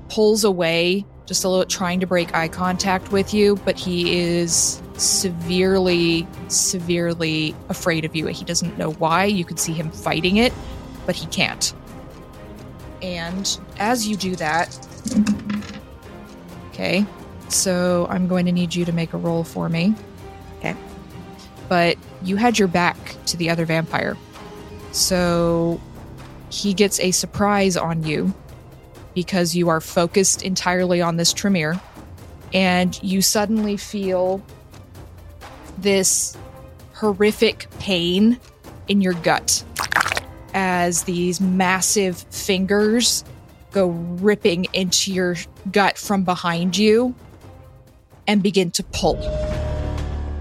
pulls 0.09 0.45
away 0.45 1.05
just 1.27 1.45
a 1.45 1.49
little, 1.49 1.65
trying 1.65 2.01
to 2.01 2.07
break 2.07 2.35
eye 2.35 2.49
contact 2.49 3.13
with 3.13 3.33
you, 3.33 3.57
but 3.65 3.79
he 3.79 4.19
is 4.19 4.83
severely, 4.97 6.27
severely 6.49 7.55
afraid 7.69 8.05
of 8.05 8.15
you. 8.15 8.27
He 8.27 8.45
doesn't 8.45 8.79
know 8.79 8.93
why. 8.93 9.25
You 9.25 9.45
could 9.45 9.59
see 9.59 9.73
him 9.73 9.91
fighting 9.91 10.37
it, 10.37 10.53
but 11.07 11.17
he 11.17 11.27
can't. 11.27 11.73
And 13.03 13.59
as 13.79 14.07
you 14.07 14.17
do 14.17 14.37
that, 14.37 14.79
okay, 16.69 17.05
so 17.49 18.07
I'm 18.09 18.29
going 18.29 18.47
to 18.47 18.53
need 18.53 18.75
you 18.75 18.85
to 18.85 18.93
make 18.93 19.13
a 19.13 19.19
roll 19.19 19.45
for 19.45 19.69
me. 19.69 19.95
Okay. 20.59 20.75
But 21.69 21.99
you 22.23 22.37
had 22.37 22.59
your 22.59 22.69
back 22.69 22.97
to 23.27 23.37
the 23.37 23.51
other 23.51 23.67
vampire. 23.67 24.17
So 24.93 25.81
he 26.51 26.73
gets 26.73 27.01
a 27.01 27.11
surprise 27.11 27.77
on 27.77 28.05
you 28.05 28.33
because 29.15 29.55
you 29.55 29.69
are 29.69 29.81
focused 29.81 30.43
entirely 30.43 31.03
on 31.03 31.17
this 31.17 31.33
Tremere. 31.33 31.81
And 32.53 33.01
you 33.03 33.21
suddenly 33.21 33.77
feel 33.77 34.41
this 35.79 36.37
horrific 36.95 37.67
pain 37.79 38.39
in 38.89 39.01
your 39.01 39.15
gut 39.15 39.65
as 40.55 41.03
these 41.05 41.41
massive 41.41 42.19
fingers 42.31 43.25
go 43.73 43.89
ripping 43.89 44.67
into 44.73 45.13
your 45.13 45.37
gut 45.73 45.99
from 45.99 46.25
behind 46.25 46.77
you 46.77 47.15
and 48.27 48.43
begin 48.43 48.71
to 48.71 48.83
pull. 48.85 49.17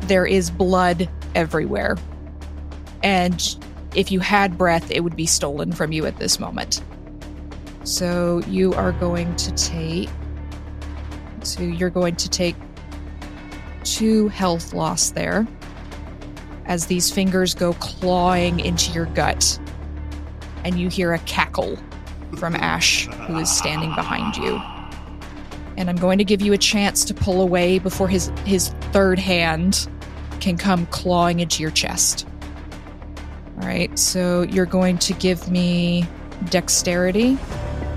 There 0.02 0.26
is 0.26 0.52
blood 0.52 1.10
everywhere. 1.34 1.98
And 3.02 3.42
if 3.96 4.12
you 4.12 4.20
had 4.20 4.58
breath, 4.58 4.92
it 4.92 5.04
would 5.04 5.16
be 5.16 5.26
stolen 5.26 5.72
from 5.72 5.92
you 5.92 6.06
at 6.06 6.18
this 6.18 6.40
moment. 6.40 6.82
So 7.84 8.42
you 8.48 8.74
are 8.74 8.92
going 8.94 9.36
to 9.38 9.52
take. 9.54 10.10
So 11.42 11.64
you're 11.64 11.90
going 11.90 12.16
to 12.18 12.30
take 12.30 12.56
two 13.84 14.30
health 14.30 14.74
loss 14.74 15.12
there 15.12 15.48
as 16.66 16.86
these 16.88 17.12
fingers 17.12 17.54
go 17.54 17.74
clawing 17.74 18.60
into 18.62 18.92
your 18.92 19.06
gut. 19.08 19.60
And 20.64 20.80
you 20.80 20.90
hear 20.90 21.14
a 21.14 21.20
cackle 21.20 21.78
from 22.38 22.56
Ash, 22.56 23.08
who 23.28 23.38
is 23.38 23.50
standing 23.56 23.94
behind 23.96 24.38
you. 24.38 24.62
and 25.78 25.90
I'm 25.90 25.96
going 25.96 26.18
to 26.18 26.24
give 26.24 26.42
you 26.42 26.54
a 26.54 26.58
chance 26.58 27.04
to 27.06 27.14
pull 27.14 27.42
away 27.42 27.80
before 27.80 28.08
his 28.08 28.32
his 28.46 28.70
third 28.92 29.20
hand 29.20 29.88
can 30.40 30.58
come 30.58 30.86
clawing 30.88 31.40
into 31.40 31.62
your 31.62 31.72
chest. 31.72 32.28
All 33.62 33.68
right, 33.68 33.98
so 33.98 34.44
you're 34.44 34.66
going 34.66 34.98
to 35.00 35.14
give 35.14 35.50
me 35.50 36.06
dexterity 36.50 37.38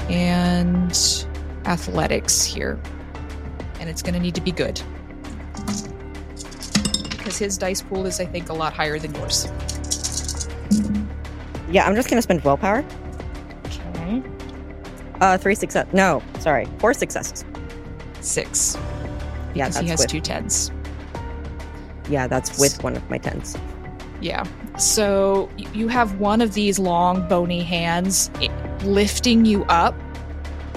and 0.08 0.96
athletics 1.64 2.44
here. 2.44 2.80
And 3.80 3.90
it's 3.90 4.02
going 4.02 4.14
to 4.14 4.20
need 4.20 4.34
to 4.36 4.40
be 4.40 4.52
good. 4.52 4.80
Because 7.36 7.52
his 7.52 7.58
dice 7.58 7.82
pool 7.82 8.06
is, 8.06 8.18
I 8.18 8.24
think, 8.24 8.48
a 8.48 8.54
lot 8.54 8.72
higher 8.72 8.98
than 8.98 9.14
yours. 9.14 9.46
Yeah, 11.70 11.86
I'm 11.86 11.94
just 11.94 12.08
gonna 12.08 12.22
spend 12.22 12.42
willpower. 12.42 12.82
Okay. 13.66 14.22
Uh, 15.20 15.36
three 15.36 15.54
success. 15.54 15.86
No, 15.92 16.22
sorry, 16.38 16.66
four 16.78 16.94
successes. 16.94 17.44
Six. 18.22 18.78
Yeah, 19.54 19.66
Because 19.68 19.74
that's 19.74 19.80
he 19.80 19.88
has 19.88 19.98
with. 20.00 20.08
two 20.08 20.20
tens. 20.22 20.70
Yeah, 22.08 22.26
that's 22.26 22.58
with 22.58 22.82
one 22.82 22.96
of 22.96 23.10
my 23.10 23.18
tens. 23.18 23.54
Yeah. 24.22 24.44
So 24.78 25.50
you 25.74 25.88
have 25.88 26.18
one 26.18 26.40
of 26.40 26.54
these 26.54 26.78
long, 26.78 27.28
bony 27.28 27.62
hands 27.62 28.30
lifting 28.82 29.44
you 29.44 29.64
up. 29.64 29.94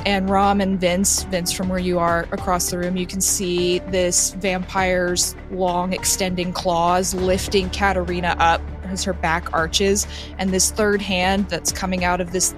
And 0.05 0.29
Rom 0.29 0.61
and 0.61 0.79
Vince, 0.79 1.23
Vince, 1.23 1.51
from 1.51 1.69
where 1.69 1.79
you 1.79 1.99
are 1.99 2.27
across 2.31 2.71
the 2.71 2.77
room, 2.77 2.97
you 2.97 3.05
can 3.05 3.21
see 3.21 3.79
this 3.79 4.31
vampire's 4.31 5.35
long, 5.51 5.93
extending 5.93 6.53
claws 6.53 7.13
lifting 7.13 7.69
Katarina 7.69 8.35
up 8.39 8.61
as 8.85 9.03
her 9.03 9.13
back 9.13 9.53
arches. 9.53 10.07
And 10.37 10.51
this 10.51 10.71
third 10.71 11.01
hand 11.01 11.49
that's 11.49 11.71
coming 11.71 12.03
out 12.03 12.21
of 12.21 12.31
this 12.31 12.55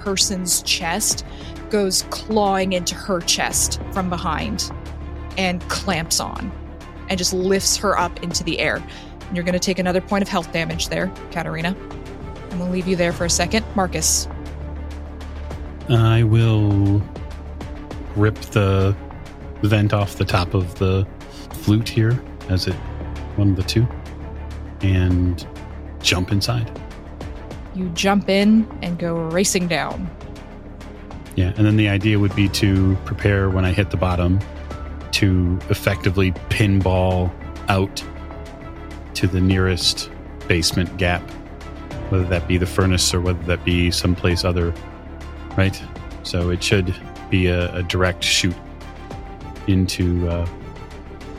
person's 0.00 0.62
chest 0.62 1.24
goes 1.70 2.02
clawing 2.10 2.72
into 2.72 2.94
her 2.94 3.20
chest 3.20 3.80
from 3.92 4.10
behind 4.10 4.70
and 5.38 5.60
clamps 5.68 6.20
on 6.20 6.52
and 7.08 7.18
just 7.18 7.32
lifts 7.32 7.76
her 7.76 7.98
up 7.98 8.22
into 8.22 8.44
the 8.44 8.58
air. 8.58 8.76
And 8.76 9.36
you're 9.36 9.44
going 9.44 9.54
to 9.54 9.58
take 9.58 9.78
another 9.78 10.00
point 10.00 10.22
of 10.22 10.28
health 10.28 10.52
damage 10.52 10.88
there, 10.88 11.12
Katarina. 11.30 11.76
I'm 11.78 12.58
going 12.58 12.66
to 12.66 12.70
leave 12.70 12.86
you 12.86 12.96
there 12.96 13.12
for 13.12 13.24
a 13.24 13.30
second. 13.30 13.64
Marcus, 13.74 14.28
I 15.88 16.22
will 16.22 17.02
rip 18.16 18.36
the 18.36 18.96
vent 19.62 19.92
off 19.92 20.16
the 20.16 20.24
top 20.24 20.54
of 20.54 20.78
the 20.78 21.06
flute 21.52 21.88
here 21.88 22.22
as 22.48 22.66
it 22.66 22.74
one 23.36 23.50
of 23.50 23.56
the 23.56 23.62
two 23.62 23.86
and 24.82 25.46
jump 26.00 26.32
inside. 26.32 26.70
you 27.74 27.88
jump 27.90 28.28
in 28.28 28.68
and 28.82 28.98
go 28.98 29.14
racing 29.14 29.68
down. 29.68 30.10
Yeah, 31.36 31.52
and 31.56 31.66
then 31.66 31.76
the 31.76 31.88
idea 31.88 32.18
would 32.18 32.36
be 32.36 32.48
to 32.50 32.96
prepare 33.04 33.48
when 33.48 33.64
I 33.64 33.72
hit 33.72 33.90
the 33.90 33.96
bottom 33.96 34.38
to 35.12 35.58
effectively 35.70 36.32
pinball 36.50 37.32
out 37.68 38.04
to 39.14 39.26
the 39.26 39.40
nearest 39.40 40.10
basement 40.48 40.94
gap, 40.98 41.22
whether 42.10 42.24
that 42.24 42.46
be 42.46 42.58
the 42.58 42.66
furnace 42.66 43.14
or 43.14 43.20
whether 43.20 43.42
that 43.44 43.64
be 43.64 43.90
someplace 43.90 44.44
other, 44.44 44.74
right? 45.56 45.80
So 46.22 46.50
it 46.50 46.62
should 46.62 46.94
be 47.30 47.46
a, 47.46 47.74
a 47.74 47.82
direct 47.82 48.22
chute 48.24 48.56
into. 49.66 50.28
Uh, 50.28 50.46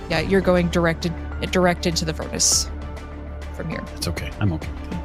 Yeah, 0.10 0.20
you're 0.20 0.42
going 0.42 0.70
directed 0.70 1.14
directed 1.52 1.96
to 1.98 2.06
the 2.06 2.14
furnace 2.14 2.70
from 3.54 3.70
here. 3.70 3.84
it's 3.96 4.08
okay. 4.08 4.32
I'm 4.40 4.54
okay 4.54 4.70
with 4.72 4.90
that. 4.92 5.04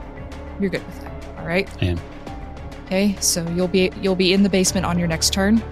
You're 0.60 0.70
good 0.70 0.86
with 0.86 1.00
that. 1.02 1.38
All 1.38 1.46
right. 1.46 1.68
I 1.82 1.86
am. 1.86 2.00
Okay, 2.86 3.16
so 3.20 3.46
you'll 3.50 3.68
be 3.68 3.90
you'll 4.00 4.14
be 4.16 4.32
in 4.32 4.42
the 4.42 4.48
basement 4.48 4.86
on 4.86 4.98
your 4.98 5.08
next 5.08 5.32
turn. 5.32 5.62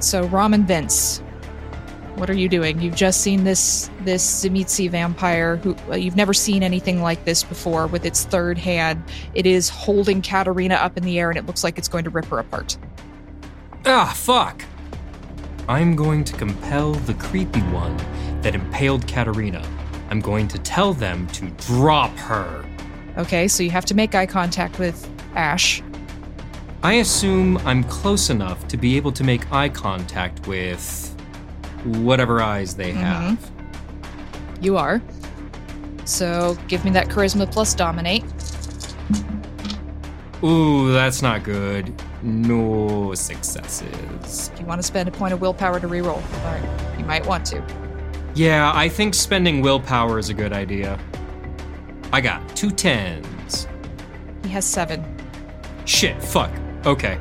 So 0.00 0.26
Rom 0.26 0.52
and 0.54 0.66
Vince, 0.66 1.22
what 2.16 2.30
are 2.30 2.34
you 2.34 2.48
doing? 2.48 2.80
You've 2.80 2.94
just 2.94 3.20
seen 3.20 3.44
this 3.44 3.90
this 4.02 4.44
Tzimisce 4.44 4.90
vampire 4.90 5.56
who 5.56 5.74
well, 5.88 5.98
you've 5.98 6.16
never 6.16 6.32
seen 6.32 6.62
anything 6.62 7.02
like 7.02 7.24
this 7.24 7.42
before 7.42 7.86
with 7.86 8.04
its 8.04 8.24
third 8.24 8.58
hand. 8.58 9.02
It 9.34 9.46
is 9.46 9.68
holding 9.68 10.22
Katarina 10.22 10.74
up 10.74 10.96
in 10.96 11.02
the 11.02 11.18
air 11.18 11.30
and 11.30 11.38
it 11.38 11.46
looks 11.46 11.64
like 11.64 11.78
it's 11.78 11.88
going 11.88 12.04
to 12.04 12.10
rip 12.10 12.26
her 12.26 12.38
apart. 12.38 12.76
Ah, 13.86 14.12
fuck! 14.16 14.64
I'm 15.68 15.96
going 15.96 16.24
to 16.24 16.36
compel 16.36 16.92
the 16.92 17.14
creepy 17.14 17.60
one 17.62 17.96
that 18.42 18.54
impaled 18.54 19.06
Katarina. 19.08 19.66
I'm 20.10 20.20
going 20.20 20.46
to 20.48 20.58
tell 20.58 20.92
them 20.92 21.26
to 21.28 21.46
drop 21.66 22.14
her. 22.18 22.64
Okay, 23.16 23.48
so 23.48 23.62
you 23.62 23.70
have 23.70 23.84
to 23.86 23.94
make 23.94 24.14
eye 24.14 24.26
contact 24.26 24.78
with 24.78 25.08
Ash. 25.34 25.82
I 26.82 26.94
assume 26.94 27.56
I'm 27.58 27.82
close 27.84 28.28
enough 28.28 28.68
to 28.68 28.76
be 28.76 28.96
able 28.96 29.12
to 29.12 29.24
make 29.24 29.50
eye 29.50 29.70
contact 29.70 30.46
with 30.46 31.13
whatever 31.84 32.40
eyes 32.42 32.74
they 32.74 32.90
mm-hmm. 32.90 33.00
have. 33.00 33.50
You 34.60 34.76
are. 34.76 35.02
So 36.04 36.56
give 36.68 36.84
me 36.84 36.90
that 36.92 37.08
charisma 37.08 37.50
plus 37.50 37.74
dominate. 37.74 38.24
Ooh, 40.42 40.92
that's 40.92 41.22
not 41.22 41.42
good. 41.42 41.94
No 42.22 43.14
successes. 43.14 44.50
If 44.52 44.60
you 44.60 44.66
want 44.66 44.80
to 44.80 44.86
spend 44.86 45.08
a 45.08 45.12
point 45.12 45.32
of 45.32 45.40
willpower 45.40 45.80
to 45.80 45.88
reroll, 45.88 46.16
all 46.16 46.52
right, 46.52 46.98
you 46.98 47.04
might 47.04 47.24
want 47.26 47.46
to. 47.46 47.64
Yeah, 48.34 48.72
I 48.74 48.88
think 48.88 49.14
spending 49.14 49.62
willpower 49.62 50.18
is 50.18 50.28
a 50.28 50.34
good 50.34 50.52
idea. 50.52 50.98
I 52.12 52.20
got 52.20 52.56
two 52.56 52.70
tens. 52.70 53.66
He 54.42 54.50
has 54.50 54.64
seven. 54.64 55.04
Shit, 55.84 56.22
fuck. 56.22 56.50
Okay. 56.84 57.18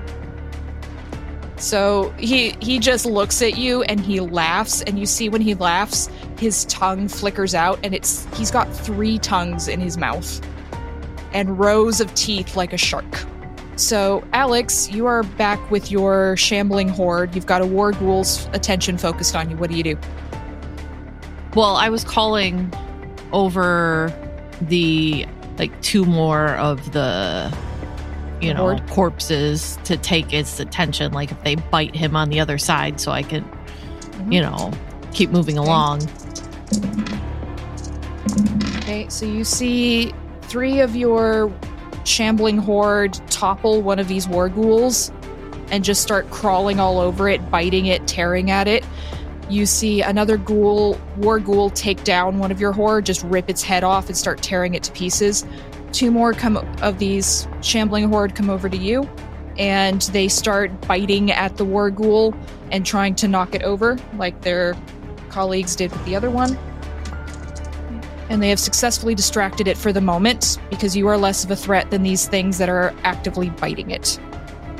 So 1.58 2.10
he 2.18 2.56
he 2.60 2.80
just 2.80 3.06
looks 3.06 3.42
at 3.42 3.58
you 3.58 3.84
and 3.84 4.00
he 4.00 4.20
laughs, 4.20 4.82
and 4.82 5.00
you 5.00 5.06
see 5.06 5.30
when 5.30 5.42
he 5.42 5.54
laughs, 5.54 6.10
his 6.38 6.66
tongue 6.66 7.08
flickers 7.08 7.56
out, 7.56 7.80
and 7.84 7.94
it's 7.94 8.28
he's 8.36 8.52
got 8.52 8.72
three 8.74 9.20
tongues 9.20 9.68
in 9.68 9.80
his 9.80 9.98
mouth, 9.98 10.42
and 11.34 11.58
rows 11.58 12.02
of 12.02 12.14
teeth 12.16 12.56
like 12.56 12.74
a 12.74 12.78
shark. 12.78 13.26
So 13.76 14.24
Alex, 14.34 14.92
you 14.92 15.06
are 15.06 15.24
back 15.24 15.72
with 15.72 15.92
your 15.92 16.38
shambling 16.38 16.90
horde. 16.90 17.34
You've 17.34 17.46
got 17.46 17.62
a 17.62 17.66
ghoul's 17.66 18.48
attention 18.54 18.98
focused 18.98 19.36
on 19.36 19.50
you. 19.50 19.58
What 19.58 19.70
do 19.70 19.76
you 19.76 19.84
do? 19.84 19.98
Well, 21.56 21.76
I 21.76 21.90
was 21.90 22.04
calling 22.04 22.72
over 23.32 24.12
the 24.62 25.26
like 25.58 25.80
two 25.82 26.06
more 26.06 26.50
of 26.56 26.92
the 26.94 27.56
you 28.44 28.54
know 28.54 28.78
corpses 28.90 29.78
to 29.84 29.98
take 29.98 30.34
its 30.34 30.60
attention 30.60 31.14
like 31.14 31.32
if 31.32 31.44
they 31.44 31.56
bite 31.56 31.96
him 31.96 32.16
on 32.16 32.30
the 32.30 32.40
other 32.40 32.58
side 32.58 33.00
so 33.00 33.12
I 33.12 33.24
could 33.24 33.44
Mm-hmm. 34.24 34.32
you 34.32 34.42
know 34.42 34.72
keep 35.12 35.32
moving 35.32 35.58
along. 35.58 36.02
Okay, 38.78 39.08
so 39.10 39.26
you 39.26 39.44
see 39.44 40.14
three 40.44 40.80
of 40.80 40.96
your 40.96 41.52
shambling 42.06 42.58
horde 42.58 43.14
topple 43.30 43.82
one 43.82 44.00
of 44.00 44.08
these 44.08 44.28
war 44.28 44.50
ghouls 44.50 45.12
and 45.72 45.84
just 45.84 46.02
start 46.02 46.30
crawling 46.32 46.80
all 46.80 47.00
over 47.00 47.30
it, 47.30 47.50
biting 47.52 47.86
it, 47.88 48.08
tearing 48.08 48.50
at 48.50 48.68
it. 48.68 48.86
You 49.50 49.66
see 49.66 50.02
another 50.02 50.38
ghoul, 50.38 51.00
war 51.18 51.40
ghoul, 51.40 51.70
take 51.70 52.04
down 52.04 52.40
one 52.40 52.52
of 52.52 52.60
your 52.60 52.72
horde, 52.72 53.06
just 53.06 53.24
rip 53.26 53.50
its 53.50 53.62
head 53.62 53.84
off 53.84 54.08
and 54.08 54.18
start 54.18 54.42
tearing 54.42 54.74
it 54.74 54.84
to 54.84 54.92
pieces. 54.94 55.46
Two 55.94 56.12
more 56.12 56.34
come 56.34 56.58
of 56.82 57.00
these 57.00 57.48
shambling 57.62 58.10
horde 58.10 58.36
come 58.36 58.50
over 58.50 58.68
to 58.68 58.78
you, 58.78 59.10
and 59.58 60.02
they 60.02 60.28
start 60.28 60.70
biting 60.88 61.32
at 61.32 61.56
the 61.56 61.64
war 61.64 61.90
ghoul 61.90 62.36
and 62.72 62.86
trying 62.86 63.16
to 63.16 63.28
knock 63.28 63.56
it 63.56 63.64
over, 63.64 63.98
like 64.18 64.42
their 64.42 64.76
colleagues 65.30 65.76
did 65.76 65.92
with 65.92 66.04
the 66.06 66.16
other 66.16 66.30
one 66.30 66.58
and 68.34 68.42
they 68.42 68.50
have 68.50 68.60
successfully 68.60 69.14
distracted 69.14 69.68
it 69.68 69.78
for 69.78 69.94
the 69.94 70.02
moment 70.02 70.58
because 70.72 70.96
you 70.96 71.08
are 71.08 71.18
less 71.18 71.44
of 71.44 71.52
a 71.52 71.56
threat 71.56 71.92
than 71.92 72.02
these 72.02 72.28
things 72.28 72.58
that 72.58 72.68
are 72.68 72.94
actively 73.04 73.50
biting 73.52 73.92
it. 73.92 74.20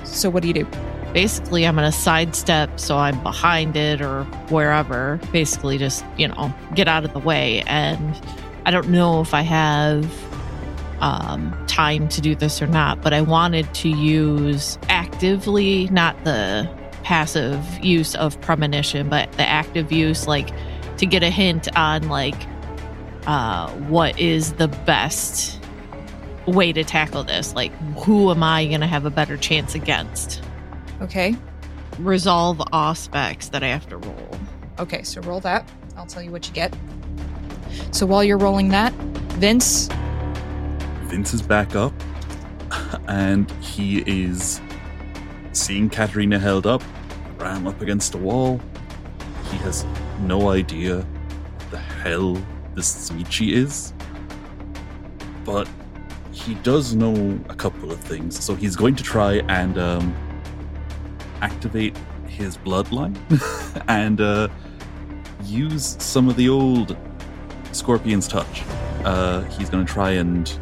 So, 0.04 0.30
what 0.30 0.42
do 0.42 0.48
you 0.48 0.54
do? 0.56 0.68
Basically, 1.14 1.68
I'm 1.68 1.76
going 1.76 1.90
to 1.90 1.96
sidestep 1.96 2.80
so 2.80 2.98
I'm 2.98 3.22
behind 3.22 3.76
it 3.78 4.02
or 4.02 4.24
wherever. 4.50 5.20
Basically, 5.32 5.78
just, 5.78 6.04
you 6.18 6.28
know, 6.28 6.52
get 6.74 6.88
out 6.88 7.06
of 7.06 7.14
the 7.14 7.20
way. 7.20 7.62
And 7.68 8.20
I 8.66 8.72
don't 8.72 8.90
know 8.90 9.22
if 9.22 9.36
I 9.36 9.42
have 9.42 10.04
um, 11.00 11.56
time 11.68 12.08
to 12.10 12.22
do 12.22 12.36
this 12.36 12.62
or 12.62 12.68
not, 12.68 13.02
but 13.02 13.14
I 13.14 13.22
wanted 13.22 13.74
to 13.76 13.90
use 13.90 14.78
actively, 14.90 15.88
not 15.90 16.24
the 16.24 16.70
passive 17.04 17.64
use 17.84 18.16
of 18.16 18.40
premonition, 18.42 19.10
but 19.10 19.32
the 19.34 19.48
active 19.48 19.92
use, 19.92 20.28
like 20.28 20.50
to 20.98 21.06
get 21.06 21.24
a 21.24 21.30
hint 21.30 21.76
on, 21.78 22.08
like, 22.08 22.36
uh, 23.28 23.70
what 23.72 24.18
is 24.20 24.54
the 24.54 24.68
best 24.68 25.60
way 26.46 26.72
to 26.74 26.84
tackle 26.84 27.24
this? 27.24 27.54
Like, 27.54 27.74
who 27.98 28.32
am 28.32 28.44
I 28.44 28.66
going 28.66 28.82
to 28.82 28.88
have 28.88 29.06
a 29.06 29.10
better 29.10 29.38
chance 29.38 29.76
against? 29.76 30.42
Okay. 31.02 31.36
resolve 32.00 32.62
aspects 32.72 33.50
that 33.50 33.64
I 33.64 33.68
have 33.68 33.88
to 33.90 33.98
roll. 33.98 34.30
Okay, 34.80 35.04
so 35.04 35.22
roll 35.22 35.40
that. 35.42 35.70
I'll 35.96 36.06
tell 36.08 36.24
you 36.24 36.32
what 36.32 36.48
you 36.48 36.54
get. 36.54 36.74
So, 37.92 38.06
while 38.06 38.24
you're 38.24 38.38
rolling 38.38 38.70
that, 38.70 38.94
Vince, 39.34 39.90
Vince 41.14 41.32
is 41.32 41.44
back 41.44 41.76
up, 41.76 41.94
and 43.08 43.52
he 43.62 44.00
is 44.08 44.60
seeing 45.52 45.88
Katerina 45.88 46.40
held 46.40 46.66
up, 46.66 46.82
ram 47.38 47.68
up 47.68 47.80
against 47.82 48.16
a 48.16 48.18
wall. 48.18 48.60
He 49.52 49.58
has 49.58 49.86
no 50.22 50.50
idea 50.50 51.02
what 51.02 51.70
the 51.70 51.78
hell 51.78 52.34
this 52.74 53.12
Tzimisce 53.12 53.54
is. 53.54 53.94
But 55.46 55.70
he 56.32 56.56
does 56.56 56.96
know 56.96 57.40
a 57.48 57.54
couple 57.54 57.92
of 57.92 58.00
things. 58.00 58.44
So 58.44 58.56
he's 58.56 58.76
going 58.76 58.96
to 58.96 59.04
try 59.04 59.34
and 59.50 59.78
um, 59.78 60.16
activate 61.44 61.96
his 62.26 62.58
bloodline 62.58 63.16
and 63.88 64.20
uh, 64.20 64.48
use 65.44 65.96
some 66.00 66.28
of 66.28 66.38
the 66.38 66.50
old 66.50 66.98
Scorpion's 67.72 68.28
touch. 68.28 68.64
Uh, 69.06 69.44
he's 69.44 69.70
going 69.70 69.86
to 69.86 69.94
try 69.94 70.10
and 70.10 70.60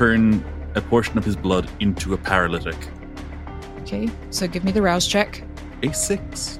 turn 0.00 0.42
a 0.76 0.80
portion 0.80 1.18
of 1.18 1.24
his 1.26 1.36
blood 1.36 1.68
into 1.80 2.14
a 2.14 2.16
paralytic. 2.16 2.88
Okay, 3.80 4.08
so 4.30 4.46
give 4.46 4.64
me 4.64 4.72
the 4.72 4.80
rouse 4.80 5.06
check. 5.06 5.44
A 5.82 5.92
six. 5.92 6.58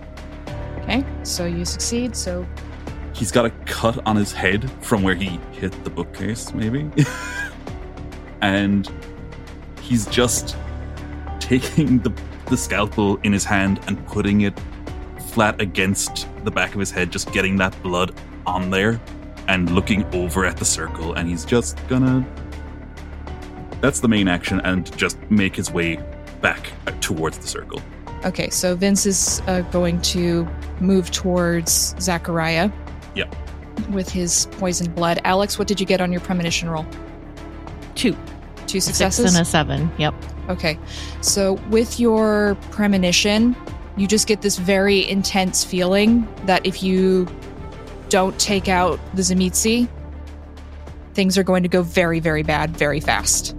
Okay, 0.80 1.02
so 1.22 1.46
you 1.46 1.64
succeed. 1.64 2.14
So 2.14 2.46
He's 3.14 3.32
got 3.32 3.46
a 3.46 3.50
cut 3.64 4.06
on 4.06 4.16
his 4.16 4.30
head 4.30 4.70
from 4.82 5.02
where 5.02 5.14
he 5.14 5.40
hit 5.52 5.72
the 5.84 5.88
bookcase, 5.88 6.52
maybe. 6.52 6.90
and 8.42 8.92
he's 9.80 10.04
just 10.08 10.54
taking 11.38 11.98
the, 12.00 12.12
the 12.50 12.58
scalpel 12.58 13.16
in 13.22 13.32
his 13.32 13.46
hand 13.46 13.80
and 13.86 14.06
putting 14.06 14.42
it 14.42 14.60
flat 15.28 15.58
against 15.62 16.28
the 16.44 16.50
back 16.50 16.74
of 16.74 16.80
his 16.80 16.90
head, 16.90 17.10
just 17.10 17.32
getting 17.32 17.56
that 17.56 17.82
blood 17.82 18.14
on 18.46 18.68
there 18.68 19.00
and 19.48 19.70
looking 19.70 20.04
over 20.14 20.44
at 20.44 20.58
the 20.58 20.64
circle. 20.66 21.14
And 21.14 21.26
he's 21.26 21.46
just 21.46 21.78
gonna. 21.88 22.22
That's 23.80 24.00
the 24.00 24.08
main 24.08 24.28
action, 24.28 24.60
and 24.60 24.94
just 24.96 25.18
make 25.30 25.56
his 25.56 25.70
way 25.70 25.98
back 26.40 26.70
towards 27.00 27.38
the 27.38 27.46
circle. 27.46 27.80
okay, 28.24 28.50
so 28.50 28.74
Vince 28.76 29.06
is 29.06 29.40
uh, 29.46 29.60
going 29.72 30.00
to 30.02 30.46
move 30.80 31.10
towards 31.10 31.94
Zachariah. 32.00 32.70
Yep. 33.14 33.34
With 33.90 34.10
his 34.10 34.46
poisoned 34.52 34.94
blood. 34.94 35.20
Alex, 35.24 35.58
what 35.58 35.66
did 35.68 35.80
you 35.80 35.86
get 35.86 36.00
on 36.00 36.12
your 36.12 36.20
premonition 36.20 36.68
roll? 36.68 36.86
Two. 37.94 38.14
Two 38.66 38.78
Six 38.80 38.98
successes. 38.98 39.34
and 39.34 39.42
a 39.42 39.44
seven. 39.44 39.90
Yep. 39.98 40.14
Okay. 40.48 40.78
So 41.22 41.54
with 41.70 41.98
your 41.98 42.56
premonition, 42.70 43.56
you 43.96 44.06
just 44.06 44.26
get 44.26 44.42
this 44.42 44.58
very 44.58 45.08
intense 45.08 45.64
feeling 45.64 46.28
that 46.46 46.64
if 46.64 46.82
you 46.82 47.26
don't 48.10 48.38
take 48.38 48.68
out 48.68 49.00
the 49.14 49.22
Tzimisce, 49.22 49.88
things 51.14 51.36
are 51.36 51.42
going 51.42 51.62
to 51.62 51.68
go 51.68 51.82
very, 51.82 52.20
very 52.20 52.42
bad 52.42 52.76
very 52.76 53.00
fast. 53.00 53.56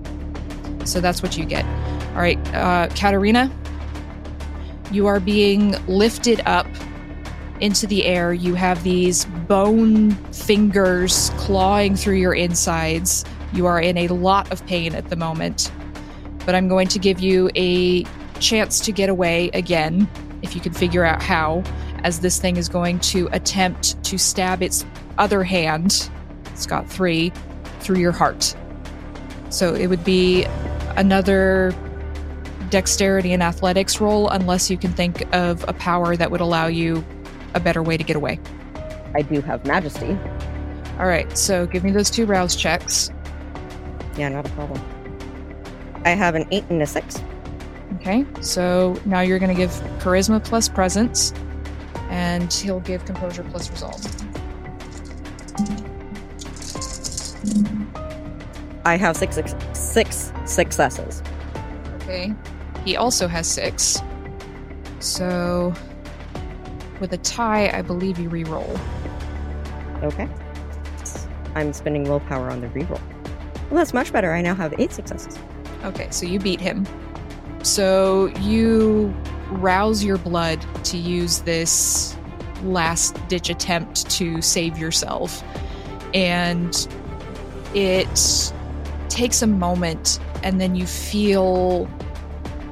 So 0.86 1.02
that's 1.02 1.22
what 1.22 1.38
you 1.38 1.46
get. 1.46 1.66
All 2.12 2.22
right, 2.22 2.40
uh, 2.54 2.88
Katarina, 2.96 3.52
you 4.92 5.08
are 5.08 5.20
being 5.20 5.76
lifted 5.88 6.42
up 6.46 6.68
into 7.60 7.88
the 7.88 8.06
air. 8.06 8.34
You 8.34 8.56
have 8.56 8.84
these 8.84 9.26
bone 9.26 10.12
fingers 10.34 11.32
clawing 11.38 11.96
through 11.96 12.16
your 12.16 12.34
insides. 12.34 13.24
You 13.54 13.66
are 13.68 13.80
in 13.80 13.98
a 13.98 14.08
lot 14.08 14.52
of 14.52 14.66
pain 14.66 14.96
at 14.96 15.10
the 15.10 15.16
moment 15.16 15.72
but 16.46 16.56
I'm 16.56 16.68
going 16.68 16.88
to 16.90 17.00
give 17.00 17.20
you 17.20 17.50
a 17.56 18.04
chance 18.40 18.80
to 18.82 18.92
get 18.92 19.10
away 19.10 19.50
again, 19.54 20.08
if 20.42 20.56
you 20.56 20.62
can 20.62 20.74
figure 20.74 21.06
out 21.06 21.22
how, 21.22 21.64
as 22.04 22.20
this 22.20 22.40
thing 22.40 22.58
is 22.58 22.68
going 22.68 23.00
to 23.00 23.30
attempt 23.32 24.02
to 24.06 24.18
stab 24.18 24.64
its 24.64 24.86
other 25.18 25.44
hand, 25.44 26.10
it's 26.48 26.66
got 26.66 26.90
three, 26.90 27.32
through 27.80 28.00
your 28.00 28.12
heart. 28.12 28.56
So 29.50 29.76
it 29.76 29.88
would 29.88 30.04
be 30.04 30.46
another 30.98 31.74
dexterity 32.70 33.34
and 33.34 33.44
athletics 33.44 34.00
roll, 34.00 34.30
unless 34.30 34.70
you 34.70 34.78
can 34.78 34.92
think 34.94 35.24
of 35.36 35.64
a 35.68 35.74
power 35.74 36.16
that 36.16 36.32
would 36.32 36.42
allow 36.42 36.68
you 36.68 37.06
a 37.54 37.60
better 37.60 37.84
way 37.84 37.98
to 37.98 38.04
get 38.04 38.16
away. 38.16 38.40
I 39.14 39.22
do 39.22 39.42
have 39.42 39.66
majesty. 39.66 40.18
All 41.00 41.08
right, 41.08 41.38
so 41.38 41.66
give 41.66 41.84
me 41.84 41.92
those 41.92 42.10
two 42.10 42.26
rouse 42.26 42.56
checks. 42.56 43.12
Yeah, 44.18 44.30
not 44.30 44.46
a 44.46 44.50
problem. 44.50 44.82
I 46.06 46.12
have 46.12 46.36
an 46.36 46.48
eight 46.52 46.66
and 46.70 46.82
a 46.82 46.86
six. 46.86 47.22
Okay, 47.96 48.26
so 48.40 49.00
now 49.06 49.22
you're 49.22 49.40
going 49.40 49.54
to 49.54 49.60
give 49.60 49.72
charisma 50.00 50.44
plus 50.44 50.70
presence, 50.70 51.34
and 52.10 52.52
he'll 52.52 52.80
give 52.80 53.06
composure 53.06 53.44
plus 53.44 53.70
resolve. 53.70 54.02
I 58.86 58.98
have 58.98 59.16
six, 59.16 59.36
six, 59.36 59.56
six 59.74 60.34
successes. 60.46 61.22
Okay, 61.96 62.34
he 62.84 62.96
also 62.96 63.28
has 63.28 63.48
six. 63.48 64.02
So, 65.00 65.74
with 67.00 67.14
a 67.14 67.18
tie, 67.18 67.70
I 67.78 67.82
believe 67.82 68.20
you 68.20 68.30
re-roll. 68.30 68.78
Okay. 70.04 70.28
I'm 71.56 71.74
spending 71.74 72.04
willpower 72.04 72.50
on 72.50 72.62
the 72.62 72.68
reroll. 72.68 73.02
Well, 73.70 73.78
that's 73.78 73.94
much 73.94 74.12
better. 74.12 74.34
I 74.34 74.42
now 74.42 74.56
have 74.56 74.74
eight 74.80 74.92
successes. 74.92 75.38
Okay, 75.84 76.08
so 76.12 76.26
you 76.26 76.40
beat 76.40 76.62
him. 76.62 76.86
So 77.64 78.28
you 78.40 79.14
rouse 79.50 80.04
your 80.04 80.18
blood 80.18 80.66
to 80.86 80.98
use 80.98 81.42
this 81.42 82.16
last 82.64 83.16
ditch 83.28 83.50
attempt 83.50 84.10
to 84.12 84.42
save 84.42 84.78
yourself. 84.78 85.44
And 86.14 86.88
it 87.74 88.54
takes 89.12 89.42
a 89.42 89.48
moment 89.48 90.20
and 90.44 90.60
then 90.60 90.76
you 90.76 90.86
feel 90.86 91.90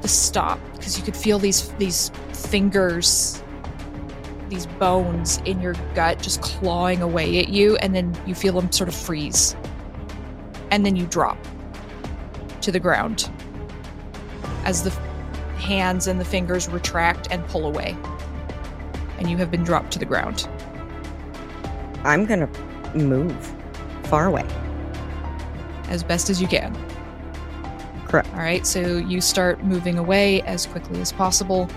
the 0.02 0.08
stop 0.08 0.58
because 0.72 0.98
you 0.98 1.04
could 1.04 1.16
feel 1.16 1.38
these 1.38 1.68
these 1.72 2.10
fingers 2.32 3.42
these 4.48 4.66
bones 4.66 5.38
in 5.44 5.60
your 5.60 5.74
gut 5.94 6.20
just 6.20 6.40
clawing 6.42 7.02
away 7.02 7.38
at 7.38 7.48
you 7.48 7.76
and 7.76 7.94
then 7.94 8.16
you 8.26 8.34
feel 8.34 8.54
them 8.54 8.72
sort 8.72 8.88
of 8.88 8.94
freeze 8.94 9.54
and 10.70 10.84
then 10.84 10.96
you 10.96 11.06
drop 11.06 11.38
to 12.60 12.72
the 12.72 12.80
ground 12.80 13.30
as 14.64 14.82
the 14.82 14.90
hands 15.60 16.06
and 16.06 16.18
the 16.20 16.24
fingers 16.24 16.68
retract 16.68 17.28
and 17.30 17.46
pull 17.46 17.66
away. 17.66 17.96
And 19.18 19.30
you 19.30 19.36
have 19.36 19.50
been 19.50 19.62
dropped 19.62 19.92
to 19.92 19.98
the 19.98 20.04
ground. 20.04 20.48
I'm 22.04 22.24
gonna 22.24 22.48
move 22.94 23.54
far 24.04 24.26
away. 24.26 24.46
As 25.90 26.02
best 26.02 26.30
as 26.30 26.40
you 26.40 26.48
can. 26.48 26.74
Correct. 28.08 28.28
All 28.32 28.38
right, 28.38 28.66
so 28.66 28.96
you 28.96 29.20
start 29.20 29.62
moving 29.62 29.98
away 29.98 30.40
as 30.42 30.66
quickly 30.66 31.00
as 31.00 31.12
possible. 31.12 31.68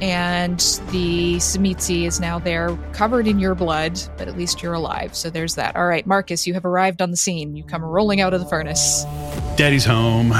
And 0.00 0.58
the 0.90 1.36
Tzimisce 1.36 2.06
is 2.06 2.20
now 2.20 2.38
there, 2.38 2.76
covered 2.92 3.26
in 3.26 3.38
your 3.38 3.54
blood, 3.54 4.00
but 4.18 4.28
at 4.28 4.36
least 4.36 4.62
you're 4.62 4.74
alive. 4.74 5.16
So 5.16 5.30
there's 5.30 5.54
that. 5.54 5.76
All 5.76 5.86
right, 5.86 6.06
Marcus, 6.06 6.46
you 6.46 6.54
have 6.54 6.64
arrived 6.64 7.00
on 7.00 7.10
the 7.10 7.16
scene. 7.16 7.56
You 7.56 7.64
come 7.64 7.82
rolling 7.82 8.20
out 8.20 8.34
of 8.34 8.40
the 8.40 8.46
furnace. 8.46 9.04
Daddy's 9.56 9.84
home. 9.84 10.32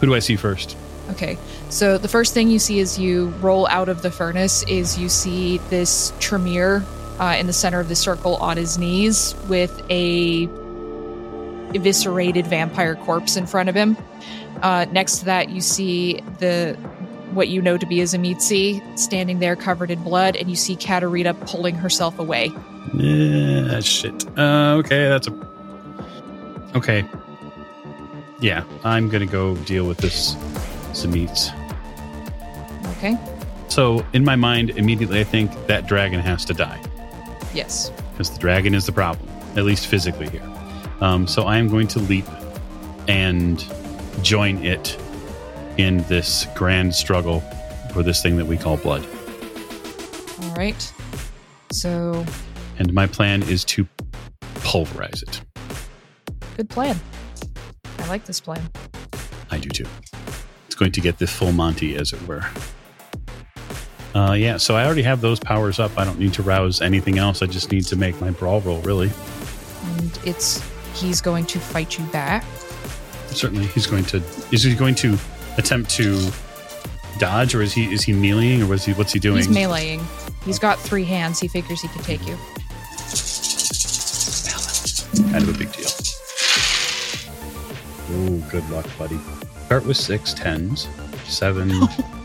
Who 0.00 0.06
do 0.06 0.14
I 0.14 0.18
see 0.18 0.36
first? 0.36 0.76
Okay, 1.10 1.38
so 1.70 1.98
the 1.98 2.08
first 2.08 2.34
thing 2.34 2.50
you 2.50 2.58
see 2.58 2.80
as 2.80 2.98
you 2.98 3.28
roll 3.40 3.68
out 3.68 3.88
of 3.88 4.02
the 4.02 4.10
furnace 4.10 4.62
is 4.64 4.98
you 4.98 5.08
see 5.08 5.58
this 5.70 6.12
Tremere 6.18 6.84
uh, 7.20 7.36
in 7.38 7.46
the 7.46 7.52
center 7.52 7.78
of 7.78 7.88
the 7.88 7.94
circle 7.94 8.36
on 8.36 8.56
his 8.56 8.76
knees 8.76 9.34
with 9.48 9.80
a 9.90 10.48
eviscerated 11.76 12.46
vampire 12.46 12.96
corpse 12.96 13.36
in 13.36 13.46
front 13.46 13.68
of 13.68 13.74
him. 13.74 13.96
Uh, 14.62 14.86
next 14.90 15.18
to 15.18 15.24
that, 15.26 15.50
you 15.50 15.60
see 15.60 16.20
the 16.38 16.74
what 17.32 17.48
you 17.48 17.60
know 17.60 17.76
to 17.76 17.86
be 17.86 18.00
a 18.00 18.04
Tzimisce 18.04 18.98
standing 18.98 19.38
there 19.40 19.56
covered 19.56 19.90
in 19.90 20.02
blood, 20.02 20.36
and 20.36 20.48
you 20.48 20.56
see 20.56 20.74
Katarina 20.74 21.34
pulling 21.34 21.74
herself 21.74 22.18
away. 22.18 22.50
Yeah, 22.94 23.80
shit. 23.80 24.26
Uh, 24.38 24.76
okay, 24.78 25.08
that's 25.08 25.28
a. 25.28 25.48
Okay. 26.74 27.04
Yeah, 28.40 28.64
I'm 28.84 29.08
gonna 29.08 29.26
go 29.26 29.56
deal 29.56 29.86
with 29.86 29.98
this 29.98 30.34
Samits. 30.92 31.50
Okay. 32.98 33.16
So, 33.68 34.04
in 34.12 34.24
my 34.24 34.36
mind, 34.36 34.70
immediately 34.70 35.20
I 35.20 35.24
think 35.24 35.50
that 35.66 35.86
dragon 35.86 36.20
has 36.20 36.44
to 36.46 36.54
die 36.54 36.80
Yes. 37.52 37.90
because 38.12 38.30
the 38.30 38.38
dragon 38.38 38.74
is 38.74 38.86
the 38.86 38.92
problem, 38.92 39.28
at 39.56 39.64
least 39.64 39.86
physically 39.86 40.28
here. 40.30 40.42
Um, 41.00 41.26
so, 41.26 41.42
I 41.44 41.58
am 41.58 41.68
going 41.68 41.88
to 41.88 41.98
leap 42.00 42.24
and 43.08 43.64
join 44.22 44.64
it 44.64 44.98
in 45.78 45.98
this 46.04 46.46
grand 46.54 46.94
struggle 46.94 47.40
for 47.92 48.02
this 48.02 48.22
thing 48.22 48.36
that 48.36 48.46
we 48.46 48.56
call 48.56 48.76
blood. 48.78 49.06
All 50.42 50.54
right. 50.54 50.92
So 51.72 52.24
And 52.78 52.92
my 52.94 53.06
plan 53.06 53.42
is 53.42 53.64
to 53.66 53.86
pulverize 54.62 55.22
it. 55.22 55.40
good 56.56 56.68
plan. 56.70 56.98
I 57.98 58.08
like 58.08 58.24
this 58.24 58.40
plan. 58.40 58.62
I 59.50 59.58
do 59.58 59.68
too. 59.68 59.86
It's 60.66 60.74
going 60.74 60.92
to 60.92 61.00
get 61.00 61.18
the 61.18 61.26
full 61.26 61.52
Monty, 61.52 61.96
as 61.96 62.12
it 62.12 62.26
were. 62.26 62.44
Uh, 64.14 64.32
yeah, 64.32 64.56
so 64.56 64.74
I 64.76 64.84
already 64.86 65.02
have 65.02 65.20
those 65.20 65.38
powers 65.38 65.78
up. 65.78 65.96
I 65.98 66.04
don't 66.04 66.18
need 66.18 66.32
to 66.34 66.42
rouse 66.42 66.80
anything 66.80 67.18
else. 67.18 67.42
I 67.42 67.46
just 67.46 67.70
need 67.70 67.84
to 67.86 67.96
make 67.96 68.18
my 68.20 68.30
brawl 68.30 68.60
roll, 68.62 68.80
really. 68.82 69.10
And 69.98 70.18
it's 70.24 70.62
he's 70.96 71.20
going 71.20 71.46
to 71.46 71.58
fight 71.58 71.98
you 71.98 72.04
back. 72.06 72.44
Certainly, 73.28 73.66
he's 73.66 73.86
going 73.86 74.04
to. 74.06 74.16
Is 74.52 74.62
he 74.62 74.74
going 74.74 74.94
to 74.96 75.18
attempt 75.58 75.90
to 75.92 76.30
dodge, 77.18 77.54
or 77.54 77.62
is 77.62 77.72
he 77.72 77.92
is 77.92 78.02
he 78.02 78.12
meleeing, 78.12 78.62
or 78.62 78.66
was 78.66 78.84
he 78.84 78.92
what's 78.94 79.12
he 79.12 79.18
doing? 79.18 79.38
He's 79.38 79.48
meleeing. 79.48 80.02
He's 80.44 80.58
got 80.58 80.78
three 80.78 81.04
hands. 81.04 81.40
He 81.40 81.48
figures 81.48 81.82
he 81.82 81.88
can 81.88 82.02
take 82.02 82.26
you. 82.26 82.36
kind 85.30 85.48
of 85.48 85.54
a 85.54 85.58
big 85.58 85.72
deal. 85.72 85.90
Oh, 88.08 88.50
good 88.50 88.68
luck, 88.70 88.86
buddy. 88.96 89.18
Start 89.66 89.84
with 89.84 89.96
six 89.96 90.32
tens, 90.32 90.88
seven, 91.24 91.72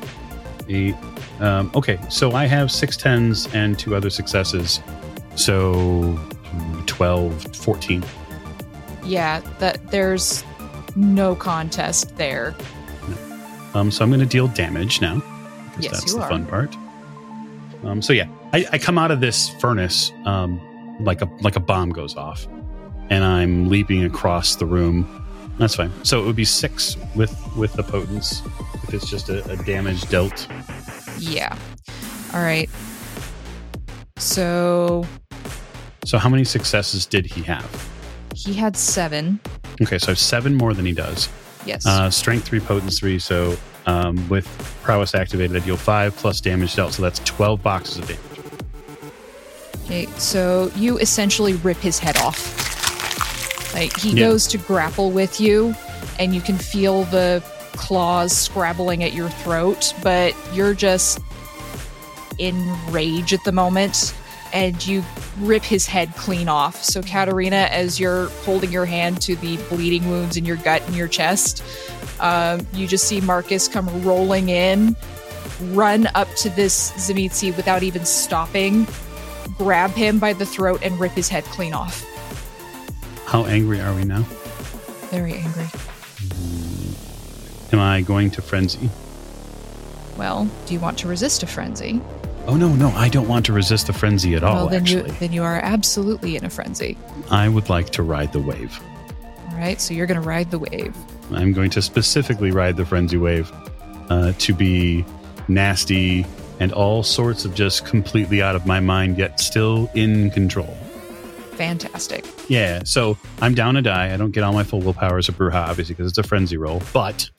eight. 0.70 0.96
Um, 1.40 1.72
okay, 1.76 2.00
so 2.10 2.34
I 2.34 2.46
have 2.46 2.72
six 2.72 2.96
tens 2.96 3.48
and 3.54 3.78
two 3.78 3.96
other 3.96 4.10
successes. 4.10 4.80
So 5.36 6.20
12, 6.86 7.56
14. 7.56 8.04
Yeah, 9.04 9.40
that 9.60 9.92
there's 9.92 10.44
no 10.96 11.36
contest 11.36 12.16
there. 12.18 12.56
Um, 13.74 13.90
so 13.92 14.04
I'm 14.04 14.10
going 14.10 14.20
to 14.20 14.26
deal 14.26 14.48
damage 14.48 15.02
now. 15.02 15.16
because 15.70 15.84
Yes, 15.86 15.92
that's 16.02 16.12
you 16.14 16.18
the 16.20 16.24
are. 16.26 16.30
fun 16.30 16.46
part. 16.46 16.76
Um, 17.84 18.02
so 18.02 18.14
yeah, 18.14 18.28
I, 18.54 18.66
I 18.74 18.78
come 18.78 18.98
out 18.98 19.10
of 19.12 19.22
this 19.22 19.50
furnace 19.60 20.12
um, 20.26 20.60
like 21.04 21.22
a 21.22 21.26
like 21.42 21.56
a 21.56 21.60
bomb 21.60 21.90
goes 21.92 22.16
off, 22.16 22.48
and 23.10 23.24
I'm 23.24 23.70
leaping 23.70 24.04
across 24.04 24.56
the 24.58 24.66
room. 24.66 25.08
That's 25.58 25.76
fine. 25.76 25.92
So 26.04 26.22
it 26.22 26.26
would 26.26 26.36
be 26.36 26.46
six 26.46 26.96
with 27.16 27.36
with 27.58 27.74
the 27.74 27.84
potence 27.84 28.42
if 28.84 28.94
it's 28.94 29.10
just 29.10 29.30
a, 29.30 29.44
a 29.52 29.56
damage 29.64 30.08
dealt. 30.10 30.48
Yeah. 31.18 31.58
All 32.34 32.42
right. 32.42 32.70
So 34.18 35.06
So 36.06 36.18
how 36.18 36.30
many 36.30 36.44
successes 36.44 37.06
did 37.06 37.26
he 37.26 37.42
have? 37.44 37.90
He 38.36 38.54
had 38.54 38.76
seven. 38.78 39.40
Okay, 39.82 39.98
so 39.98 40.14
seven 40.14 40.56
more 40.56 40.74
than 40.74 40.86
he 40.86 40.94
does. 40.94 41.30
Yes. 41.66 41.86
Uh, 41.86 42.10
strength 42.10 42.46
three, 42.48 42.60
potence 42.60 43.00
three. 43.00 43.20
So 43.20 43.56
um, 43.86 44.28
with 44.30 44.48
prowess 44.84 45.14
activated, 45.16 45.56
I 45.56 45.60
deal 45.66 45.78
five 45.78 46.16
plus 46.16 46.42
damage 46.42 46.76
dealt. 46.76 46.94
So 46.94 47.02
that's 47.02 47.20
twelve 47.20 47.62
boxes 47.62 47.98
of 48.00 48.08
damage. 48.08 48.22
Okay, 49.86 50.06
so 50.18 50.72
you 50.76 50.98
essentially 51.00 51.54
rip 51.54 51.78
his 51.78 52.00
head 52.00 52.18
off. 52.18 52.60
Like 53.74 53.96
he 53.98 54.12
Yeah. 54.12 54.28
goes 54.28 54.48
to 54.48 54.58
grapple 54.58 55.12
with 55.12 55.40
you, 55.42 55.76
and 56.20 56.34
you 56.36 56.42
can 56.42 56.58
feel 56.58 57.04
the 57.06 57.44
claws 57.74 58.32
scrabbling 58.36 59.04
at 59.04 59.14
your 59.14 59.30
throat, 59.30 59.94
but 60.04 60.36
you're 60.54 60.74
just 60.74 61.20
in 62.38 62.76
rage 62.92 63.34
at 63.34 63.44
the 63.44 63.52
moment, 63.52 64.14
and 64.54 64.86
you 64.86 65.04
rip 65.40 65.64
his 65.64 65.88
head 65.88 66.14
clean 66.16 66.50
off. 66.50 66.84
So, 66.84 67.02
Katarina, 67.02 67.68
as 67.72 68.00
you're 68.00 68.28
holding 68.44 68.72
your 68.72 68.86
hand 68.86 69.22
to 69.24 69.36
the 69.36 69.58
bleeding 69.70 70.10
wounds 70.10 70.38
in 70.38 70.46
your 70.46 70.58
gut 70.58 70.82
and 70.88 70.96
your 70.96 71.08
chest, 71.08 71.64
um, 72.20 72.66
you 72.74 72.88
just 72.88 73.08
see 73.08 73.22
Marcus 73.22 73.68
come 73.68 74.04
rolling 74.04 74.50
in, 74.50 74.96
run 75.62 76.08
up 76.16 76.28
to 76.36 76.50
this 76.50 76.92
Tzimisce 76.92 77.56
without 77.56 77.84
even 77.84 78.06
stopping, 78.06 78.88
grab 79.58 79.92
him 79.92 80.20
by 80.20 80.34
the 80.34 80.46
throat 80.46 80.82
and 80.84 81.00
rip 81.00 81.12
his 81.14 81.30
head 81.30 81.44
clean 81.46 81.74
off. 81.74 82.06
How 83.26 83.46
angry 83.46 83.80
are 83.80 83.94
we 83.94 84.04
now? 84.04 84.22
Very 85.10 85.34
angry. 85.34 85.68
Am 87.74 87.80
I 87.80 88.02
going 88.02 88.32
to 88.32 88.42
frenzy? 88.42 88.90
Well, 90.18 90.50
do 90.66 90.74
you 90.74 90.80
want 90.80 90.98
to 91.00 91.08
resist 91.08 91.42
a 91.42 91.48
frenzy? 91.48 92.02
Oh 92.48 92.56
no, 92.56 92.70
no, 92.70 92.90
I 92.90 93.08
don't 93.08 93.28
want 93.28 93.46
to 93.46 93.54
resist 93.54 93.88
the 93.88 93.94
frenzy 93.94 94.36
at 94.36 94.44
all. 94.44 94.56
well, 94.56 94.68
then 94.68 94.82
actually, 94.82 95.12
you 95.12 95.18
then 95.20 95.34
you 95.34 95.44
are 95.44 95.60
absolutely 95.60 96.36
in 96.36 96.44
a 96.44 96.50
frenzy. 96.50 96.98
I 97.30 97.48
would 97.48 97.70
like 97.70 97.92
to 97.92 98.04
ride 98.04 98.34
the 98.34 98.40
wave. 98.40 98.80
All 99.50 99.58
right, 99.58 99.80
so 99.80 99.94
you're 99.94 100.08
going 100.08 100.20
to 100.20 100.28
ride 100.28 100.50
the 100.50 100.60
wave. 100.60 100.96
I'm 101.32 101.54
going 101.54 101.70
to 101.72 101.82
specifically 101.82 102.52
ride 102.52 102.78
the 102.78 102.86
frenzy 102.86 103.18
wave 103.18 103.52
uh, 104.10 104.34
to 104.40 104.54
be 104.54 105.06
nasty 105.48 106.26
and 106.60 106.72
all 106.74 107.04
sorts 107.04 107.46
of 107.46 107.54
just 107.54 107.86
completely 107.86 108.42
out 108.42 108.56
of 108.56 108.66
my 108.66 108.80
mind, 108.80 109.18
yet 109.18 109.40
still 109.40 109.90
in 109.94 110.32
control. 110.32 110.76
Fantastic. 111.54 112.26
Yeah, 112.50 112.82
so 112.86 113.18
I'm 113.42 113.54
down 113.54 113.78
a 113.78 113.82
die. 113.82 114.14
I 114.14 114.18
don't 114.18 114.32
get 114.32 114.44
all 114.44 114.54
my 114.54 114.64
full 114.64 114.80
willpower 114.80 115.18
as 115.20 115.30
a 115.30 115.32
Brujah, 115.32 115.70
obviously, 115.70 115.96
because 115.96 116.08
it's 116.10 116.18
a 116.18 116.24
frenzy 116.24 116.58
roll. 116.58 116.82
But 116.94 117.30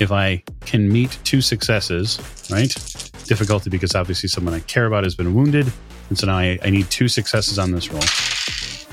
if 0.00 0.12
I 0.12 0.42
can 0.64 0.88
meet 0.90 1.18
two 1.24 1.40
successes, 1.40 2.18
right? 2.50 2.72
Difficulty 3.26 3.70
because 3.70 3.94
obviously 3.94 4.28
someone 4.28 4.54
I 4.54 4.60
care 4.60 4.86
about 4.86 5.04
has 5.04 5.14
been 5.14 5.34
wounded. 5.34 5.72
And 6.08 6.18
so 6.18 6.26
now 6.26 6.38
I, 6.38 6.58
I 6.62 6.70
need 6.70 6.88
two 6.90 7.08
successes 7.08 7.58
on 7.58 7.72
this 7.72 7.90
roll. 7.90 8.02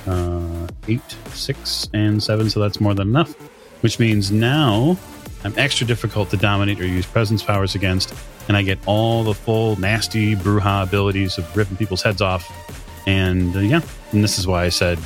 Uh, 0.05 0.67
eight, 0.87 1.01
six, 1.29 1.87
and 1.93 2.21
seven. 2.21 2.49
So 2.49 2.59
that's 2.59 2.81
more 2.81 2.93
than 2.93 3.07
enough. 3.09 3.33
Which 3.81 3.99
means 3.99 4.31
now 4.31 4.97
I'm 5.43 5.53
extra 5.57 5.85
difficult 5.85 6.29
to 6.31 6.37
dominate 6.37 6.79
or 6.79 6.85
use 6.87 7.05
presence 7.05 7.43
powers 7.43 7.75
against. 7.75 8.13
And 8.47 8.57
I 8.57 8.61
get 8.63 8.79
all 8.85 9.23
the 9.23 9.33
full 9.33 9.75
nasty 9.79 10.35
Brujah 10.35 10.83
abilities 10.83 11.37
of 11.37 11.55
ripping 11.55 11.77
people's 11.77 12.01
heads 12.01 12.21
off. 12.21 12.49
And 13.07 13.55
uh, 13.55 13.59
yeah, 13.59 13.81
and 14.13 14.23
this 14.23 14.39
is 14.39 14.47
why 14.47 14.63
I 14.63 14.69
said, 14.69 14.99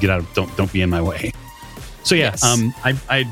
get 0.00 0.10
out 0.10 0.20
of, 0.20 0.34
don't, 0.34 0.54
don't 0.56 0.72
be 0.72 0.82
in 0.82 0.90
my 0.90 1.00
way. 1.00 1.32
So 2.02 2.14
yeah, 2.14 2.30
Yes. 2.30 2.44
um, 2.44 2.74
I, 2.84 2.96
I, 3.08 3.24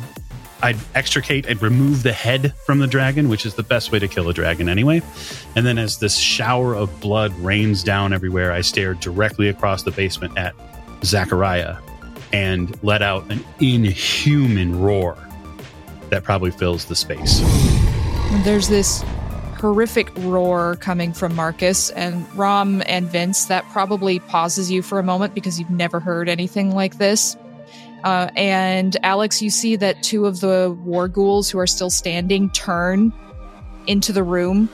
I'd 0.62 0.76
extricate, 0.94 1.48
I'd 1.48 1.60
remove 1.60 2.02
the 2.04 2.12
head 2.12 2.54
from 2.64 2.78
the 2.78 2.86
dragon, 2.86 3.28
which 3.28 3.44
is 3.44 3.54
the 3.54 3.62
best 3.62 3.90
way 3.90 3.98
to 3.98 4.06
kill 4.06 4.28
a 4.28 4.34
dragon 4.34 4.68
anyway. 4.68 5.02
And 5.56 5.66
then 5.66 5.76
as 5.76 5.98
this 5.98 6.16
shower 6.16 6.74
of 6.74 7.00
blood 7.00 7.32
rains 7.38 7.82
down 7.82 8.12
everywhere, 8.12 8.52
I 8.52 8.60
stare 8.60 8.94
directly 8.94 9.48
across 9.48 9.82
the 9.82 9.90
basement 9.90 10.38
at 10.38 10.54
Zachariah 11.04 11.76
and 12.32 12.78
let 12.82 13.02
out 13.02 13.30
an 13.30 13.44
inhuman 13.60 14.80
roar 14.80 15.16
that 16.10 16.22
probably 16.24 16.50
fills 16.50 16.84
the 16.84 16.94
space. 16.94 17.40
There's 18.44 18.68
this 18.68 19.02
horrific 19.58 20.10
roar 20.18 20.76
coming 20.76 21.12
from 21.12 21.34
Marcus 21.34 21.90
and 21.90 22.32
Rom 22.34 22.82
and 22.86 23.08
Vince 23.08 23.46
that 23.46 23.64
probably 23.70 24.18
pauses 24.18 24.70
you 24.70 24.82
for 24.82 24.98
a 24.98 25.02
moment 25.02 25.34
because 25.34 25.58
you've 25.58 25.70
never 25.70 26.00
heard 26.00 26.28
anything 26.28 26.74
like 26.74 26.98
this. 26.98 27.36
Uh, 28.04 28.30
and 28.36 28.96
Alex, 29.02 29.40
you 29.40 29.50
see 29.50 29.76
that 29.76 30.02
two 30.02 30.26
of 30.26 30.40
the 30.40 30.76
war 30.84 31.08
ghouls 31.08 31.50
who 31.50 31.58
are 31.58 31.66
still 31.66 31.90
standing 31.90 32.50
turn 32.50 33.12
into 33.86 34.12
the 34.12 34.22
room 34.22 34.68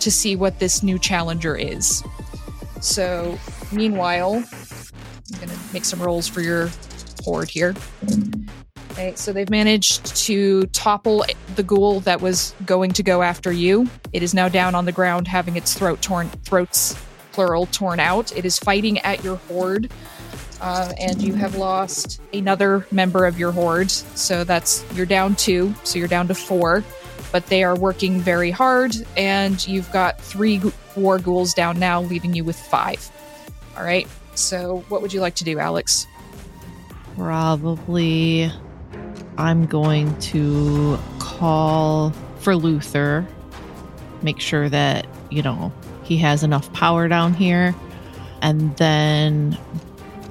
to 0.00 0.10
see 0.10 0.36
what 0.36 0.58
this 0.58 0.82
new 0.82 0.98
challenger 0.98 1.56
is. 1.56 2.02
So, 2.80 3.38
meanwhile, 3.72 4.34
I'm 4.34 5.38
going 5.38 5.48
to 5.48 5.58
make 5.72 5.84
some 5.84 6.00
rolls 6.00 6.28
for 6.28 6.40
your 6.40 6.70
horde 7.24 7.48
here. 7.48 7.74
Okay, 8.92 9.14
so 9.14 9.32
they've 9.32 9.50
managed 9.50 10.16
to 10.16 10.66
topple 10.68 11.24
the 11.54 11.62
ghoul 11.62 12.00
that 12.00 12.20
was 12.20 12.54
going 12.64 12.92
to 12.92 13.02
go 13.02 13.22
after 13.22 13.52
you. 13.52 13.88
It 14.12 14.22
is 14.22 14.32
now 14.32 14.48
down 14.48 14.74
on 14.74 14.84
the 14.84 14.92
ground, 14.92 15.28
having 15.28 15.56
its 15.56 15.74
throat 15.74 16.00
torn, 16.00 16.28
throats 16.44 16.96
plural 17.32 17.66
torn 17.66 18.00
out. 18.00 18.34
It 18.34 18.46
is 18.46 18.58
fighting 18.58 18.98
at 19.00 19.22
your 19.22 19.36
horde, 19.36 19.92
uh, 20.60 20.92
and 20.98 21.22
you 21.22 21.34
have 21.34 21.56
lost 21.56 22.20
another 22.32 22.86
member 22.90 23.26
of 23.26 23.38
your 23.38 23.52
horde. 23.52 23.90
So 23.90 24.44
that's 24.44 24.84
you're 24.94 25.06
down 25.06 25.36
two, 25.36 25.74
so 25.84 25.98
you're 25.98 26.08
down 26.08 26.28
to 26.28 26.34
four. 26.34 26.84
But 27.32 27.46
they 27.46 27.64
are 27.64 27.76
working 27.76 28.20
very 28.20 28.50
hard, 28.50 28.94
and 29.16 29.66
you've 29.66 29.90
got 29.92 30.20
three 30.20 30.60
war 30.96 31.18
ghouls 31.18 31.54
down 31.54 31.78
now, 31.78 32.02
leaving 32.02 32.34
you 32.34 32.44
with 32.44 32.56
five. 32.56 33.10
All 33.76 33.84
right. 33.84 34.08
So 34.34 34.84
what 34.88 35.02
would 35.02 35.12
you 35.12 35.20
like 35.20 35.34
to 35.36 35.44
do, 35.44 35.58
Alex? 35.58 36.06
Probably 37.16 38.50
I'm 39.38 39.66
going 39.66 40.18
to 40.20 40.98
call 41.18 42.12
for 42.38 42.54
Luther, 42.56 43.26
make 44.22 44.40
sure 44.40 44.68
that, 44.68 45.06
you 45.30 45.42
know, 45.42 45.72
he 46.04 46.16
has 46.18 46.42
enough 46.42 46.72
power 46.72 47.08
down 47.08 47.34
here. 47.34 47.74
And 48.40 48.76
then 48.76 49.58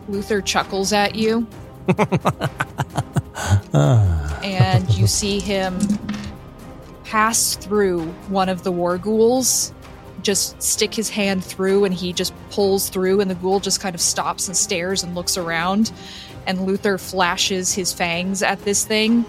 Luther 0.08 0.42
chuckles 0.42 0.94
at 0.94 1.16
you. 1.16 1.48
And 4.44 4.90
you 4.96 5.08
see 5.08 5.40
him 5.40 5.80
pass 7.04 7.56
through 7.56 8.06
one 8.30 8.50
of 8.50 8.64
the 8.64 8.72
war 8.72 8.98
ghouls 8.98 9.74
just 10.26 10.62
stick 10.62 10.94
his 10.94 11.10
hand 11.10 11.44
through 11.44 11.86
and 11.86 11.94
he 11.94 12.12
just 12.12 12.34
pulls 12.50 12.90
through 12.90 13.22
and 13.22 13.30
the 13.30 13.36
ghoul 13.36 13.60
just 13.60 13.80
kind 13.80 13.94
of 13.94 14.02
stops 14.02 14.48
and 14.48 14.58
stares 14.58 15.04
and 15.04 15.16
looks 15.16 15.38
around. 15.38 15.92
And 16.48 16.66
luther 16.66 16.98
flashes 16.98 17.74
his 17.74 17.94
fangs 17.94 18.44
at 18.44 18.60
this 18.66 18.86
thing. 18.86 19.26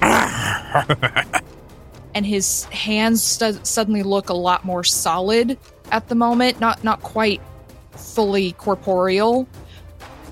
And 2.14 2.26
his 2.26 2.64
hands 2.64 3.22
stu- 3.22 3.58
suddenly 3.62 4.02
look 4.02 4.28
a 4.28 4.34
lot 4.34 4.66
more 4.66 4.84
solid 4.84 5.56
at 5.90 6.08
the 6.08 6.14
moment. 6.14 6.60
Not 6.60 6.84
not 6.84 7.00
quite 7.00 7.40
fully 7.92 8.52
corporeal 8.52 9.48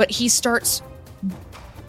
but 0.01 0.11
he 0.11 0.30
starts 0.30 0.80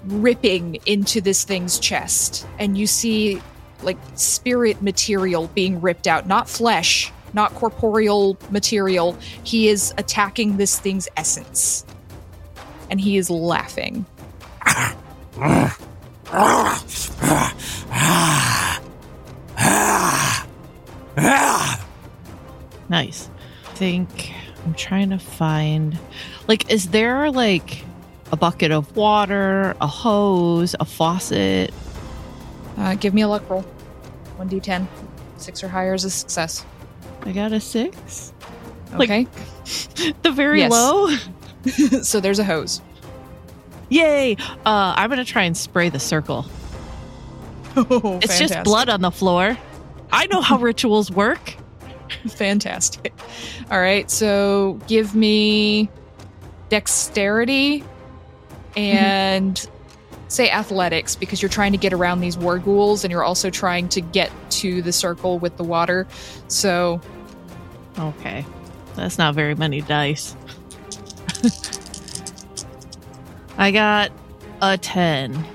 ripping 0.04 0.78
into 0.86 1.22
this 1.22 1.46
thing's 1.46 1.80
chest 1.80 2.46
and 2.60 2.78
you 2.78 2.86
see 2.86 3.42
like 3.84 3.98
spirit 4.16 4.82
material 4.82 5.48
being 5.56 5.80
ripped 5.80 6.08
out 6.08 6.28
not 6.28 6.50
flesh 6.50 7.10
not 7.34 7.56
corporeal 7.56 8.38
material 8.50 9.14
he 9.46 9.70
is 9.70 9.94
attacking 9.98 10.58
this 10.58 10.78
thing's 10.78 11.08
essence 11.16 11.86
and 12.90 13.00
he 13.00 13.16
is 13.16 13.30
laughing! 13.30 14.06
Nice. 22.90 23.30
I 23.64 23.74
think 23.76 24.34
I'm 24.66 24.74
trying 24.74 25.12
to 25.12 25.18
find 25.18 25.98
like 26.48 26.70
is 26.70 26.90
there 26.90 27.32
like 27.32 27.86
a 28.32 28.38
bucket 28.38 28.72
of 28.72 28.96
water, 28.96 29.76
a 29.82 29.88
hose, 29.88 30.76
a 30.80 30.86
faucet? 30.86 31.74
Uh, 32.78 32.96
give 32.96 33.14
me 33.14 33.22
a 33.22 33.28
luck 33.28 33.48
roll. 33.50 33.66
1d10. 34.40 34.88
Six 35.38 35.64
or 35.64 35.68
higher 35.68 35.94
is 35.94 36.04
a 36.06 36.10
success. 36.10 36.66
I 37.24 37.32
got 37.32 37.52
a 37.52 37.60
6. 37.60 38.34
Like- 38.94 39.10
Okay. 39.10 39.28
The 40.24 40.32
very 40.32 40.68
low. 40.68 41.16
so 42.02 42.20
there's 42.20 42.40
a 42.40 42.44
hose. 42.44 42.82
Yay. 43.90 44.36
Uh 44.66 44.94
I'm 44.98 45.10
going 45.10 45.24
to 45.24 45.32
try 45.32 45.44
and 45.44 45.56
spray 45.56 45.90
the 45.90 46.00
circle. 46.00 46.46
Oh, 47.78 48.20
It's 48.22 48.38
just 48.40 48.64
blood 48.64 48.90
on 48.90 49.02
the 49.02 49.12
floor. 49.12 49.58
I 50.12 50.26
know 50.28 50.42
how 50.42 50.58
rituals 50.58 51.10
work. 51.12 51.54
Fantastic. 52.28 53.14
All 53.70 53.80
right, 53.80 54.12
so 54.12 54.78
give 54.88 55.16
me 55.16 55.90
dexterity 56.70 57.84
and 58.76 59.70
say 60.28 60.50
athletics 60.50 61.16
because 61.16 61.42
you're 61.42 61.50
trying 61.50 61.74
to 61.74 61.78
get 61.78 61.92
around 61.92 62.22
these 62.22 62.38
war 62.38 62.58
ghouls 62.58 63.04
and 63.04 63.12
you're 63.12 63.24
also 63.24 63.50
trying 63.50 63.90
to 63.90 64.02
get 64.02 64.32
to 64.50 64.82
the 64.82 64.94
circle 64.94 65.40
with 65.40 65.58
the 65.58 65.64
water. 65.64 66.08
So, 66.48 67.02
Okay. 68.00 68.46
That's 68.96 69.18
not 69.18 69.36
very 69.36 69.56
many 69.56 69.82
dice. 69.82 70.36
I 73.58 73.72
got 73.72 74.12
a 74.62 74.78
10. 74.78 75.46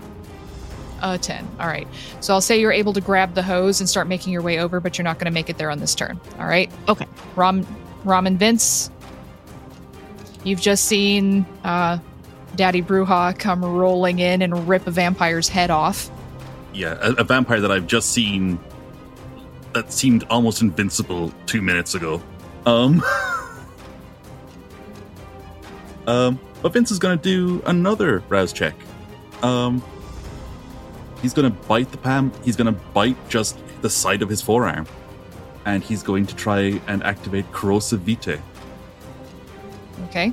a 1.02 1.18
10. 1.18 1.48
All 1.60 1.66
right. 1.66 1.86
So 2.20 2.34
I'll 2.34 2.40
say 2.40 2.60
you're 2.60 2.72
able 2.72 2.92
to 2.92 3.00
grab 3.00 3.34
the 3.34 3.42
hose 3.42 3.80
and 3.80 3.88
start 3.88 4.06
making 4.06 4.32
your 4.32 4.42
way 4.42 4.58
over, 4.58 4.80
but 4.80 4.98
you're 4.98 5.04
not 5.04 5.18
going 5.18 5.26
to 5.26 5.32
make 5.32 5.48
it 5.48 5.58
there 5.58 5.70
on 5.70 5.78
this 5.78 5.94
turn. 5.94 6.20
All 6.38 6.46
right. 6.46 6.70
Okay. 6.88 7.06
Rom, 7.34 7.66
Rom 8.04 8.26
and 8.26 8.38
Vince, 8.38 8.90
you've 10.44 10.60
just 10.60 10.84
seen 10.84 11.46
uh, 11.64 11.98
Daddy 12.56 12.82
Brujah 12.82 13.38
come 13.38 13.64
rolling 13.64 14.18
in 14.18 14.42
and 14.42 14.68
rip 14.68 14.86
a 14.86 14.90
vampire's 14.90 15.48
head 15.48 15.70
off. 15.70 16.10
Yeah, 16.72 16.96
a, 17.00 17.12
a 17.12 17.24
vampire 17.24 17.60
that 17.60 17.70
I've 17.70 17.86
just 17.86 18.12
seen 18.12 18.58
that 19.72 19.92
seemed 19.92 20.24
almost 20.30 20.62
invincible 20.62 21.32
two 21.44 21.60
minutes 21.60 21.94
ago. 21.94 22.22
Um, 22.64 23.02
um, 26.06 26.40
but 26.62 26.72
Vince 26.72 26.90
is 26.90 26.98
going 26.98 27.18
to 27.18 27.22
do 27.22 27.62
another 27.66 28.22
rouse 28.28 28.52
check. 28.52 28.74
Um, 29.42 29.82
he's 31.20 31.34
going 31.34 31.50
to 31.50 31.58
bite 31.68 31.90
the 31.92 31.98
Pam. 31.98 32.32
He's 32.42 32.56
going 32.56 32.72
to 32.72 32.80
bite 32.92 33.16
just 33.28 33.58
the 33.82 33.90
side 33.90 34.22
of 34.22 34.28
his 34.28 34.40
forearm, 34.40 34.86
and 35.64 35.82
he's 35.82 36.02
going 36.02 36.26
to 36.26 36.34
try 36.34 36.80
and 36.88 37.02
activate 37.02 37.50
corrosive 37.52 38.00
vitae. 38.00 38.40
Okay. 40.06 40.32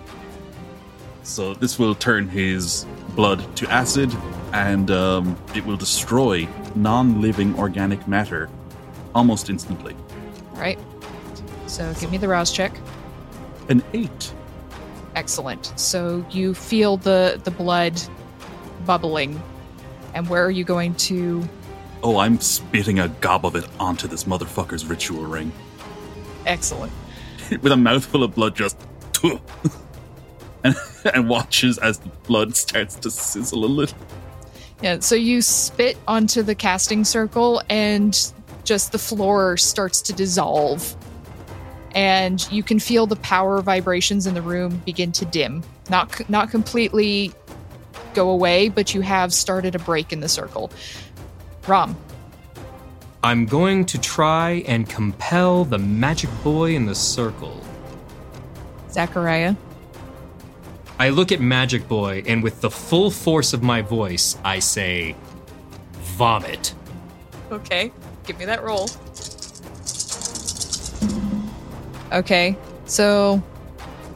So 1.24 1.54
this 1.54 1.80
will 1.80 1.96
turn 1.96 2.28
his 2.28 2.86
blood 3.16 3.56
to 3.58 3.70
acid, 3.72 4.14
and 4.52 4.92
um, 4.92 5.38
it 5.56 5.66
will 5.66 5.78
destroy 5.78 6.48
non-living 6.76 7.58
organic 7.58 8.08
matter 8.08 8.50
almost 9.16 9.50
instantly. 9.50 9.96
All 10.54 10.60
right. 10.60 10.80
So 11.68 11.94
give 12.00 12.12
me 12.12 12.18
the 12.18 12.28
rouse 12.28 12.52
check. 12.52 12.76
An 13.70 13.82
eight. 13.94 14.34
Excellent. 15.16 15.74
So 15.80 16.26
you 16.30 16.54
feel 16.54 16.98
the 16.98 17.40
the 17.44 17.52
blood 17.52 18.00
bubbling. 18.86 19.42
And 20.14 20.30
where 20.30 20.46
are 20.46 20.52
you 20.52 20.64
going 20.64 20.94
to 20.96 21.48
Oh, 22.04 22.18
I'm 22.18 22.40
spitting 22.42 23.00
a 23.00 23.08
gob 23.08 23.46
of 23.46 23.56
it 23.56 23.66
onto 23.80 24.08
this 24.08 24.26
motherfucker's 24.26 24.86
ritual 24.86 25.24
ring 25.24 25.52
Excellent. 26.46 26.92
with 27.62 27.72
a 27.72 27.78
mouthful 27.78 28.24
of 28.24 28.36
blood. 28.36 28.56
Just 28.56 28.78
and, 30.64 30.76
and 31.14 31.30
watches 31.30 31.78
as 31.78 32.00
the 32.00 32.10
blood 32.28 32.56
starts 32.56 32.96
to 32.96 33.12
sizzle 33.12 33.66
a 33.66 33.68
little. 33.68 33.98
Yeah, 34.82 35.00
so 35.00 35.16
you 35.16 35.42
spit 35.42 35.98
onto 36.08 36.44
the 36.44 36.56
casting 36.56 37.06
circle 37.06 37.62
and 37.70 38.34
just 38.64 38.92
the 38.92 39.00
floor 39.00 39.56
starts 39.58 40.02
to 40.04 40.14
dissolve. 40.14 40.96
And 41.96 42.46
you 42.52 42.64
can 42.64 42.80
feel 42.80 43.06
the 43.06 43.16
power 43.18 43.62
vibrations 43.62 44.26
in 44.26 44.34
the 44.34 44.42
room 44.42 44.82
begin 44.86 45.12
to 45.14 45.26
dim. 45.26 45.64
Not 45.90 46.28
not 46.30 46.50
completely 46.50 47.32
go 48.14 48.30
away, 48.30 48.70
but 48.70 48.94
you 48.94 49.02
have 49.02 49.34
started 49.34 49.76
a 49.76 49.80
break 49.80 50.12
in 50.12 50.20
the 50.20 50.30
circle. 50.30 50.72
Rom, 51.68 51.96
I'm 53.24 53.46
going 53.46 53.86
to 53.86 54.00
try 54.00 54.64
and 54.68 54.90
compel 54.90 55.64
the 55.64 55.78
magic 55.78 56.30
boy 56.44 56.76
in 56.76 56.86
the 56.86 56.96
circle. 56.96 57.62
Zachariah, 58.92 59.56
I 61.04 61.10
look 61.10 61.34
at 61.34 61.42
Magic 61.42 61.86
Boy, 61.90 62.24
and 62.26 62.42
with 62.42 62.62
the 62.62 62.72
full 62.72 63.12
force 63.12 63.52
of 63.52 63.62
my 63.62 63.82
voice, 63.82 64.38
I 64.46 64.60
say, 64.60 65.18
Vomit. 66.16 66.74
Okay, 67.52 67.92
give 68.26 68.40
me 68.40 68.46
that 68.46 68.64
roll. 68.64 68.88
Okay, 72.18 72.56
so 72.86 73.44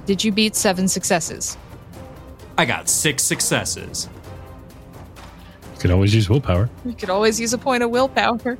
did 0.05 0.23
you 0.23 0.31
beat 0.31 0.55
seven 0.55 0.87
successes? 0.87 1.57
I 2.57 2.63
got 2.63 2.87
six 2.87 3.21
successes. 3.21 4.07
You 5.73 5.79
could 5.81 5.91
always 5.91 6.15
use 6.15 6.29
willpower. 6.29 6.69
You 6.85 6.93
could 6.93 7.09
always 7.09 7.37
use 7.37 7.51
a 7.51 7.57
point 7.57 7.83
of 7.83 7.89
willpower. 7.89 8.57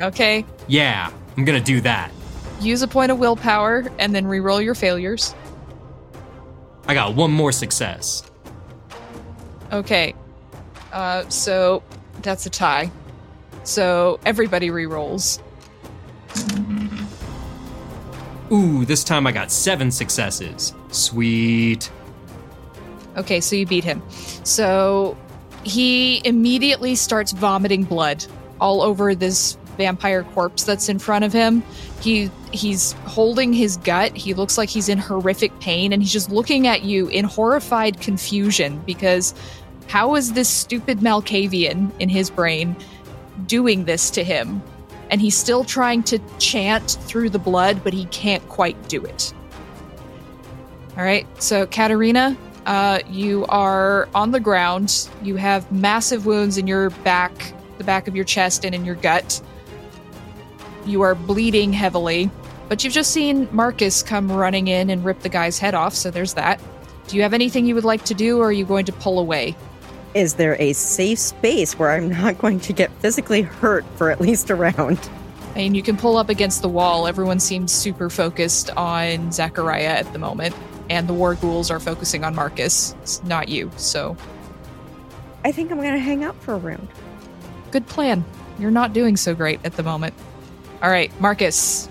Okay, 0.00 0.46
Yeah, 0.68 1.12
I'm 1.36 1.44
gonna 1.44 1.60
do 1.60 1.82
that. 1.82 2.12
use 2.62 2.80
a 2.80 2.88
point 2.88 3.12
of 3.12 3.18
willpower 3.18 3.84
and 3.98 4.14
then 4.14 4.26
re-roll 4.26 4.62
your 4.62 4.74
failures. 4.74 5.34
I 6.88 6.94
got 6.94 7.14
one 7.14 7.30
more 7.30 7.52
success. 7.52 8.22
Okay, 9.70 10.14
uh, 10.92 11.28
so 11.28 11.82
that's 12.22 12.46
a 12.46 12.50
tie. 12.50 12.90
So 13.64 14.18
everybody 14.24 14.70
re-rolls. 14.70 15.40
Ooh, 18.50 18.86
this 18.86 19.04
time 19.04 19.26
I 19.26 19.32
got 19.32 19.52
seven 19.52 19.90
successes. 19.90 20.74
Sweet. 20.90 21.90
Okay, 23.18 23.40
so 23.40 23.56
you 23.56 23.66
beat 23.66 23.84
him. 23.84 24.02
So 24.44 25.18
he 25.64 26.22
immediately 26.24 26.94
starts 26.94 27.32
vomiting 27.32 27.84
blood 27.84 28.24
all 28.58 28.80
over 28.80 29.14
this 29.14 29.58
vampire 29.78 30.24
corpse 30.24 30.64
that's 30.64 30.90
in 30.90 30.98
front 30.98 31.24
of 31.24 31.32
him. 31.32 31.62
He 32.02 32.30
he's 32.52 32.92
holding 33.06 33.52
his 33.54 33.78
gut. 33.78 34.14
He 34.14 34.34
looks 34.34 34.58
like 34.58 34.68
he's 34.68 34.88
in 34.88 34.98
horrific 34.98 35.58
pain 35.60 35.92
and 35.92 36.02
he's 36.02 36.12
just 36.12 36.30
looking 36.30 36.66
at 36.66 36.82
you 36.82 37.08
in 37.08 37.24
horrified 37.24 38.00
confusion 38.00 38.82
because 38.84 39.34
how 39.86 40.14
is 40.16 40.34
this 40.34 40.48
stupid 40.48 40.98
Malkavian 40.98 41.90
in 41.98 42.08
his 42.10 42.28
brain 42.28 42.76
doing 43.46 43.86
this 43.86 44.10
to 44.10 44.22
him? 44.22 44.62
And 45.10 45.22
he's 45.22 45.36
still 45.36 45.64
trying 45.64 46.02
to 46.04 46.18
chant 46.38 46.98
through 47.06 47.30
the 47.30 47.38
blood, 47.38 47.82
but 47.82 47.94
he 47.94 48.04
can't 48.06 48.46
quite 48.50 48.88
do 48.88 49.02
it. 49.02 49.32
All 50.98 51.04
right, 51.04 51.26
so 51.42 51.66
Katerina, 51.66 52.36
uh, 52.66 52.98
you 53.08 53.46
are 53.46 54.08
on 54.14 54.32
the 54.32 54.40
ground. 54.40 55.08
You 55.22 55.36
have 55.36 55.70
massive 55.72 56.26
wounds 56.26 56.58
in 56.58 56.66
your 56.66 56.90
back, 56.90 57.54
the 57.78 57.84
back 57.84 58.08
of 58.08 58.14
your 58.14 58.26
chest, 58.26 58.66
and 58.66 58.74
in 58.74 58.84
your 58.84 58.96
gut. 58.96 59.40
You 60.88 61.02
are 61.02 61.14
bleeding 61.14 61.74
heavily, 61.74 62.30
but 62.70 62.82
you've 62.82 62.94
just 62.94 63.10
seen 63.10 63.46
Marcus 63.52 64.02
come 64.02 64.32
running 64.32 64.68
in 64.68 64.88
and 64.88 65.04
rip 65.04 65.20
the 65.20 65.28
guy's 65.28 65.58
head 65.58 65.74
off, 65.74 65.94
so 65.94 66.10
there's 66.10 66.32
that. 66.32 66.58
Do 67.08 67.16
you 67.16 67.22
have 67.22 67.34
anything 67.34 67.66
you 67.66 67.74
would 67.74 67.84
like 67.84 68.06
to 68.06 68.14
do, 68.14 68.38
or 68.38 68.46
are 68.46 68.52
you 68.52 68.64
going 68.64 68.86
to 68.86 68.92
pull 68.92 69.18
away? 69.18 69.54
Is 70.14 70.34
there 70.34 70.56
a 70.58 70.72
safe 70.72 71.18
space 71.18 71.78
where 71.78 71.90
I'm 71.90 72.08
not 72.08 72.38
going 72.38 72.58
to 72.60 72.72
get 72.72 72.90
physically 73.00 73.42
hurt 73.42 73.84
for 73.96 74.10
at 74.10 74.18
least 74.18 74.48
a 74.48 74.54
round? 74.54 75.10
I 75.54 75.58
mean, 75.58 75.74
you 75.74 75.82
can 75.82 75.98
pull 75.98 76.16
up 76.16 76.30
against 76.30 76.62
the 76.62 76.70
wall. 76.70 77.06
Everyone 77.06 77.38
seems 77.38 77.70
super 77.70 78.08
focused 78.08 78.70
on 78.70 79.30
Zachariah 79.30 79.88
at 79.88 80.10
the 80.14 80.18
moment, 80.18 80.54
and 80.88 81.06
the 81.06 81.12
war 81.12 81.34
ghouls 81.34 81.70
are 81.70 81.80
focusing 81.80 82.24
on 82.24 82.34
Marcus, 82.34 82.94
it's 83.02 83.22
not 83.24 83.50
you. 83.50 83.70
So, 83.76 84.16
I 85.44 85.52
think 85.52 85.70
I'm 85.70 85.76
going 85.76 85.92
to 85.92 85.98
hang 85.98 86.24
out 86.24 86.40
for 86.42 86.54
a 86.54 86.58
round. 86.58 86.88
good 87.72 87.86
plan. 87.86 88.24
You're 88.58 88.70
not 88.70 88.94
doing 88.94 89.18
so 89.18 89.34
great 89.34 89.60
at 89.64 89.74
the 89.74 89.82
moment. 89.82 90.14
All 90.82 90.90
right, 90.90 91.12
Marcus. 91.20 91.88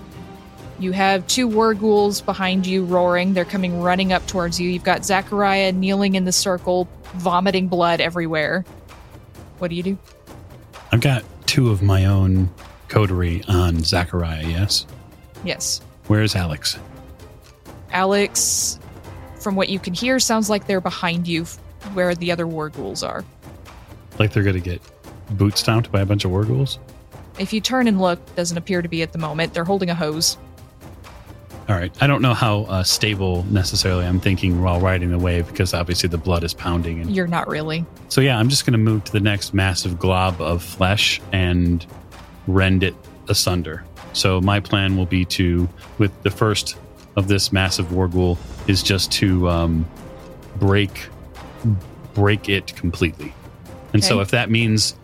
You 0.80 0.92
have 0.92 1.26
two 1.28 1.48
war 1.48 1.74
ghouls 1.74 2.22
behind 2.22 2.68
you 2.68 2.86
roaring. 2.86 3.34
They're 3.34 3.46
coming 3.46 3.82
running 3.82 4.14
up 4.14 4.26
towards 4.28 4.60
you. 4.60 4.70
You've 4.70 4.84
got 4.84 5.04
Zachariah 5.04 5.72
kneeling 5.72 6.16
in 6.16 6.26
the 6.26 6.32
circle, 6.32 6.88
vomiting 7.16 7.68
blood 7.68 8.00
everywhere. 8.00 8.64
What 9.58 9.70
do 9.70 9.76
you 9.76 9.84
do? 9.84 9.98
I've 10.92 11.02
got 11.02 11.24
two 11.48 11.70
of 11.70 11.82
my 11.82 12.06
own 12.06 12.50
coterie 12.88 13.44
on 13.48 13.84
Zachariah, 13.84 14.46
yes? 14.46 14.86
Yes. 15.44 15.82
Where's 16.08 16.36
Alex? 16.36 16.78
Alex, 17.92 18.80
from 19.40 19.56
what 19.56 19.70
you 19.70 19.80
can 19.80 19.94
hear, 19.94 20.20
sounds 20.20 20.50
like 20.50 20.68
they're 20.68 20.80
behind 20.80 21.28
you 21.28 21.46
where 21.94 22.14
the 22.16 22.32
other 22.32 22.48
war 22.48 22.70
ghouls 22.70 23.04
are. 23.04 23.26
Like 24.20 24.32
they're 24.32 24.44
going 24.44 24.56
to 24.56 24.62
get 24.62 24.82
boot 25.32 25.58
stomped 25.58 25.92
by 25.92 26.02
a 26.02 26.06
bunch 26.06 26.24
of 26.24 26.32
war 26.32 26.46
ghouls? 26.46 26.80
If 27.40 27.54
you 27.54 27.62
turn 27.62 27.88
and 27.88 28.00
look, 28.02 28.36
doesn't 28.36 28.58
appear 28.58 28.82
to 28.82 28.88
be 28.88 29.02
at 29.02 29.12
the 29.12 29.20
moment. 29.20 29.54
They're 29.54 29.64
holding 29.66 29.90
a 29.90 29.96
hose. 29.96 30.38
All 31.70 31.76
right. 31.76 31.92
I 32.02 32.08
don't 32.08 32.22
know 32.22 32.34
how 32.34 32.62
uh, 32.62 32.84
stable 32.84 33.44
necessarily 33.50 34.06
I'm 34.06 34.22
thinking 34.22 34.62
while 34.62 34.80
riding 34.80 35.12
the 35.12 35.20
wave 35.20 35.48
because 35.48 35.74
obviously 35.74 36.08
the 36.08 36.18
blood 36.18 36.44
is 36.46 36.54
pounding. 36.54 37.02
And 37.02 37.14
You're 37.14 37.28
not 37.28 37.48
really. 37.48 37.86
so 38.08 38.22
yeah, 38.22 38.40
I'm 38.40 38.48
just 38.48 38.66
going 38.66 38.72
to 38.74 38.78
move 38.80 39.04
to 39.06 39.12
the 39.12 39.20
next 39.20 39.54
massive 39.54 40.00
glob 40.00 40.40
of 40.42 40.64
flesh 40.64 41.20
and 41.34 41.86
rend 42.48 42.84
it 42.84 42.96
asunder. 43.28 43.84
So 44.14 44.40
my 44.40 44.62
plan 44.62 44.96
will 44.96 45.06
be 45.06 45.26
to, 45.26 45.68
with 45.98 46.24
the 46.24 46.32
first 46.32 46.78
of 47.18 47.28
this 47.28 47.52
massive 47.52 47.88
warghoul, 47.88 48.38
is 48.70 48.82
just 48.82 49.12
to 49.14 49.50
um, 49.50 49.86
break 50.58 51.10
break 52.14 52.50
it 52.50 52.76
completely. 52.76 53.34
And 53.94 54.04
so 54.04 54.22
if 54.22 54.32
that 54.32 54.50
means 54.50 54.96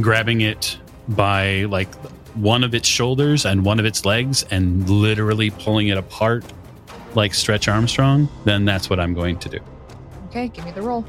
grabbing 0.00 0.42
it 0.42 0.78
by 1.08 1.64
like 1.64 1.92
one 2.34 2.64
of 2.64 2.74
its 2.74 2.88
shoulders 2.88 3.44
and 3.44 3.64
one 3.64 3.78
of 3.78 3.84
its 3.84 4.04
legs 4.04 4.44
and 4.50 4.88
literally 4.88 5.50
pulling 5.50 5.88
it 5.88 5.98
apart 5.98 6.44
like 7.14 7.34
Stretch 7.34 7.68
Armstrong, 7.68 8.28
then 8.44 8.64
that's 8.64 8.88
what 8.88 8.98
I'm 8.98 9.12
going 9.14 9.38
to 9.40 9.48
do. 9.48 9.58
Okay, 10.28 10.48
give 10.48 10.64
me 10.64 10.70
the 10.70 10.82
roll. 10.82 11.04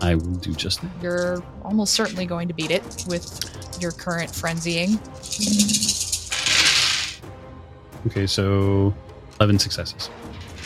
I 0.00 0.14
will 0.16 0.24
do 0.34 0.52
just 0.52 0.82
that. 0.82 0.90
You're 1.00 1.42
almost 1.62 1.94
certainly 1.94 2.26
going 2.26 2.48
to 2.48 2.54
beat 2.54 2.70
it 2.70 2.82
with 3.08 3.78
your 3.80 3.92
current 3.92 4.30
frenzying. 4.30 4.98
Okay, 8.06 8.26
so 8.26 8.94
11 9.40 9.58
successes. 9.58 10.10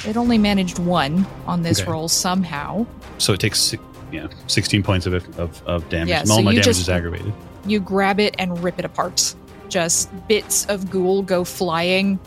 It 0.06 0.16
only 0.16 0.38
managed 0.38 0.78
one 0.78 1.26
on 1.46 1.62
this 1.62 1.80
Okay. 1.80 1.90
roll 1.90 2.08
somehow. 2.08 2.86
So 3.18 3.32
it 3.34 3.40
takes 3.40 3.74
yeah, 4.10 4.28
16 4.46 4.82
points 4.82 5.06
of, 5.06 5.14
of, 5.38 5.62
of 5.66 5.88
damage. 5.90 6.08
Yeah, 6.08 6.20
All 6.20 6.26
so 6.26 6.42
my 6.42 6.50
you 6.52 6.56
damage 6.56 6.64
just- 6.64 6.80
is 6.80 6.88
aggravated. 6.88 7.32
You 7.66 7.80
grab 7.80 8.20
it 8.20 8.34
and 8.38 8.62
rip 8.62 8.78
it 8.78 8.84
apart. 8.84 9.34
Just 9.68 10.10
bits 10.28 10.66
of 10.66 10.90
ghoul 10.90 11.22
go 11.22 11.44
flying. 11.44 12.18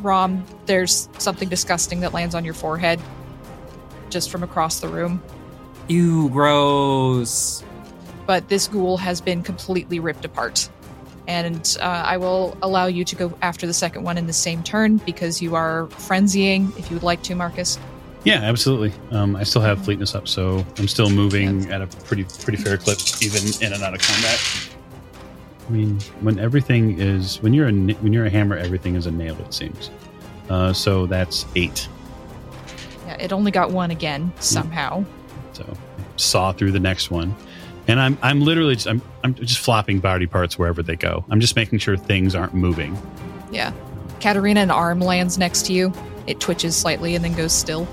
Rom, 0.00 0.44
there's 0.66 1.08
something 1.18 1.48
disgusting 1.48 2.00
that 2.00 2.12
lands 2.12 2.34
on 2.34 2.44
your 2.44 2.54
forehead 2.54 3.00
just 4.10 4.30
from 4.30 4.42
across 4.42 4.80
the 4.80 4.88
room. 4.88 5.22
Ew, 5.88 6.30
gross. 6.30 7.62
But 8.26 8.48
this 8.48 8.68
ghoul 8.68 8.96
has 8.96 9.20
been 9.20 9.42
completely 9.42 9.98
ripped 10.00 10.24
apart. 10.24 10.68
And 11.26 11.76
uh, 11.80 11.84
I 11.84 12.16
will 12.16 12.56
allow 12.62 12.86
you 12.86 13.04
to 13.04 13.16
go 13.16 13.36
after 13.42 13.66
the 13.66 13.74
second 13.74 14.04
one 14.04 14.18
in 14.18 14.26
the 14.26 14.32
same 14.32 14.62
turn 14.62 14.98
because 14.98 15.42
you 15.42 15.54
are 15.54 15.86
frenzying 15.86 16.76
if 16.78 16.90
you 16.90 16.96
would 16.96 17.02
like 17.02 17.22
to, 17.24 17.34
Marcus. 17.34 17.78
Yeah, 18.24 18.40
absolutely. 18.42 18.92
Um, 19.10 19.36
I 19.36 19.42
still 19.42 19.60
have 19.60 19.84
fleetness 19.84 20.14
up, 20.14 20.26
so 20.26 20.64
I'm 20.78 20.88
still 20.88 21.10
moving 21.10 21.70
at 21.70 21.82
a 21.82 21.86
pretty 21.86 22.24
pretty 22.24 22.56
fair 22.56 22.78
clip, 22.78 22.98
even 23.22 23.42
in 23.62 23.74
and 23.74 23.82
out 23.82 23.94
of 23.94 24.00
combat. 24.00 24.40
I 25.68 25.70
mean, 25.70 26.00
when 26.20 26.38
everything 26.38 26.98
is 26.98 27.40
when 27.42 27.52
you're 27.52 27.68
a 27.68 27.72
when 27.72 28.12
you're 28.12 28.26
a 28.26 28.30
hammer, 28.30 28.56
everything 28.56 28.96
is 28.96 29.06
a 29.06 29.10
nail. 29.10 29.36
It 29.40 29.52
seems. 29.52 29.90
Uh, 30.48 30.72
so 30.72 31.06
that's 31.06 31.44
eight. 31.54 31.88
Yeah, 33.06 33.16
it 33.20 33.32
only 33.32 33.50
got 33.50 33.70
one 33.70 33.90
again 33.90 34.32
somehow. 34.40 35.04
So 35.52 35.76
saw 36.16 36.52
through 36.52 36.72
the 36.72 36.80
next 36.80 37.10
one, 37.10 37.34
and 37.88 38.00
I'm 38.00 38.16
I'm 38.22 38.40
literally 38.40 38.74
just, 38.74 38.88
I'm 38.88 39.02
I'm 39.22 39.34
just 39.34 39.60
flopping 39.60 40.00
body 40.00 40.26
parts 40.26 40.58
wherever 40.58 40.82
they 40.82 40.96
go. 40.96 41.24
I'm 41.30 41.40
just 41.40 41.56
making 41.56 41.78
sure 41.78 41.96
things 41.96 42.34
aren't 42.34 42.54
moving. 42.54 42.96
Yeah. 43.50 43.72
Katerina, 44.20 44.60
an 44.60 44.70
arm 44.70 45.00
lands 45.00 45.36
next 45.36 45.66
to 45.66 45.74
you. 45.74 45.92
It 46.26 46.40
twitches 46.40 46.74
slightly 46.74 47.14
and 47.14 47.22
then 47.22 47.34
goes 47.34 47.52
still. 47.52 47.86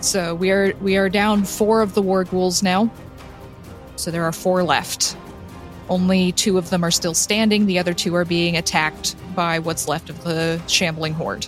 So 0.00 0.34
we 0.34 0.50
are 0.50 0.74
we 0.80 0.96
are 0.96 1.08
down 1.08 1.44
four 1.44 1.82
of 1.82 1.94
the 1.94 2.02
war 2.02 2.24
ghouls 2.24 2.62
now. 2.62 2.90
So 3.96 4.10
there 4.10 4.24
are 4.24 4.32
four 4.32 4.62
left. 4.62 5.16
Only 5.88 6.32
two 6.32 6.58
of 6.58 6.70
them 6.70 6.84
are 6.84 6.90
still 6.90 7.14
standing. 7.14 7.66
The 7.66 7.78
other 7.78 7.94
two 7.94 8.14
are 8.14 8.24
being 8.24 8.56
attacked 8.56 9.16
by 9.34 9.58
what's 9.58 9.88
left 9.88 10.10
of 10.10 10.22
the 10.22 10.60
shambling 10.66 11.14
horde. 11.14 11.46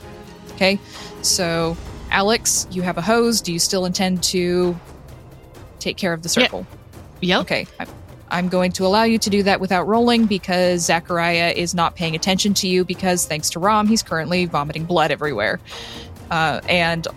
Okay. 0.54 0.78
So 1.22 1.76
Alex, 2.10 2.66
you 2.70 2.82
have 2.82 2.98
a 2.98 3.02
hose. 3.02 3.40
Do 3.40 3.52
you 3.52 3.58
still 3.58 3.84
intend 3.84 4.22
to 4.24 4.76
take 5.78 5.96
care 5.96 6.12
of 6.12 6.22
the 6.22 6.28
circle? 6.28 6.66
Yep. 7.20 7.40
Okay. 7.42 7.66
I- 7.78 7.86
I'm 8.32 8.48
going 8.48 8.70
to 8.72 8.86
allow 8.86 9.02
you 9.02 9.18
to 9.18 9.28
do 9.28 9.42
that 9.42 9.60
without 9.60 9.88
rolling 9.88 10.26
because 10.26 10.84
Zachariah 10.84 11.52
is 11.56 11.74
not 11.74 11.96
paying 11.96 12.14
attention 12.14 12.54
to 12.54 12.68
you 12.68 12.84
because, 12.84 13.26
thanks 13.26 13.50
to 13.50 13.58
Rom, 13.58 13.88
he's 13.88 14.04
currently 14.04 14.46
vomiting 14.46 14.84
blood 14.84 15.10
everywhere 15.10 15.58
uh, 16.30 16.60
and 16.68 17.08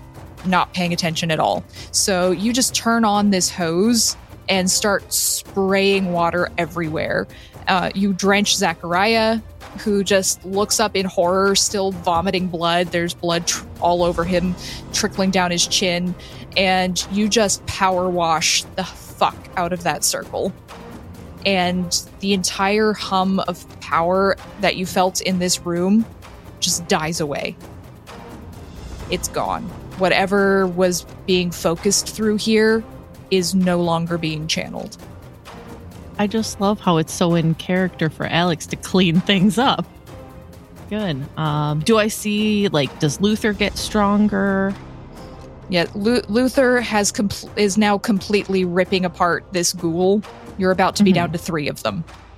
not 0.45 0.73
paying 0.73 0.93
attention 0.93 1.31
at 1.31 1.39
all. 1.39 1.63
So 1.91 2.31
you 2.31 2.53
just 2.53 2.75
turn 2.75 3.05
on 3.05 3.29
this 3.29 3.49
hose 3.49 4.15
and 4.49 4.69
start 4.69 5.11
spraying 5.13 6.11
water 6.11 6.49
everywhere. 6.57 7.27
Uh, 7.67 7.91
you 7.95 8.13
drench 8.13 8.55
Zachariah, 8.55 9.39
who 9.79 10.03
just 10.03 10.43
looks 10.45 10.79
up 10.79 10.95
in 10.95 11.05
horror, 11.05 11.55
still 11.55 11.91
vomiting 11.91 12.47
blood. 12.47 12.87
There's 12.87 13.13
blood 13.13 13.47
tr- 13.47 13.65
all 13.81 14.03
over 14.03 14.23
him, 14.23 14.55
trickling 14.91 15.31
down 15.31 15.51
his 15.51 15.65
chin. 15.65 16.13
And 16.57 17.05
you 17.11 17.29
just 17.29 17.65
power 17.65 18.09
wash 18.09 18.63
the 18.75 18.83
fuck 18.83 19.37
out 19.55 19.71
of 19.71 19.83
that 19.83 20.03
circle 20.03 20.53
and 21.45 22.09
the 22.19 22.33
entire 22.33 22.93
hum 22.93 23.39
of 23.41 23.67
power 23.81 24.37
that 24.61 24.75
you 24.75 24.85
felt 24.85 25.21
in 25.21 25.39
this 25.39 25.65
room 25.65 26.05
just 26.59 26.87
dies 26.87 27.19
away. 27.19 27.55
It's 29.09 29.27
gone. 29.27 29.69
Whatever 29.97 30.67
was 30.67 31.05
being 31.27 31.51
focused 31.51 32.09
through 32.09 32.37
here 32.37 32.83
is 33.31 33.53
no 33.55 33.81
longer 33.81 34.17
being 34.17 34.47
channeled. 34.47 34.97
I 36.19 36.27
just 36.27 36.59
love 36.61 36.79
how 36.79 36.97
it's 36.97 37.13
so 37.13 37.33
in 37.35 37.55
character 37.55 38.09
for 38.09 38.25
Alex 38.27 38.65
to 38.67 38.75
clean 38.75 39.19
things 39.21 39.57
up. 39.57 39.85
Good. 40.89 41.25
Um, 41.39 41.79
do 41.79 41.97
I 41.97 42.07
see 42.07 42.67
like 42.69 42.99
does 42.99 43.19
Luther 43.21 43.53
get 43.53 43.77
stronger? 43.77 44.73
Yet 45.69 45.95
Lu- 45.95 46.21
Luther 46.27 46.81
has 46.81 47.11
compl- 47.11 47.49
is 47.57 47.77
now 47.77 47.97
completely 47.97 48.65
ripping 48.65 49.05
apart 49.05 49.45
this 49.53 49.73
ghoul. 49.73 50.21
You're 50.59 50.71
about 50.71 50.95
to 50.97 51.03
be 51.03 51.11
Mhm. 51.11 51.15
down 51.15 51.31
to 51.31 51.37
three 51.39 51.67
of 51.67 51.81
them. 51.81 52.03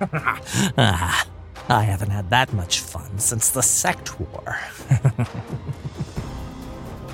ah, 0.78 1.26
I 1.68 1.82
haven't 1.82 2.10
had 2.10 2.30
that 2.30 2.52
much 2.54 2.80
fun 2.80 3.18
since 3.18 3.50
the 3.50 3.62
sect 3.62 4.18
war. 4.20 4.58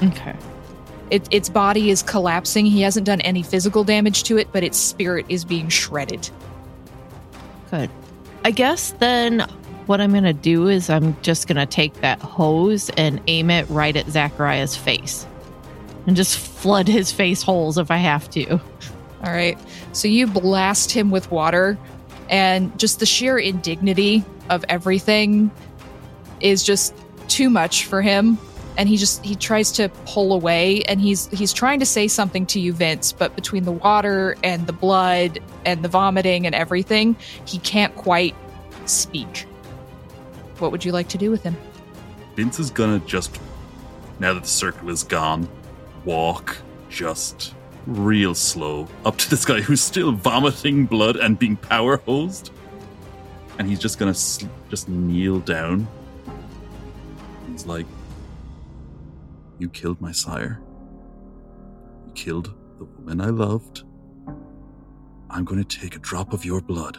Okay. 0.03 0.37
It, 1.11 1.29
its 1.31 1.49
body 1.49 1.91
is 1.91 2.03
collapsing. 2.03 2.67
He 2.67 2.81
hasn't 2.81 3.07
done 3.07 3.21
any 3.21 3.43
physical 3.43 3.85
damage 3.85 4.23
to 4.25 4.39
it, 4.39 4.49
but 4.53 4.65
its 4.65 4.79
spirit 4.79 5.27
is 5.29 5.45
being 5.45 5.69
shredded. 5.69 6.31
Good. 7.71 7.91
I 8.45 8.51
guess 8.51 8.93
then 8.93 9.41
what 9.87 10.01
I'm 10.01 10.13
going 10.13 10.25
to 10.25 10.33
do 10.33 10.69
is 10.69 10.89
I'm 10.89 11.21
just 11.23 11.49
going 11.49 11.57
to 11.57 11.67
take 11.67 11.95
that 12.01 12.21
hose 12.21 12.91
and 12.97 13.21
aim 13.27 13.51
it 13.51 13.69
right 13.69 13.97
at 13.97 14.09
Zachariah's 14.09 14.77
face 14.77 15.27
and 16.07 16.17
just 16.17 16.39
flood 16.39 16.89
his 16.89 17.13
face 17.13 17.43
holes 17.43 17.79
if 17.79 17.91
I 17.91 17.99
have 17.99 18.29
to. 18.31 18.53
All 18.53 19.33
right. 19.33 19.59
So 19.93 20.09
you 20.09 20.27
blast 20.27 20.91
him 20.91 21.11
with 21.11 21.31
water, 21.31 21.79
and 22.29 22.77
just 22.79 22.99
the 22.99 23.07
sheer 23.07 23.39
indignity 23.39 24.25
of 24.49 24.65
everything 24.69 25.51
is 26.41 26.65
just 26.65 26.95
too 27.29 27.51
much 27.51 27.85
for 27.85 28.03
him. 28.03 28.39
And 28.79 28.89
he 28.89 28.97
just 28.97 29.23
he 29.25 29.35
tries 29.35 29.71
to 29.73 29.91
pull 30.07 30.33
away, 30.33 30.83
and 30.83 31.01
he's 31.01 31.29
he's 31.29 31.53
trying 31.53 31.79
to 31.81 31.87
say 31.87 32.09
something 32.09 32.47
to 32.47 32.59
you, 32.61 32.73
Vince. 32.73 33.13
But 33.13 33.35
between 33.37 33.65
the 33.65 33.73
water 33.73 34.35
and 34.43 34.67
the 34.67 34.73
blood 34.73 35.39
and 35.67 35.85
the 35.85 35.89
vomiting 35.89 36.47
and 36.47 36.55
everything, 36.55 37.17
he 37.45 37.59
can't 37.59 37.95
quite 37.97 38.35
speak. 38.87 39.47
What 40.59 40.73
would 40.73 40.85
you 40.85 40.93
like 40.93 41.09
to 41.09 41.19
do 41.19 41.31
with 41.31 41.43
him? 41.43 41.55
Vince 42.35 42.59
is 42.59 42.71
gonna 42.71 42.99
just, 43.01 43.39
now 44.21 44.33
that 44.33 44.45
the 44.45 44.49
circle 44.49 44.89
is 44.89 45.03
gone, 45.03 45.47
walk 46.07 46.57
just 46.89 47.55
real 47.87 48.35
slow 48.35 48.89
up 49.05 49.17
to 49.19 49.29
this 49.29 49.45
guy 49.45 49.61
who's 49.61 49.81
still 49.83 50.13
vomiting 50.13 50.87
blood 50.87 51.17
and 51.17 51.39
being 51.39 51.57
power 51.57 51.99
hosed. 51.99 52.51
And 53.59 53.69
he's 53.69 53.81
just 53.81 53.99
gonna 53.99 54.13
s- 54.13 54.45
just 54.71 54.89
kneel 54.89 55.41
down. 55.41 55.87
He's 57.51 57.67
like, 57.67 57.87
You 59.63 59.69
killed 59.69 60.01
my 60.01 60.11
sire. 60.11 60.61
You 62.05 62.13
killed 62.15 62.53
the 62.79 62.85
woman 62.85 63.21
I 63.21 63.29
loved. 63.29 63.85
I'm 65.31 65.45
going 65.45 65.63
to 65.63 65.79
take 65.79 65.95
a 65.95 66.01
drop 66.01 66.33
of 66.33 66.45
your 66.45 66.61
blood 66.61 66.99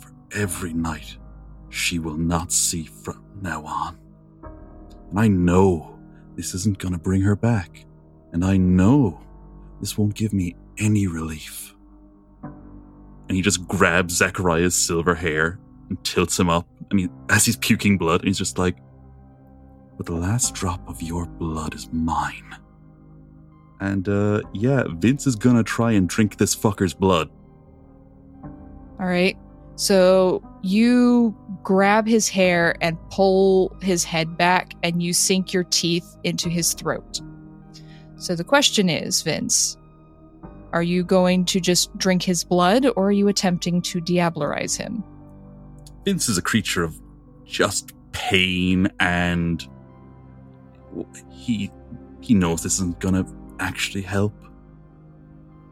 for 0.00 0.12
every 0.32 0.72
night 0.72 1.16
she 1.70 2.00
will 2.00 2.16
not 2.16 2.50
see 2.50 2.82
from 2.82 3.24
now 3.40 3.64
on. 3.64 3.96
And 5.10 5.20
I 5.20 5.28
know 5.28 6.00
this 6.34 6.52
isn't 6.52 6.78
going 6.78 6.94
to 6.94 6.98
bring 6.98 7.20
her 7.20 7.36
back. 7.36 7.86
And 8.32 8.44
I 8.44 8.56
know 8.56 9.20
this 9.80 9.96
won't 9.96 10.16
give 10.16 10.32
me 10.32 10.56
any 10.78 11.06
relief. 11.06 11.76
And 12.42 13.36
he 13.36 13.40
just 13.40 13.68
grabs 13.68 14.14
Zachariah's 14.14 14.74
silver 14.74 15.14
hair 15.14 15.60
and 15.90 16.02
tilts 16.02 16.40
him 16.40 16.50
up. 16.50 16.66
And 16.90 16.98
he, 16.98 17.08
as 17.28 17.44
he's 17.44 17.56
puking 17.56 17.98
blood, 17.98 18.22
and 18.22 18.26
he's 18.26 18.38
just 18.38 18.58
like, 18.58 18.78
But 19.98 20.06
the 20.06 20.14
last 20.14 20.54
drop 20.54 20.88
of 20.88 21.02
your 21.02 21.26
blood 21.26 21.74
is 21.74 21.92
mine. 21.92 22.56
And 23.80 24.08
uh, 24.08 24.42
yeah, 24.54 24.84
Vince 24.88 25.26
is 25.26 25.36
gonna 25.36 25.62
try 25.62 25.92
and 25.92 26.08
drink 26.08 26.38
this 26.38 26.56
fucker's 26.56 26.94
blood. 26.94 27.28
All 28.98 29.06
right. 29.06 29.36
So 29.74 30.42
you 30.62 31.36
grab 31.62 32.06
his 32.06 32.28
hair 32.28 32.76
and 32.80 32.98
pull 33.10 33.76
his 33.80 34.02
head 34.02 34.36
back, 34.36 34.72
and 34.82 35.02
you 35.02 35.12
sink 35.12 35.52
your 35.52 35.64
teeth 35.64 36.16
into 36.24 36.48
his 36.48 36.74
throat. 36.74 37.20
So 38.16 38.34
the 38.34 38.42
question 38.42 38.88
is, 38.88 39.22
Vince, 39.22 39.76
are 40.72 40.82
you 40.82 41.04
going 41.04 41.44
to 41.46 41.60
just 41.60 41.96
drink 41.96 42.22
his 42.22 42.42
blood, 42.42 42.86
or 42.96 43.08
are 43.08 43.12
you 43.12 43.28
attempting 43.28 43.80
to 43.82 44.00
diablerize 44.00 44.76
him? 44.76 45.04
Vince 46.04 46.28
is 46.28 46.38
a 46.38 46.42
creature 46.42 46.82
of 46.82 47.00
just 47.44 47.92
pain 48.10 48.88
and 48.98 49.68
he 51.30 51.70
he 52.20 52.34
knows 52.34 52.62
this 52.62 52.74
isn't 52.74 52.98
gonna 53.00 53.24
actually 53.60 54.02
help. 54.02 54.34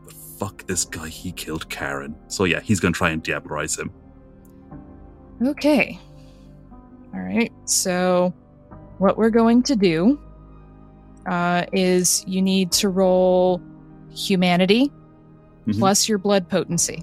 But 0.04 0.12
fuck 0.14 0.66
this 0.66 0.84
guy, 0.84 1.08
he 1.08 1.32
killed 1.32 1.68
Karen. 1.68 2.14
So 2.28 2.44
yeah, 2.44 2.60
he's 2.60 2.80
gonna 2.80 2.92
try 2.92 3.10
and 3.10 3.22
diablerize 3.22 3.78
him. 3.78 3.90
Okay. 5.44 5.98
All 7.14 7.20
right. 7.20 7.52
So, 7.64 8.32
what 8.98 9.16
we're 9.18 9.30
going 9.30 9.62
to 9.64 9.76
do 9.76 10.20
uh, 11.26 11.64
is 11.72 12.24
you 12.26 12.40
need 12.40 12.72
to 12.72 12.88
roll 12.88 13.60
humanity 14.10 14.90
Mhm. 15.66 15.78
plus 15.78 16.08
your 16.08 16.18
blood 16.18 16.48
potency. 16.48 17.02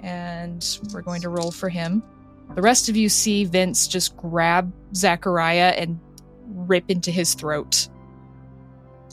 And 0.00 0.64
we're 0.92 1.02
going 1.02 1.20
to 1.22 1.28
roll 1.28 1.50
for 1.50 1.68
him. 1.68 2.02
The 2.54 2.62
rest 2.62 2.88
of 2.88 2.96
you 2.96 3.08
see 3.08 3.44
Vince 3.44 3.86
just 3.86 4.16
grab 4.16 4.72
Zachariah 4.94 5.74
and 5.76 5.98
rip 6.48 6.90
into 6.90 7.10
his 7.10 7.34
throat. 7.34 7.88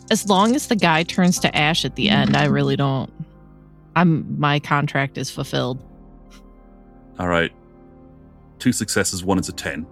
As 0.09 0.27
long 0.27 0.55
as 0.55 0.67
the 0.67 0.75
guy 0.75 1.03
turns 1.03 1.39
to 1.39 1.55
ash 1.55 1.85
at 1.85 1.95
the 1.95 2.09
end, 2.09 2.35
I 2.35 2.45
really 2.45 2.75
don't. 2.75 3.11
I'm 3.95 4.39
my 4.39 4.59
contract 4.59 5.17
is 5.17 5.29
fulfilled. 5.29 5.83
All 7.19 7.27
right. 7.27 7.51
Two 8.59 8.71
successes, 8.71 9.23
one 9.23 9.39
is 9.39 9.49
a 9.49 9.53
10. 9.53 9.85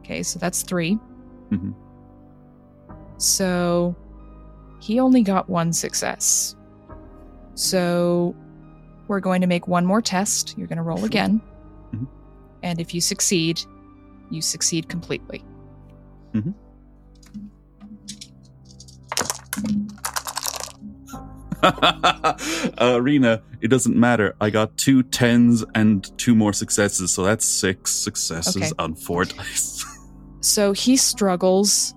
Okay, 0.00 0.22
so 0.22 0.38
that's 0.38 0.62
3 0.62 0.98
Mhm. 1.50 1.74
So 3.18 3.94
he 4.80 5.00
only 5.00 5.22
got 5.22 5.48
one 5.48 5.72
success. 5.72 6.56
So 7.54 8.34
we're 9.08 9.20
going 9.20 9.40
to 9.40 9.46
make 9.46 9.68
one 9.68 9.86
more 9.86 10.02
test. 10.02 10.54
You're 10.58 10.66
going 10.66 10.78
to 10.78 10.82
roll 10.82 11.04
again. 11.04 11.40
Mhm. 11.94 12.06
And 12.62 12.80
if 12.80 12.94
you 12.94 13.00
succeed, 13.00 13.60
you 14.30 14.40
succeed 14.42 14.88
completely. 14.88 15.44
uh, 22.78 22.98
Rena, 23.00 23.42
it 23.60 23.68
doesn't 23.68 23.96
matter. 23.96 24.36
I 24.40 24.50
got 24.50 24.76
two 24.76 25.02
tens 25.02 25.64
and 25.74 26.16
two 26.18 26.34
more 26.34 26.52
successes, 26.52 27.10
so 27.12 27.22
that's 27.24 27.44
six 27.44 27.92
successes 27.92 28.56
Okay. 28.56 28.72
on 28.78 28.94
four 28.94 29.24
dice. 29.24 29.84
So 30.40 30.72
he 30.72 30.96
struggles 30.96 31.94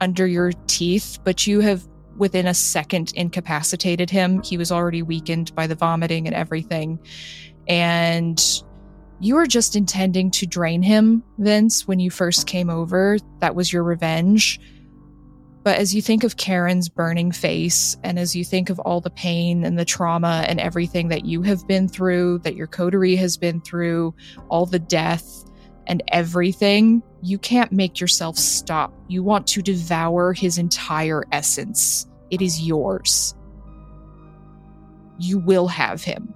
under 0.00 0.26
your 0.26 0.52
teeth, 0.66 1.18
but 1.24 1.46
you 1.46 1.60
have 1.60 1.86
within 2.16 2.46
a 2.46 2.54
second 2.54 3.12
incapacitated 3.14 4.10
him. 4.10 4.42
He 4.42 4.56
was 4.56 4.72
already 4.72 5.02
weakened 5.02 5.54
by 5.54 5.66
the 5.66 5.74
vomiting 5.74 6.26
and 6.26 6.34
everything. 6.34 6.98
And 7.68 8.42
you 9.20 9.34
were 9.34 9.46
just 9.46 9.76
intending 9.76 10.30
to 10.32 10.46
drain 10.46 10.82
him, 10.82 11.22
Vince, 11.38 11.86
when 11.86 12.00
you 12.00 12.10
first 12.10 12.46
came 12.46 12.70
over. 12.70 13.18
That 13.40 13.54
was 13.54 13.72
your 13.72 13.82
revenge. 13.82 14.60
But 15.68 15.76
as 15.76 15.94
you 15.94 16.00
think 16.00 16.24
of 16.24 16.38
Karen's 16.38 16.88
burning 16.88 17.30
face, 17.30 17.98
and 18.02 18.18
as 18.18 18.34
you 18.34 18.42
think 18.42 18.70
of 18.70 18.78
all 18.78 19.02
the 19.02 19.10
pain 19.10 19.66
and 19.66 19.78
the 19.78 19.84
trauma 19.84 20.46
and 20.48 20.58
everything 20.58 21.08
that 21.08 21.26
you 21.26 21.42
have 21.42 21.68
been 21.68 21.88
through, 21.88 22.38
that 22.38 22.56
your 22.56 22.66
coterie 22.66 23.16
has 23.16 23.36
been 23.36 23.60
through, 23.60 24.14
all 24.48 24.64
the 24.64 24.78
death 24.78 25.44
and 25.86 26.02
everything, 26.08 27.02
you 27.20 27.36
can't 27.36 27.70
make 27.70 28.00
yourself 28.00 28.38
stop. 28.38 28.94
You 29.08 29.22
want 29.22 29.46
to 29.48 29.60
devour 29.60 30.32
his 30.32 30.56
entire 30.56 31.24
essence. 31.32 32.08
It 32.30 32.40
is 32.40 32.62
yours. 32.62 33.34
You 35.18 35.38
will 35.38 35.68
have 35.68 36.02
him. 36.02 36.32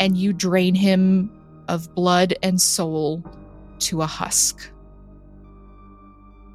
And 0.00 0.16
you 0.16 0.32
drain 0.32 0.74
him 0.74 1.30
of 1.68 1.94
blood 1.94 2.32
and 2.42 2.58
soul 2.58 3.22
to 3.80 4.00
a 4.00 4.06
husk. 4.06 4.72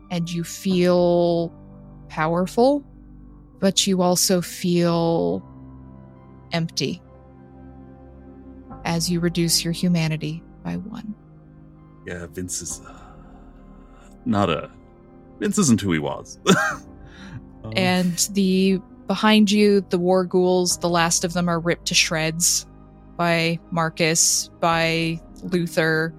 And 0.09 0.31
you 0.31 0.43
feel 0.43 1.53
powerful, 2.11 2.83
but 3.59 3.87
you 3.87 4.01
also 4.01 4.41
feel 4.41 5.41
empty 6.51 7.01
as 8.83 9.09
you 9.09 9.19
reduce 9.19 9.63
your 9.63 9.71
humanity 9.71 10.43
by 10.63 10.75
one. 10.75 11.15
yeah, 12.05 12.27
Vince 12.27 12.61
is 12.61 12.81
uh, 12.85 12.99
not 14.25 14.49
a. 14.49 14.69
Vince 15.39 15.57
isn't 15.57 15.81
who 15.81 15.91
he 15.91 15.99
was. 15.99 16.39
Um, 17.63 17.73
and 17.75 18.17
the 18.31 18.81
behind 19.05 19.51
you 19.51 19.85
the 19.91 19.99
war 19.99 20.25
ghouls 20.25 20.79
the 20.79 20.89
last 20.89 21.23
of 21.23 21.33
them 21.33 21.47
are 21.47 21.59
ripped 21.59 21.85
to 21.85 21.93
shreds 21.93 22.65
by 23.17 23.59
marcus 23.69 24.49
by 24.59 25.21
luther 25.43 26.11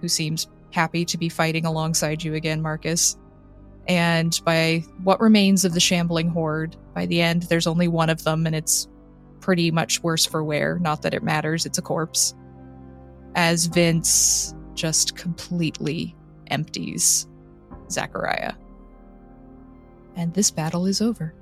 who 0.00 0.06
seems 0.06 0.46
happy 0.70 1.04
to 1.04 1.18
be 1.18 1.28
fighting 1.28 1.66
alongside 1.66 2.22
you 2.22 2.34
again 2.34 2.62
marcus 2.62 3.16
and 3.88 4.40
by 4.44 4.84
what 5.02 5.20
remains 5.20 5.64
of 5.64 5.74
the 5.74 5.80
shambling 5.80 6.28
horde 6.28 6.76
by 6.94 7.06
the 7.06 7.20
end 7.20 7.42
there's 7.44 7.66
only 7.66 7.88
one 7.88 8.10
of 8.10 8.22
them 8.24 8.46
and 8.46 8.54
it's 8.54 8.88
pretty 9.40 9.70
much 9.70 10.02
worse 10.02 10.24
for 10.24 10.44
wear 10.44 10.78
not 10.78 11.02
that 11.02 11.14
it 11.14 11.22
matters 11.22 11.66
it's 11.66 11.78
a 11.78 11.82
corpse 11.82 12.34
as 13.34 13.66
vince 13.66 14.54
just 14.74 15.16
completely 15.16 16.14
empties 16.48 17.26
zachariah 17.90 18.52
and 20.16 20.34
this 20.34 20.50
battle 20.50 20.86
is 20.86 21.00
over. 21.00 21.34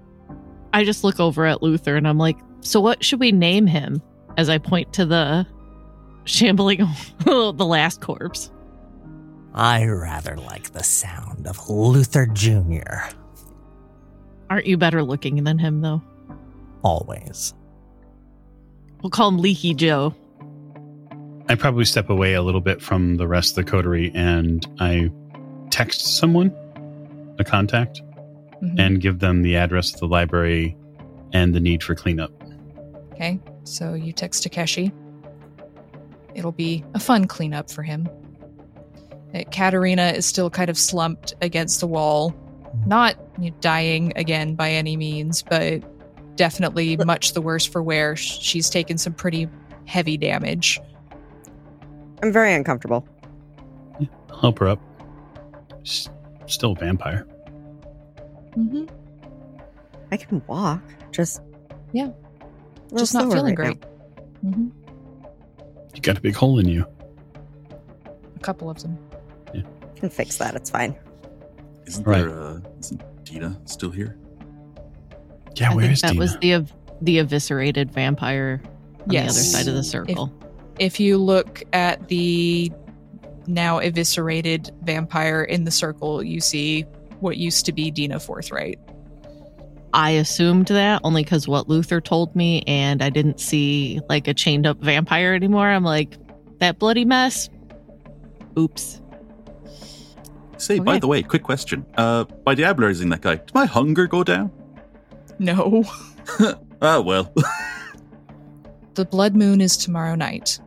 I 0.72 0.84
just 0.84 1.02
look 1.02 1.18
over 1.18 1.46
at 1.46 1.62
Luther 1.62 1.96
and 1.96 2.06
I'm 2.06 2.18
like, 2.18 2.38
so 2.60 2.80
what 2.80 3.04
should 3.04 3.20
we 3.20 3.32
name 3.32 3.66
him? 3.66 4.00
As 4.36 4.48
I 4.48 4.58
point 4.58 4.92
to 4.94 5.04
the 5.04 5.46
shambling, 6.24 6.86
the 7.24 7.52
last 7.52 8.00
corpse. 8.00 8.50
I 9.54 9.84
rather 9.86 10.36
like 10.36 10.72
the 10.72 10.82
sound 10.82 11.46
of 11.46 11.68
Luther 11.68 12.26
Jr. 12.26 13.10
Aren't 14.48 14.66
you 14.66 14.76
better 14.76 15.02
looking 15.02 15.42
than 15.44 15.58
him, 15.58 15.80
though? 15.80 16.02
Always. 16.82 17.54
We'll 19.02 19.10
call 19.10 19.28
him 19.28 19.38
Leaky 19.38 19.74
Joe. 19.74 20.14
I 21.48 21.54
probably 21.56 21.84
step 21.84 22.10
away 22.10 22.34
a 22.34 22.42
little 22.42 22.60
bit 22.60 22.80
from 22.80 23.16
the 23.16 23.26
rest 23.26 23.56
of 23.58 23.64
the 23.64 23.70
coterie 23.70 24.12
and 24.14 24.64
I 24.78 25.10
text 25.70 26.16
someone, 26.16 26.54
a 27.38 27.44
contact, 27.44 28.02
Mhm. 28.62 28.78
and 28.78 29.00
give 29.00 29.18
them 29.18 29.42
the 29.42 29.56
address 29.56 29.92
of 29.92 30.00
the 30.00 30.06
library 30.06 30.76
and 31.32 31.54
the 31.54 31.60
need 31.60 31.82
for 31.82 31.94
cleanup. 31.94 32.30
Okay, 33.12 33.40
so 33.64 33.94
you 33.94 34.12
text 34.12 34.42
Takeshi. 34.44 34.92
It'll 36.34 36.52
be 36.52 36.84
a 36.94 37.00
fun 37.00 37.26
cleanup 37.26 37.70
for 37.70 37.82
him. 37.82 38.08
Katerina 39.52 40.08
is 40.08 40.26
still 40.26 40.50
kind 40.50 40.70
of 40.70 40.78
slumped 40.78 41.34
against 41.40 41.80
the 41.80 41.86
wall, 41.86 42.34
not 42.86 43.16
you 43.38 43.50
know, 43.50 43.56
dying 43.60 44.12
again 44.16 44.54
by 44.54 44.70
any 44.70 44.96
means, 44.96 45.42
but 45.42 45.82
definitely 46.36 46.96
much 46.96 47.32
the 47.32 47.40
worse 47.40 47.64
for 47.64 47.82
wear. 47.82 48.16
She's 48.16 48.68
taken 48.70 48.98
some 48.98 49.12
pretty 49.12 49.48
heavy 49.84 50.16
damage. 50.16 50.80
I'm 52.22 52.32
very 52.32 52.54
uncomfortable. 52.54 53.06
I'll 54.30 54.38
help 54.38 54.58
her 54.58 54.68
up. 54.68 54.80
She's 55.82 56.08
still 56.46 56.72
a 56.72 56.74
vampire. 56.74 57.26
Mm-hmm. 58.56 58.86
I 60.10 60.16
can 60.16 60.42
walk. 60.46 60.82
Just 61.12 61.40
Yeah. 61.92 62.10
Just 62.96 63.14
not 63.14 63.32
feeling 63.32 63.54
right 63.54 63.78
great. 63.78 63.80
Mm-hmm. 64.44 64.68
You 65.94 66.00
got 66.02 66.18
a 66.18 66.20
big 66.20 66.34
hole 66.34 66.58
in 66.58 66.68
you. 66.68 66.84
A 68.36 68.38
couple 68.40 68.68
of 68.70 68.82
them. 68.82 68.98
Now. 70.02 70.08
Can 70.08 70.10
fix 70.10 70.36
that. 70.38 70.54
It's 70.54 70.70
fine. 70.70 70.94
isn't 71.86 72.06
Right. 72.06 72.18
there? 72.24 72.40
Uh, 72.40 72.60
isn't 72.78 73.24
Dina 73.24 73.60
still 73.64 73.90
here? 73.90 74.16
Yeah, 75.56 75.72
I 75.72 75.74
where 75.74 75.82
think 75.84 75.94
is 75.94 76.00
that 76.02 76.08
Dina? 76.12 76.20
was 76.20 76.38
the 76.38 76.64
the 77.02 77.18
eviscerated 77.18 77.90
vampire 77.90 78.60
on 78.64 79.06
Yes. 79.10 79.24
the 79.34 79.40
other 79.40 79.64
side 79.64 79.68
of 79.68 79.74
the 79.74 79.82
circle. 79.82 80.32
If 80.78 81.00
you 81.00 81.16
look 81.16 81.62
at 81.72 82.08
the 82.08 82.70
now 83.46 83.78
eviscerated 83.78 84.70
vampire 84.82 85.42
in 85.42 85.64
the 85.64 85.70
circle, 85.70 86.22
you 86.22 86.40
see 86.40 86.82
what 87.20 87.36
used 87.38 87.64
to 87.66 87.72
be 87.72 87.90
Dina 87.90 88.20
Forthright. 88.20 88.78
I 89.92 90.10
assumed 90.12 90.66
that 90.68 91.00
only 91.02 91.24
because 91.24 91.48
what 91.48 91.68
Luther 91.68 92.00
told 92.00 92.36
me, 92.36 92.62
and 92.66 93.02
I 93.02 93.10
didn't 93.10 93.40
see 93.40 94.00
like 94.08 94.28
a 94.28 94.34
chained 94.34 94.66
up 94.66 94.78
vampire 94.80 95.34
anymore. 95.34 95.66
I'm 95.68 95.82
like, 95.84 96.16
that 96.60 96.78
bloody 96.78 97.04
mess. 97.04 97.48
Oops. 98.58 98.99
Say, 100.60 100.78
by 100.78 100.98
the 100.98 101.06
way, 101.06 101.22
quick 101.22 101.42
question. 101.42 101.86
Uh, 101.96 102.24
by 102.24 102.54
diablerizing 102.54 103.10
that 103.10 103.22
guy, 103.22 103.36
did 103.36 103.54
my 103.54 103.64
hunger 103.66 104.06
go 104.06 104.22
down? 104.24 104.50
No. 105.38 105.84
Ah, 106.82 107.00
well. 107.00 107.32
The 108.94 109.04
blood 109.04 109.36
moon 109.36 109.60
is 109.60 109.76
tomorrow 109.76 110.14
night. 110.14 110.58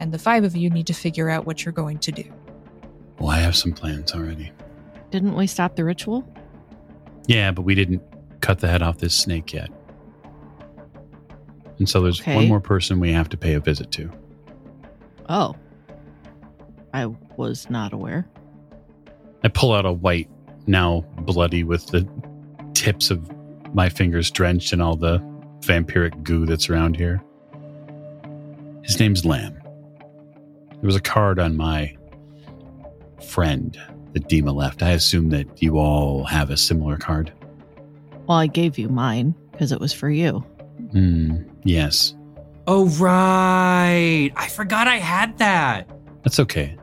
and 0.00 0.12
the 0.12 0.18
five 0.18 0.44
of 0.44 0.54
you 0.56 0.70
need 0.70 0.86
to 0.86 0.94
figure 0.94 1.28
out 1.28 1.44
what 1.46 1.64
you're 1.64 1.72
going 1.72 1.98
to 1.98 2.12
do. 2.12 2.24
Well, 3.18 3.30
I 3.30 3.38
have 3.40 3.56
some 3.56 3.72
plans 3.72 4.12
already. 4.12 4.52
Didn't 5.10 5.34
we 5.34 5.46
stop 5.48 5.74
the 5.76 5.84
ritual? 5.84 6.24
Yeah, 7.26 7.50
but 7.50 7.62
we 7.62 7.74
didn't 7.74 8.02
cut 8.40 8.60
the 8.60 8.68
head 8.68 8.80
off 8.82 8.98
this 8.98 9.14
snake 9.14 9.52
yet. 9.52 9.68
And 11.78 11.88
so 11.88 12.00
there's 12.00 12.20
Okay. 12.20 12.36
one 12.36 12.48
more 12.48 12.60
person 12.60 13.00
we 13.00 13.12
have 13.12 13.28
to 13.30 13.36
pay 13.36 13.54
a 13.54 13.60
visit 13.60 13.90
to. 13.92 14.10
Oh. 15.28 15.56
I 16.98 17.06
was 17.36 17.70
not 17.70 17.92
aware. 17.92 18.28
I 19.44 19.48
pull 19.48 19.72
out 19.72 19.86
a 19.86 19.92
white, 19.92 20.28
now 20.66 21.04
bloody 21.18 21.62
with 21.62 21.86
the 21.86 22.08
tips 22.74 23.10
of 23.10 23.30
my 23.72 23.88
fingers 23.88 24.30
drenched 24.32 24.72
in 24.72 24.80
all 24.80 24.96
the 24.96 25.18
vampiric 25.60 26.22
goo 26.24 26.44
that's 26.44 26.68
around 26.68 26.96
here. 26.96 27.22
His 28.82 28.98
name's 28.98 29.24
Lamb. 29.24 29.54
There 30.70 30.86
was 30.86 30.96
a 30.96 31.00
card 31.00 31.38
on 31.38 31.56
my 31.56 31.96
friend 33.22 33.78
that 34.14 34.28
Dima 34.28 34.54
left. 34.54 34.82
I 34.82 34.90
assume 34.90 35.28
that 35.30 35.62
you 35.62 35.78
all 35.78 36.24
have 36.24 36.50
a 36.50 36.56
similar 36.56 36.96
card. 36.96 37.32
Well, 38.26 38.38
I 38.38 38.46
gave 38.46 38.76
you 38.76 38.88
mine 38.88 39.34
because 39.52 39.70
it 39.70 39.80
was 39.80 39.92
for 39.92 40.10
you. 40.10 40.38
Hmm, 40.92 41.42
yes. 41.64 42.16
Oh, 42.66 42.86
right. 42.86 44.30
I 44.36 44.48
forgot 44.48 44.88
I 44.88 44.96
had 44.96 45.38
that. 45.38 45.88
That's 46.22 46.40
okay. 46.40 46.77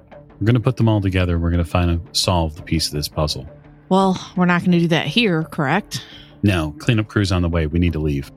We're 0.46 0.52
going 0.52 0.62
to 0.62 0.64
put 0.64 0.78
them 0.78 0.88
all 0.88 1.02
together. 1.02 1.40
We're 1.40 1.50
going 1.50 1.64
to 1.64 1.68
find 1.68 1.90
a 1.90 2.00
solve 2.16 2.56
the 2.56 2.62
piece 2.62 2.86
of 2.86 2.94
this 2.94 3.08
puzzle. 3.08 3.50
Well, 3.90 4.16
we're 4.38 4.46
not 4.46 4.62
going 4.62 4.74
to 4.74 4.80
do 4.80 4.88
that 4.90 5.08
here, 5.08 5.44
correct? 5.46 6.06
No, 6.44 6.76
cleanup 6.78 7.08
crew's 7.08 7.32
on 7.32 7.42
the 7.42 7.50
way. 7.50 7.66
We 7.66 7.80
need 7.80 7.94
to 7.94 8.00
leave. 8.00 8.32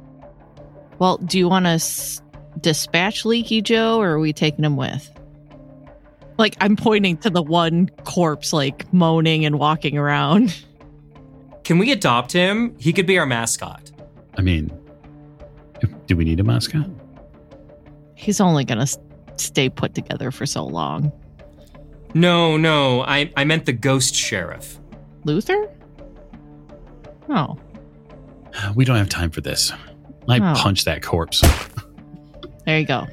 Well, 0.98 1.18
do 1.18 1.36
you 1.36 1.50
want 1.50 1.66
to 1.66 1.72
s- 1.72 2.22
dispatch 2.62 3.26
Leaky 3.26 3.60
Joe 3.60 3.98
or 4.00 4.12
are 4.12 4.18
we 4.18 4.32
taking 4.32 4.64
him 4.64 4.74
with? 4.78 5.06
Like, 6.38 6.56
I'm 6.62 6.76
pointing 6.76 7.18
to 7.18 7.28
the 7.28 7.42
one 7.42 7.90
corpse, 8.04 8.54
like 8.54 8.90
moaning 8.90 9.44
and 9.44 9.58
walking 9.58 9.98
around. 9.98 10.56
Can 11.62 11.76
we 11.76 11.92
adopt 11.92 12.32
him? 12.32 12.74
He 12.78 12.94
could 12.94 13.06
be 13.06 13.18
our 13.18 13.26
mascot. 13.26 13.92
I 14.38 14.40
mean, 14.40 14.72
do 16.06 16.16
we 16.16 16.24
need 16.24 16.40
a 16.40 16.44
mascot? 16.44 16.88
He's 18.14 18.40
only 18.40 18.64
going 18.64 18.78
to 18.86 18.98
stay 19.36 19.68
put 19.68 19.94
together 19.94 20.30
for 20.30 20.46
so 20.46 20.64
long. 20.64 21.12
No, 22.14 22.56
no. 22.56 23.02
I, 23.02 23.32
I 23.36 23.44
meant 23.44 23.66
the 23.66 23.72
ghost 23.72 24.14
sheriff. 24.14 24.78
Luther? 25.24 25.70
Oh, 27.28 27.58
We 28.74 28.84
don't 28.84 28.96
have 28.96 29.08
time 29.08 29.30
for 29.30 29.40
this. 29.40 29.72
I 30.28 30.38
Oh. 30.38 30.54
punch 30.56 30.84
that 30.84 31.02
corpse. 31.02 31.42
there 32.66 32.78
you 32.78 32.86
go. 32.86 33.06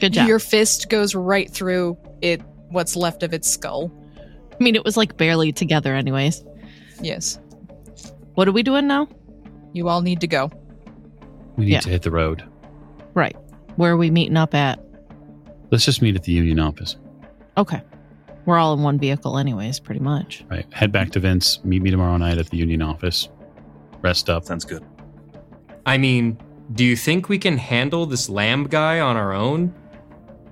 Good 0.00 0.12
job. 0.12 0.28
Your 0.28 0.38
fist 0.38 0.88
goes 0.90 1.14
right 1.14 1.50
through 1.50 1.96
it, 2.20 2.40
what's 2.70 2.96
left 2.96 3.22
of 3.22 3.32
its 3.32 3.48
skull. 3.50 3.90
I 4.52 4.62
mean, 4.62 4.74
it 4.74 4.84
was 4.84 4.96
like 4.96 5.16
barely 5.16 5.52
together, 5.52 5.94
anyways. 5.94 6.44
Yes. 7.00 7.38
What 8.34 8.48
are 8.48 8.52
we 8.52 8.62
doing 8.62 8.86
now? 8.86 9.08
You 9.72 9.88
all 9.88 10.02
need 10.02 10.20
to 10.20 10.26
go. 10.26 10.50
We 11.56 11.64
need 11.66 11.72
Yeah. 11.72 11.80
to 11.80 11.90
hit 11.90 12.02
the 12.02 12.10
road. 12.10 12.42
Right. 13.14 13.36
Where 13.76 13.92
are 13.92 13.96
we 13.96 14.10
meeting 14.10 14.36
up 14.36 14.54
at? 14.54 14.78
Let's 15.70 15.84
just 15.84 16.02
meet 16.02 16.16
at 16.16 16.22
the 16.24 16.32
union 16.32 16.58
office. 16.58 16.96
Okay. 17.56 17.80
We're 18.46 18.58
all 18.58 18.72
in 18.74 18.82
one 18.82 18.98
vehicle, 18.98 19.38
anyways, 19.38 19.80
pretty 19.80 20.00
much. 20.00 20.44
Right. 20.48 20.72
Head 20.72 20.92
back 20.92 21.10
to 21.10 21.20
Vince. 21.20 21.62
Meet 21.64 21.82
me 21.82 21.90
tomorrow 21.90 22.16
night 22.16 22.38
at 22.38 22.48
the 22.48 22.56
union 22.56 22.80
office. 22.80 23.28
Rest 24.02 24.30
up. 24.30 24.44
Sounds 24.44 24.64
good. 24.64 24.84
I 25.84 25.98
mean, 25.98 26.38
do 26.72 26.84
you 26.84 26.96
think 26.96 27.28
we 27.28 27.38
can 27.38 27.58
handle 27.58 28.06
this 28.06 28.28
lamb 28.28 28.64
guy 28.64 29.00
on 29.00 29.16
our 29.16 29.32
own? 29.32 29.74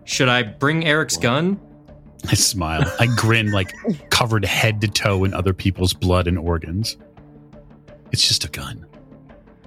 Should 0.04 0.28
I 0.28 0.42
bring 0.42 0.84
Eric's 0.84 1.16
gun? 1.16 1.60
I 2.28 2.34
smile. 2.34 2.82
I 2.98 3.06
grin 3.16 3.52
like 3.52 3.72
covered 4.10 4.44
head 4.44 4.80
to 4.80 4.88
toe 4.88 5.24
in 5.24 5.32
other 5.32 5.52
people's 5.52 5.92
blood 5.92 6.26
and 6.26 6.38
organs. 6.38 6.96
It's 8.12 8.26
just 8.26 8.44
a 8.44 8.48
gun. 8.48 8.86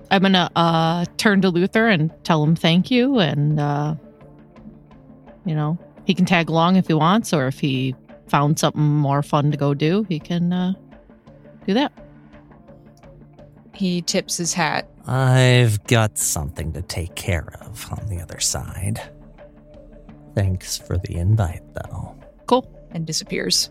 I'm 0.10 0.22
gonna 0.22 0.50
uh 0.56 1.06
turn 1.18 1.42
to 1.42 1.50
Luther 1.50 1.88
and 1.88 2.12
tell 2.24 2.44
him 2.44 2.56
thank 2.56 2.90
you 2.90 3.20
and 3.20 3.60
uh 3.60 3.96
you 5.46 5.54
know, 5.56 5.78
he 6.06 6.14
can 6.14 6.26
tag 6.26 6.50
along 6.50 6.78
if 6.78 6.88
he 6.88 6.94
wants 6.94 7.32
or 7.34 7.48
if 7.48 7.60
he 7.60 7.96
found 8.30 8.60
something 8.60 8.82
more 8.84 9.24
fun 9.24 9.52
to 9.52 9.58
go 9.58 9.74
do, 9.74 10.06
he 10.10 10.20
can 10.20 10.52
uh 10.54 10.74
do 11.66 11.74
that. 11.74 11.92
He 13.74 14.02
tips 14.02 14.38
his 14.38 14.54
hat. 14.54 14.90
I've 15.06 15.84
got 15.86 16.18
something 16.18 16.74
to 16.74 16.82
take 16.82 17.16
care 17.16 17.54
of 17.62 17.92
on 17.92 18.08
the 18.10 18.20
other 18.20 18.40
side. 18.40 19.00
Thanks 20.36 20.78
for 20.78 20.98
the 20.98 21.16
invite, 21.16 21.62
though. 21.74 22.16
Cool. 22.48 22.70
and 22.92 23.06
disappears. 23.06 23.70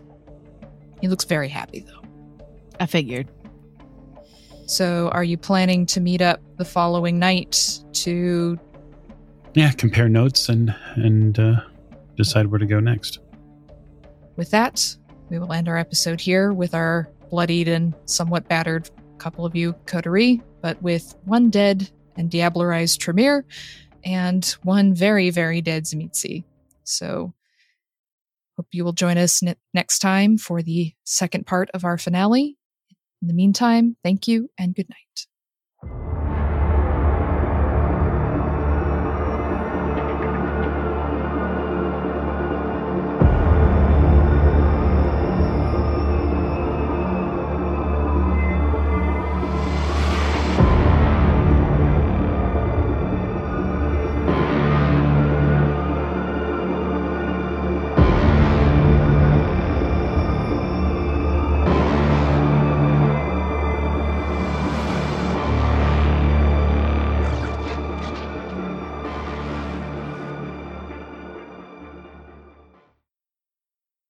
He 1.01 1.07
looks 1.07 1.25
very 1.25 1.49
happy 1.49 1.79
though. 1.81 2.01
I 2.79 2.85
figured. 2.85 3.27
So, 4.65 5.09
are 5.09 5.23
you 5.23 5.37
planning 5.37 5.85
to 5.87 6.01
meet 6.01 6.21
up 6.21 6.41
the 6.57 6.65
following 6.65 7.19
night 7.19 7.79
to 7.93 8.59
Yeah, 9.53 9.71
compare 9.71 10.09
notes 10.09 10.49
and 10.49 10.75
and 10.95 11.37
uh, 11.39 11.61
decide 12.15 12.47
where 12.47 12.59
to 12.59 12.65
go 12.65 12.79
next. 12.79 13.19
With 14.37 14.51
that? 14.51 14.95
We 15.29 15.39
will 15.39 15.51
end 15.51 15.67
our 15.67 15.77
episode 15.77 16.21
here 16.21 16.53
with 16.53 16.73
our 16.73 17.09
bloodied 17.29 17.67
and 17.67 17.93
somewhat 18.05 18.47
battered 18.47 18.89
couple 19.17 19.45
of 19.45 19.55
you 19.55 19.73
coterie, 19.87 20.41
but 20.61 20.81
with 20.81 21.15
one 21.25 21.49
dead 21.49 21.89
and 22.15 22.29
diablerized 22.29 22.99
Tremere 22.99 23.45
and 24.05 24.45
one 24.63 24.93
very, 24.93 25.31
very 25.31 25.59
dead 25.59 25.83
Tzimisce. 25.83 26.43
So, 26.83 27.33
hope 28.55 28.67
you 28.71 28.85
will 28.85 28.93
join 28.93 29.17
us 29.17 29.41
ne- 29.41 29.55
next 29.73 29.99
time 29.99 30.37
for 30.37 30.61
the 30.61 30.93
second 31.03 31.47
part 31.47 31.69
of 31.73 31.83
our 31.83 31.97
finale. 31.97 32.57
In 33.21 33.27
the 33.27 33.33
meantime, 33.33 33.97
thank 34.03 34.27
you 34.27 34.49
and 34.57 34.75
good 34.75 34.89
night. 34.89 35.27